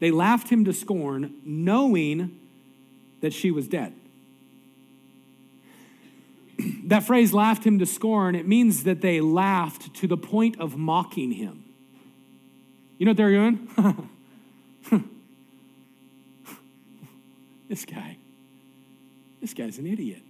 They 0.01 0.11
laughed 0.11 0.49
him 0.49 0.65
to 0.65 0.73
scorn, 0.73 1.35
knowing 1.45 2.37
that 3.21 3.33
she 3.33 3.53
was 3.53 3.69
dead. 3.69 3.93
that 6.87 7.05
phrase 7.05 7.33
laughed 7.33 7.63
him 7.63 7.79
to 7.79 7.87
scorn, 7.87 8.35
it 8.35 8.49
means 8.49 8.83
that 8.83 9.01
they 9.01 9.21
laughed 9.21 9.95
to 10.01 10.09
the 10.09 10.17
point 10.17 10.59
of 10.59 10.77
mocking 10.77 11.31
him. 11.31 11.63
You 12.99 13.07
know 13.07 13.11
what 13.11 13.17
they're 13.19 13.31
doing? 13.31 13.69
this 17.69 17.85
guy, 17.85 18.17
this 19.41 19.55
guy's 19.55 19.79
an 19.79 19.87
idiot. 19.87 20.23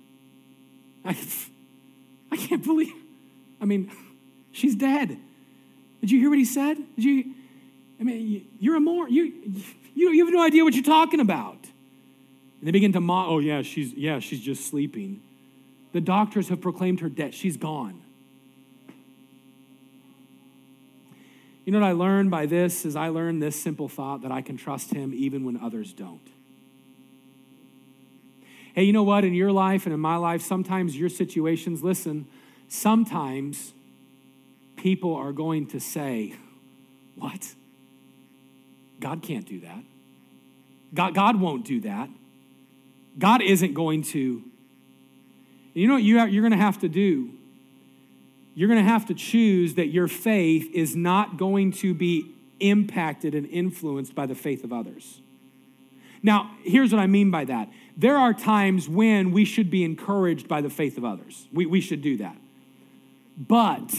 I, 1.04 1.16
I 2.30 2.36
can't 2.36 2.62
believe, 2.62 2.92
I 3.60 3.64
mean, 3.64 3.90
she's 4.52 4.74
dead. 4.74 5.18
Did 6.00 6.10
you 6.10 6.18
hear 6.18 6.30
what 6.30 6.38
he 6.38 6.44
said? 6.44 6.76
Did 6.96 7.04
you, 7.04 7.34
I 8.00 8.04
mean, 8.04 8.48
you're 8.58 8.76
a 8.76 8.80
more, 8.80 9.08
you, 9.08 9.24
you, 9.94 10.10
you 10.10 10.24
have 10.24 10.32
no 10.32 10.42
idea 10.42 10.64
what 10.64 10.74
you're 10.74 10.84
talking 10.84 11.20
about. 11.20 11.58
And 12.60 12.68
they 12.68 12.70
begin 12.70 12.92
to 12.92 13.00
mock, 13.00 13.28
oh 13.28 13.38
yeah, 13.38 13.62
she's, 13.62 13.92
yeah, 13.94 14.18
she's 14.18 14.40
just 14.40 14.68
sleeping. 14.68 15.22
The 15.92 16.00
doctors 16.00 16.48
have 16.48 16.60
proclaimed 16.60 17.00
her 17.00 17.08
dead. 17.08 17.34
She's 17.34 17.56
gone. 17.56 18.00
You 21.64 21.72
know 21.72 21.80
what 21.80 21.86
I 21.86 21.92
learned 21.92 22.30
by 22.30 22.46
this 22.46 22.84
is 22.84 22.96
I 22.96 23.08
learned 23.08 23.42
this 23.42 23.60
simple 23.60 23.88
thought 23.88 24.22
that 24.22 24.32
I 24.32 24.42
can 24.42 24.56
trust 24.56 24.92
him 24.92 25.12
even 25.14 25.44
when 25.44 25.56
others 25.56 25.92
don't. 25.92 26.26
Hey, 28.80 28.86
you 28.86 28.94
know 28.94 29.02
what? 29.02 29.26
In 29.26 29.34
your 29.34 29.52
life 29.52 29.84
and 29.84 29.92
in 29.92 30.00
my 30.00 30.16
life, 30.16 30.40
sometimes 30.40 30.96
your 30.96 31.10
situations, 31.10 31.82
listen, 31.82 32.26
sometimes 32.66 33.74
people 34.74 35.14
are 35.14 35.32
going 35.32 35.66
to 35.66 35.78
say, 35.78 36.32
What? 37.14 37.54
God 38.98 39.20
can't 39.20 39.46
do 39.46 39.60
that. 39.60 39.84
God, 40.94 41.14
God 41.14 41.38
won't 41.38 41.66
do 41.66 41.82
that. 41.82 42.08
God 43.18 43.42
isn't 43.42 43.74
going 43.74 44.02
to. 44.04 44.42
You 45.74 45.86
know 45.86 45.92
what 45.92 46.02
you 46.02 46.18
you're 46.24 46.40
going 46.40 46.58
to 46.58 46.64
have 46.64 46.78
to 46.78 46.88
do? 46.88 47.34
You're 48.54 48.68
going 48.68 48.82
to 48.82 48.90
have 48.90 49.04
to 49.08 49.14
choose 49.14 49.74
that 49.74 49.88
your 49.88 50.08
faith 50.08 50.70
is 50.72 50.96
not 50.96 51.36
going 51.36 51.72
to 51.72 51.92
be 51.92 52.34
impacted 52.60 53.34
and 53.34 53.46
influenced 53.46 54.14
by 54.14 54.24
the 54.24 54.34
faith 54.34 54.64
of 54.64 54.72
others. 54.72 55.20
Now, 56.22 56.50
here's 56.62 56.92
what 56.92 57.00
I 57.00 57.06
mean 57.06 57.30
by 57.30 57.44
that. 57.46 57.70
There 57.96 58.16
are 58.16 58.34
times 58.34 58.88
when 58.88 59.32
we 59.32 59.44
should 59.44 59.70
be 59.70 59.84
encouraged 59.84 60.48
by 60.48 60.60
the 60.60 60.70
faith 60.70 60.98
of 60.98 61.04
others. 61.04 61.48
We, 61.52 61.66
we 61.66 61.80
should 61.80 62.02
do 62.02 62.18
that. 62.18 62.36
But 63.36 63.94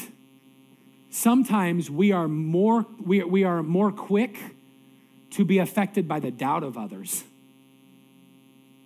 sometimes 1.10 1.90
we 1.90 2.12
are 2.12 2.28
more 2.28 2.86
we, 3.04 3.24
we 3.24 3.44
are 3.44 3.64
more 3.64 3.92
quick 3.92 4.38
to 5.32 5.46
be 5.46 5.60
affected 5.60 6.08
by 6.08 6.20
the 6.20 6.32
doubt 6.32 6.64
of 6.64 6.78
others 6.78 7.24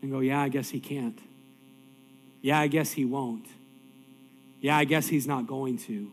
and 0.01 0.11
go, 0.11 0.19
yeah, 0.19 0.41
I 0.41 0.49
guess 0.49 0.69
he 0.69 0.79
can't. 0.79 1.19
Yeah, 2.41 2.59
I 2.59 2.67
guess 2.67 2.91
he 2.91 3.05
won't. 3.05 3.47
Yeah, 4.61 4.77
I 4.77 4.85
guess 4.85 5.07
he's 5.07 5.27
not 5.27 5.47
going 5.47 5.77
to. 5.79 6.11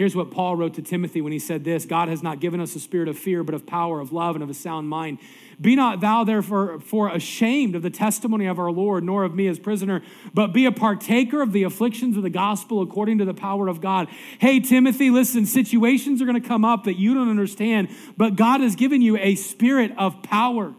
Here's 0.00 0.16
what 0.16 0.30
Paul 0.30 0.56
wrote 0.56 0.72
to 0.76 0.82
Timothy 0.82 1.20
when 1.20 1.30
he 1.30 1.38
said 1.38 1.62
this 1.62 1.84
God 1.84 2.08
has 2.08 2.22
not 2.22 2.40
given 2.40 2.58
us 2.58 2.74
a 2.74 2.80
spirit 2.80 3.06
of 3.06 3.18
fear, 3.18 3.44
but 3.44 3.54
of 3.54 3.66
power, 3.66 4.00
of 4.00 4.14
love, 4.14 4.34
and 4.34 4.42
of 4.42 4.48
a 4.48 4.54
sound 4.54 4.88
mind. 4.88 5.18
Be 5.60 5.76
not 5.76 6.00
thou 6.00 6.24
therefore 6.24 6.80
for 6.80 7.10
ashamed 7.10 7.74
of 7.74 7.82
the 7.82 7.90
testimony 7.90 8.46
of 8.46 8.58
our 8.58 8.72
Lord, 8.72 9.04
nor 9.04 9.24
of 9.24 9.34
me 9.34 9.46
as 9.46 9.58
prisoner, 9.58 10.00
but 10.32 10.54
be 10.54 10.64
a 10.64 10.72
partaker 10.72 11.42
of 11.42 11.52
the 11.52 11.64
afflictions 11.64 12.16
of 12.16 12.22
the 12.22 12.30
gospel 12.30 12.80
according 12.80 13.18
to 13.18 13.26
the 13.26 13.34
power 13.34 13.68
of 13.68 13.82
God. 13.82 14.08
Hey, 14.38 14.58
Timothy, 14.58 15.10
listen, 15.10 15.44
situations 15.44 16.22
are 16.22 16.24
going 16.24 16.40
to 16.40 16.48
come 16.48 16.64
up 16.64 16.84
that 16.84 16.94
you 16.94 17.12
don't 17.12 17.28
understand, 17.28 17.90
but 18.16 18.36
God 18.36 18.62
has 18.62 18.76
given 18.76 19.02
you 19.02 19.18
a 19.18 19.34
spirit 19.34 19.92
of 19.98 20.22
power. 20.22 20.74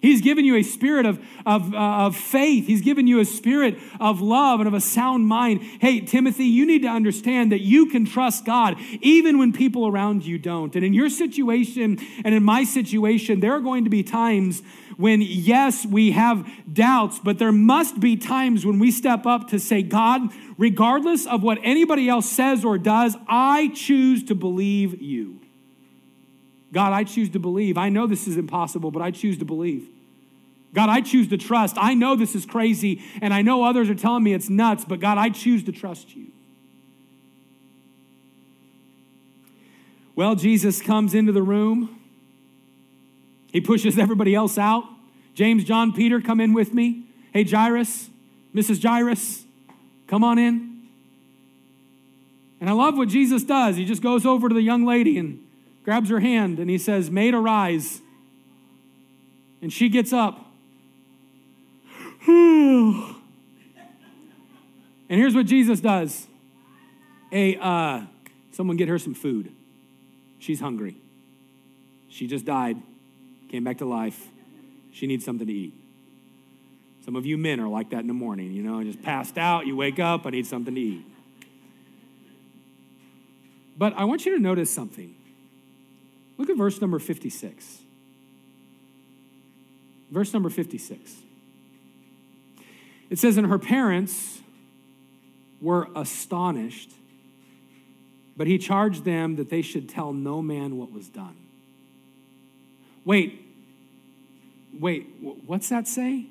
He's 0.00 0.22
given 0.22 0.44
you 0.44 0.56
a 0.56 0.62
spirit 0.62 1.04
of, 1.04 1.18
of, 1.44 1.74
uh, 1.74 1.76
of 1.76 2.16
faith. 2.16 2.66
He's 2.66 2.80
given 2.80 3.06
you 3.06 3.20
a 3.20 3.24
spirit 3.24 3.78
of 4.00 4.20
love 4.20 4.60
and 4.60 4.66
of 4.66 4.74
a 4.74 4.80
sound 4.80 5.26
mind. 5.26 5.62
Hey, 5.62 6.00
Timothy, 6.00 6.44
you 6.46 6.64
need 6.66 6.82
to 6.82 6.88
understand 6.88 7.52
that 7.52 7.60
you 7.60 7.86
can 7.86 8.06
trust 8.06 8.44
God 8.46 8.76
even 9.00 9.38
when 9.38 9.52
people 9.52 9.86
around 9.86 10.24
you 10.24 10.38
don't. 10.38 10.74
And 10.74 10.84
in 10.84 10.94
your 10.94 11.10
situation 11.10 11.98
and 12.24 12.34
in 12.34 12.42
my 12.42 12.64
situation, 12.64 13.40
there 13.40 13.52
are 13.52 13.60
going 13.60 13.84
to 13.84 13.90
be 13.90 14.02
times 14.02 14.62
when, 14.96 15.20
yes, 15.22 15.84
we 15.84 16.12
have 16.12 16.48
doubts, 16.72 17.18
but 17.18 17.38
there 17.38 17.52
must 17.52 18.00
be 18.00 18.16
times 18.16 18.64
when 18.64 18.78
we 18.78 18.90
step 18.90 19.26
up 19.26 19.48
to 19.48 19.58
say, 19.58 19.82
God, 19.82 20.30
regardless 20.58 21.26
of 21.26 21.42
what 21.42 21.58
anybody 21.62 22.08
else 22.08 22.28
says 22.30 22.64
or 22.64 22.78
does, 22.78 23.16
I 23.26 23.70
choose 23.74 24.24
to 24.24 24.34
believe 24.34 25.00
you. 25.00 25.40
God, 26.72 26.92
I 26.92 27.04
choose 27.04 27.30
to 27.30 27.38
believe. 27.38 27.76
I 27.76 27.88
know 27.88 28.06
this 28.06 28.28
is 28.28 28.36
impossible, 28.36 28.90
but 28.90 29.02
I 29.02 29.10
choose 29.10 29.38
to 29.38 29.44
believe. 29.44 29.88
God, 30.72 30.88
I 30.88 31.00
choose 31.00 31.28
to 31.28 31.36
trust. 31.36 31.76
I 31.78 31.94
know 31.94 32.14
this 32.14 32.34
is 32.34 32.46
crazy, 32.46 33.02
and 33.20 33.34
I 33.34 33.42
know 33.42 33.64
others 33.64 33.90
are 33.90 33.94
telling 33.94 34.22
me 34.22 34.34
it's 34.34 34.48
nuts, 34.48 34.84
but 34.84 35.00
God, 35.00 35.18
I 35.18 35.30
choose 35.30 35.64
to 35.64 35.72
trust 35.72 36.14
you. 36.14 36.28
Well, 40.14 40.34
Jesus 40.36 40.80
comes 40.80 41.14
into 41.14 41.32
the 41.32 41.42
room. 41.42 41.98
He 43.52 43.60
pushes 43.60 43.98
everybody 43.98 44.34
else 44.34 44.58
out. 44.58 44.84
James, 45.34 45.64
John, 45.64 45.92
Peter, 45.92 46.20
come 46.20 46.40
in 46.40 46.52
with 46.52 46.72
me. 46.72 47.04
Hey, 47.32 47.44
Jairus, 47.44 48.10
Mrs. 48.54 48.82
Jairus, 48.82 49.44
come 50.06 50.22
on 50.22 50.38
in. 50.38 50.70
And 52.60 52.68
I 52.68 52.72
love 52.74 52.96
what 52.96 53.08
Jesus 53.08 53.42
does. 53.42 53.76
He 53.76 53.84
just 53.84 54.02
goes 54.02 54.26
over 54.26 54.48
to 54.48 54.54
the 54.54 54.62
young 54.62 54.84
lady 54.84 55.18
and 55.18 55.44
grabs 55.84 56.10
her 56.10 56.20
hand 56.20 56.58
and 56.58 56.68
he 56.70 56.78
says, 56.78 57.10
Maid, 57.10 57.34
arise. 57.34 58.00
And 59.62 59.72
she 59.72 59.88
gets 59.88 60.12
up. 60.12 60.46
and 62.26 63.14
here's 65.08 65.34
what 65.34 65.46
Jesus 65.46 65.80
does 65.80 66.26
Hey, 67.30 67.56
uh, 67.60 68.02
someone 68.52 68.76
get 68.76 68.88
her 68.88 68.98
some 68.98 69.14
food. 69.14 69.52
She's 70.38 70.60
hungry. 70.60 70.96
She 72.08 72.26
just 72.26 72.44
died, 72.44 72.76
came 73.48 73.62
back 73.62 73.78
to 73.78 73.84
life. 73.84 74.28
She 74.92 75.06
needs 75.06 75.24
something 75.24 75.46
to 75.46 75.52
eat. 75.52 75.74
Some 77.04 77.16
of 77.16 77.24
you 77.24 77.38
men 77.38 77.60
are 77.60 77.68
like 77.68 77.90
that 77.90 78.00
in 78.00 78.08
the 78.08 78.14
morning, 78.14 78.52
you 78.52 78.62
know, 78.62 78.82
just 78.82 79.02
passed 79.02 79.38
out, 79.38 79.66
you 79.66 79.76
wake 79.76 79.98
up, 79.98 80.26
I 80.26 80.30
need 80.30 80.46
something 80.46 80.74
to 80.74 80.80
eat. 80.80 81.04
But 83.78 83.94
I 83.94 84.04
want 84.04 84.26
you 84.26 84.36
to 84.36 84.42
notice 84.42 84.70
something. 84.70 85.14
Look 86.40 86.48
at 86.48 86.56
verse 86.56 86.80
number 86.80 86.98
56. 86.98 87.80
Verse 90.10 90.32
number 90.32 90.48
56. 90.48 91.14
It 93.10 93.18
says, 93.18 93.36
And 93.36 93.46
her 93.46 93.58
parents 93.58 94.40
were 95.60 95.88
astonished, 95.94 96.92
but 98.38 98.46
he 98.46 98.56
charged 98.56 99.04
them 99.04 99.36
that 99.36 99.50
they 99.50 99.60
should 99.60 99.86
tell 99.86 100.14
no 100.14 100.40
man 100.40 100.78
what 100.78 100.90
was 100.90 101.08
done. 101.08 101.36
Wait, 103.04 103.44
wait, 104.72 105.10
what's 105.20 105.68
that 105.68 105.86
say? 105.86 106.24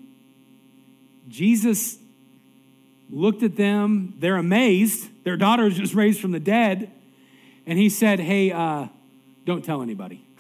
Jesus 1.28 2.00
looked 3.12 3.44
at 3.44 3.58
them, 3.58 4.16
they're 4.18 4.38
amazed. 4.38 5.08
Their 5.24 5.38
daughter 5.38 5.68
is 5.68 5.78
just 5.78 5.94
raised 5.94 6.20
from 6.20 6.32
the 6.32 6.40
dead. 6.40 6.90
And 7.68 7.78
he 7.78 7.90
said, 7.90 8.20
Hey, 8.20 8.52
uh, 8.52 8.88
don't 9.50 9.66
tell 9.66 9.82
anybody. 9.82 10.26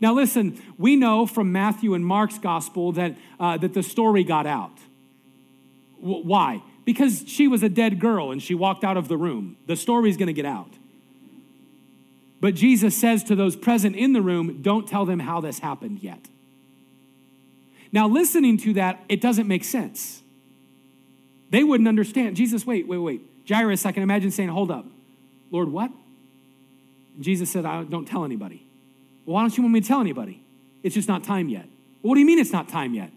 Now, 0.00 0.12
listen, 0.12 0.60
we 0.76 0.96
know 0.96 1.24
from 1.24 1.50
Matthew 1.50 1.94
and 1.94 2.04
Mark's 2.04 2.38
gospel 2.38 2.92
that, 2.92 3.16
uh, 3.40 3.56
that 3.56 3.72
the 3.72 3.82
story 3.82 4.22
got 4.22 4.44
out. 4.44 4.76
W- 5.98 6.22
why? 6.26 6.62
Because 6.84 7.24
she 7.26 7.48
was 7.48 7.62
a 7.62 7.70
dead 7.70 8.00
girl 8.00 8.30
and 8.30 8.42
she 8.42 8.54
walked 8.54 8.84
out 8.84 8.98
of 8.98 9.08
the 9.08 9.16
room. 9.16 9.56
The 9.66 9.76
story's 9.76 10.18
to 10.18 10.32
get 10.34 10.44
out. 10.44 10.68
But 12.40 12.54
Jesus 12.54 12.94
says 12.94 13.24
to 13.24 13.34
those 13.34 13.56
present 13.56 13.96
in 13.96 14.12
the 14.12 14.20
room, 14.20 14.60
don't 14.60 14.86
tell 14.86 15.06
them 15.06 15.20
how 15.20 15.40
this 15.40 15.60
happened 15.60 16.00
yet. 16.02 16.20
Now, 17.90 18.06
listening 18.06 18.58
to 18.58 18.74
that, 18.74 19.02
it 19.08 19.22
doesn't 19.22 19.48
make 19.48 19.64
sense. 19.64 20.22
They 21.48 21.64
wouldn't 21.64 21.88
understand. 21.88 22.36
Jesus, 22.36 22.66
wait, 22.66 22.86
wait, 22.86 22.98
wait. 22.98 23.22
Jairus, 23.48 23.86
I 23.86 23.92
can 23.92 24.02
imagine 24.02 24.32
saying, 24.32 24.50
hold 24.50 24.70
up. 24.70 24.84
Lord, 25.50 25.70
what? 25.70 25.90
Jesus 27.20 27.50
said, 27.50 27.64
I 27.64 27.84
don't 27.84 28.06
tell 28.06 28.24
anybody. 28.24 28.66
Well, 29.24 29.34
why 29.34 29.42
don't 29.42 29.56
you 29.56 29.62
want 29.62 29.74
me 29.74 29.80
to 29.80 29.86
tell 29.86 30.00
anybody? 30.00 30.42
It's 30.82 30.94
just 30.94 31.08
not 31.08 31.24
time 31.24 31.48
yet. 31.48 31.66
Well, 32.02 32.10
what 32.10 32.14
do 32.14 32.20
you 32.20 32.26
mean 32.26 32.38
it's 32.38 32.52
not 32.52 32.68
time 32.68 32.94
yet? 32.94 33.10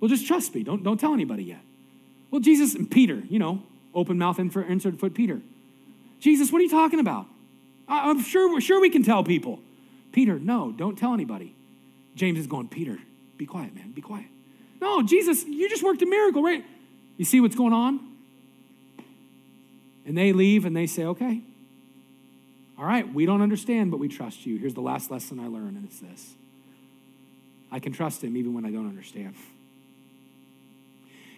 Well, 0.00 0.08
just 0.08 0.26
trust 0.26 0.54
me. 0.54 0.62
Don't, 0.62 0.82
don't 0.82 0.98
tell 0.98 1.14
anybody 1.14 1.44
yet. 1.44 1.60
Well, 2.30 2.40
Jesus 2.40 2.74
and 2.74 2.90
Peter, 2.90 3.22
you 3.28 3.38
know, 3.38 3.62
open 3.94 4.18
mouth, 4.18 4.38
and 4.38 4.54
insert 4.54 4.98
foot 4.98 5.14
Peter. 5.14 5.40
Jesus, 6.20 6.52
what 6.52 6.60
are 6.60 6.64
you 6.64 6.70
talking 6.70 7.00
about? 7.00 7.26
I'm 7.88 8.22
sure, 8.22 8.60
sure 8.60 8.80
we 8.80 8.90
can 8.90 9.02
tell 9.02 9.24
people. 9.24 9.60
Peter, 10.12 10.38
no, 10.38 10.72
don't 10.72 10.96
tell 10.98 11.14
anybody. 11.14 11.54
James 12.14 12.38
is 12.38 12.46
going, 12.46 12.68
Peter, 12.68 12.98
be 13.36 13.46
quiet, 13.46 13.74
man, 13.74 13.92
be 13.92 14.02
quiet. 14.02 14.26
No, 14.80 15.02
Jesus, 15.02 15.44
you 15.44 15.68
just 15.68 15.82
worked 15.82 16.02
a 16.02 16.06
miracle, 16.06 16.42
right? 16.42 16.64
You 17.16 17.24
see 17.24 17.40
what's 17.40 17.56
going 17.56 17.72
on? 17.72 18.00
And 20.04 20.16
they 20.16 20.32
leave 20.32 20.64
and 20.64 20.76
they 20.76 20.86
say, 20.86 21.04
okay, 21.04 21.42
all 22.78 22.84
right, 22.84 23.12
we 23.12 23.26
don't 23.26 23.42
understand, 23.42 23.90
but 23.90 23.98
we 23.98 24.08
trust 24.08 24.46
you. 24.46 24.56
Here's 24.56 24.74
the 24.74 24.80
last 24.80 25.10
lesson 25.10 25.40
I 25.40 25.48
learned, 25.48 25.76
and 25.76 25.84
it's 25.84 25.98
this 26.00 26.34
I 27.70 27.80
can 27.80 27.92
trust 27.92 28.22
him 28.22 28.36
even 28.36 28.54
when 28.54 28.64
I 28.64 28.70
don't 28.70 28.88
understand. 28.88 29.34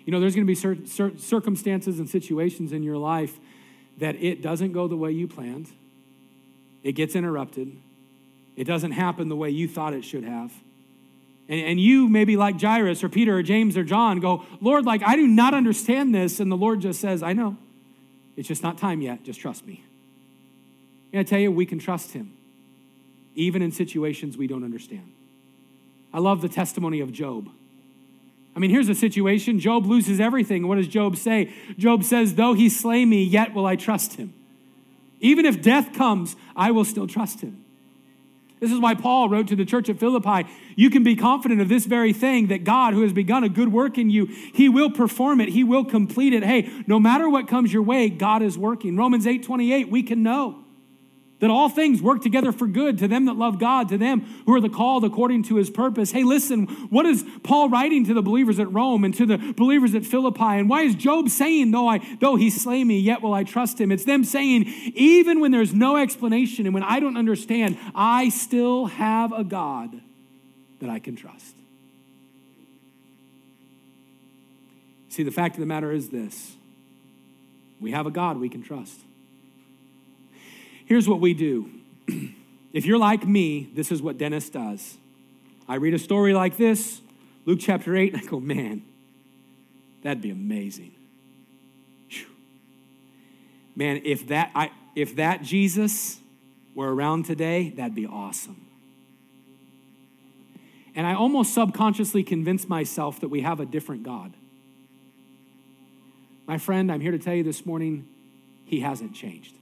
You 0.05 0.13
know, 0.13 0.21
there's 0.21 0.35
going 0.35 0.47
to 0.47 0.51
be 0.51 0.55
certain 0.55 1.19
circumstances 1.19 1.99
and 1.99 2.09
situations 2.09 2.73
in 2.73 2.83
your 2.83 2.97
life 2.97 3.39
that 3.99 4.17
it 4.17 4.43
doesn't 4.43 4.73
go 4.73 4.89
the 4.89 4.97
way 4.97 5.13
you 5.13 5.29
planned, 5.29 5.69
it 6.83 6.93
gets 6.93 7.15
interrupted, 7.15 7.77
it 8.57 8.65
doesn't 8.65 8.93
happen 8.93 9.29
the 9.29 9.37
way 9.37 9.51
you 9.51 9.69
thought 9.69 9.95
it 9.95 10.05
should 10.05 10.25
have. 10.25 10.53
And, 11.49 11.61
and 11.61 11.81
you, 11.81 12.09
maybe 12.09 12.37
like 12.37 12.61
Jairus 12.61 13.03
or 13.03 13.09
Peter 13.09 13.39
or 13.39 13.43
James 13.43 13.77
or 13.77 13.85
John, 13.85 14.21
go, 14.21 14.45
Lord, 14.61 14.85
like, 14.85 15.03
I 15.03 15.17
do 15.17 15.27
not 15.27 15.53
understand 15.53 16.15
this. 16.15 16.39
And 16.39 16.51
the 16.51 16.57
Lord 16.57 16.81
just 16.81 17.01
says, 17.01 17.23
I 17.23 17.33
know. 17.33 17.57
It's 18.37 18.47
just 18.47 18.63
not 18.63 18.79
time 18.79 19.03
yet. 19.03 19.25
Just 19.25 19.41
trust 19.41 19.67
me. 19.67 19.85
And 21.13 21.21
I 21.21 21.23
tell 21.23 21.39
you, 21.39 21.51
we 21.51 21.67
can 21.67 21.79
trust 21.79 22.13
him, 22.13 22.33
even 23.35 23.63
in 23.63 23.73
situations 23.73 24.37
we 24.37 24.47
don't 24.47 24.65
understand. 24.65 25.13
I 26.13 26.19
love 26.19 26.41
the 26.41 26.49
testimony 26.49 27.01
of 27.01 27.13
Job. 27.13 27.49
I 28.55 28.59
mean, 28.59 28.71
here's 28.71 28.89
a 28.89 28.95
situation 28.95 29.61
Job 29.61 29.87
loses 29.87 30.21
everything. 30.21 30.67
What 30.67 30.77
does 30.77 30.89
Job 30.89 31.17
say? 31.17 31.53
Job 31.79 32.05
says, 32.05 32.35
Though 32.35 32.55
he 32.55 32.69
slay 32.69 33.05
me, 33.05 33.23
yet 33.23 33.55
will 33.55 33.67
I 33.67 33.77
trust 33.77 34.15
him. 34.15 34.35
Even 35.21 35.45
if 35.45 35.63
death 35.63 35.93
comes, 35.93 36.35
I 36.57 36.71
will 36.71 36.85
still 36.85 37.07
trust 37.07 37.41
him. 37.41 37.65
This 38.59 38.73
is 38.73 38.79
why 38.79 38.95
Paul 38.95 39.31
wrote 39.31 39.49
to 39.49 39.57
the 39.57 39.65
church 39.65 39.89
at 39.89 39.99
Philippi 39.99 40.49
You 40.77 40.91
can 40.91 41.03
be 41.03 41.17
confident 41.17 41.61
of 41.61 41.69
this 41.69 41.87
very 41.87 42.13
thing 42.13 42.49
that 42.49 42.65
God, 42.65 42.95
who 42.95 43.03
has 43.03 43.13
begun 43.13 43.45
a 43.45 43.49
good 43.49 43.73
work 43.73 43.99
in 43.99 44.11
you, 44.11 44.27
he 44.27 44.69
will 44.69 44.91
perform 44.91 45.41
it, 45.41 45.51
he 45.51 45.65
will 45.65 45.85
complete 45.85 46.33
it. 46.33 46.43
Hey, 46.43 46.71
no 46.87 46.99
matter 46.99 47.29
what 47.29 47.49
comes 47.49 47.73
your 47.73 47.83
way, 47.83 48.09
God 48.09 48.43
is 48.43 48.59
working. 48.59 48.97
Romans 48.97 49.27
8 49.27 49.43
28, 49.43 49.91
we 49.91 50.03
can 50.03 50.23
know 50.23 50.60
that 51.41 51.51
all 51.51 51.69
things 51.69 52.01
work 52.01 52.23
together 52.23 52.53
for 52.53 52.67
good 52.67 52.99
to 52.99 53.09
them 53.09 53.25
that 53.25 53.37
love 53.37 53.59
God, 53.59 53.89
to 53.89 53.99
them 53.99 54.21
who 54.47 54.55
are 54.55 54.61
the 54.61 54.69
called 54.69 55.05
according 55.05 55.43
to 55.45 55.57
his 55.57 55.71
purpose. 55.71 56.13
Hey, 56.13 56.23
listen, 56.23 56.67
what 56.91 57.07
is 57.07 57.25
Paul 57.43 57.69
writing 57.69 58.05
to 58.07 58.15
the 58.15 58.23
believers 58.23 58.59
at 58.59 58.73
Rome 58.73 59.05
and 59.05 59.15
to 59.15 59.27
the 59.27 59.39
believers 59.57 59.95
at 59.95 60.05
Philippi? 60.05 60.43
And 60.43 60.69
why 60.69 60.83
is 60.83 60.95
Job 60.95 61.29
saying, 61.31 61.71
though, 61.71 61.89
I, 61.89 62.01
though 62.21 62.37
he 62.37 62.51
slay 62.51 62.85
me, 62.85 62.99
yet 62.99 63.23
will 63.23 63.35
I 63.35 63.45
trust 63.45 63.81
him? 63.81 63.91
It's 63.91 64.05
them 64.05 64.23
saying, 64.23 64.65
even 64.95 65.41
when 65.41 65.51
there's 65.51 65.75
no 65.75 65.97
explanation 65.97 66.67
and 66.67 66.75
when 66.75 66.83
I 66.83 67.01
don't 67.01 67.17
understand, 67.17 67.79
I 67.95 68.29
still 68.29 68.87
have 68.87 69.33
a 69.33 69.45
God 69.45 70.01
that 70.81 70.91
I 70.91 70.99
can 70.99 71.17
trust. 71.17 71.57
See, 75.09 75.23
the 75.23 75.33
fact 75.33 75.57
of 75.57 75.61
the 75.61 75.67
matter 75.67 75.91
is 75.91 76.11
this 76.11 76.55
we 77.81 77.93
have 77.93 78.07
a 78.07 78.11
God 78.11 78.39
we 78.39 78.49
can 78.49 78.63
trust. 78.63 79.01
Here's 80.91 81.09
what 81.09 81.21
we 81.21 81.35
do. 81.35 81.71
if 82.73 82.85
you're 82.85 82.99
like 82.99 83.25
me, 83.25 83.71
this 83.75 83.93
is 83.93 84.03
what 84.03 84.19
Dennis 84.19 84.51
does. 84.51 84.97
I 85.69 85.77
read 85.77 85.95
a 85.95 86.01
story 86.01 86.35
like 86.35 86.57
this, 86.57 87.01
Luke 87.47 87.61
chapter 87.63 87.95
8, 87.95 88.13
and 88.15 88.23
I 88.23 88.25
go, 88.25 88.41
man, 88.41 88.83
that'd 90.03 90.21
be 90.21 90.31
amazing. 90.31 90.91
Whew. 92.09 92.27
Man, 93.77 94.03
if 94.05 94.27
that, 94.27 94.51
I, 94.53 94.73
if 94.97 95.15
that 95.15 95.45
Jesus 95.45 96.19
were 96.75 96.93
around 96.93 97.25
today, 97.25 97.71
that'd 97.71 97.95
be 97.95 98.07
awesome. 98.07 98.67
And 100.97 101.07
I 101.07 101.15
almost 101.15 101.55
subconsciously 101.55 102.25
convince 102.25 102.69
myself 102.69 103.21
that 103.21 103.29
we 103.29 103.43
have 103.43 103.61
a 103.61 103.65
different 103.65 104.03
God. 104.03 104.33
My 106.49 106.59
friend, 106.59 106.91
I'm 106.91 107.01
here 107.01 107.13
to 107.13 107.19
tell 107.21 107.35
you 107.35 107.45
this 107.45 107.65
morning, 107.65 108.09
he 108.65 108.81
hasn't 108.81 109.15
changed. 109.15 109.55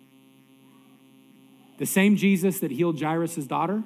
The 1.78 1.86
same 1.86 2.16
Jesus 2.16 2.60
that 2.60 2.70
healed 2.70 3.00
Jairus' 3.00 3.46
daughter 3.46 3.82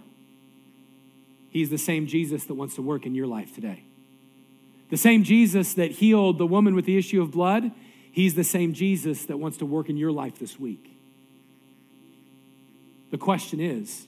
He's 1.53 1.69
the 1.69 1.77
same 1.77 2.07
Jesus 2.07 2.45
that 2.45 2.55
wants 2.55 2.77
to 2.77 2.83
work 2.83 3.05
in 3.05 3.15
your 3.15 3.27
life 3.27 3.55
today. 3.55 3.85
The 4.89 4.97
same 4.97 5.23
Jesus 5.23 5.75
that 5.75 5.91
healed 5.91 6.39
the 6.39 6.47
woman 6.47 6.75
with 6.75 6.87
the 6.87 6.97
issue 6.97 7.21
of 7.21 7.31
blood, 7.31 7.73
He's 8.11 8.35
the 8.35 8.43
same 8.43 8.73
Jesus 8.73 9.27
that 9.27 9.37
wants 9.37 9.59
to 9.59 9.67
work 9.67 9.91
in 9.91 9.99
your 9.99 10.13
life 10.13 10.39
this 10.39 10.59
week. 10.59 10.97
The 13.11 13.19
question 13.19 13.61
is 13.61 14.07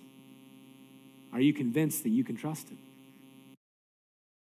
are 1.34 1.40
you 1.40 1.52
convinced 1.52 2.02
that 2.04 2.10
you 2.10 2.24
can 2.24 2.36
trust 2.36 2.70
Him? 2.70 2.78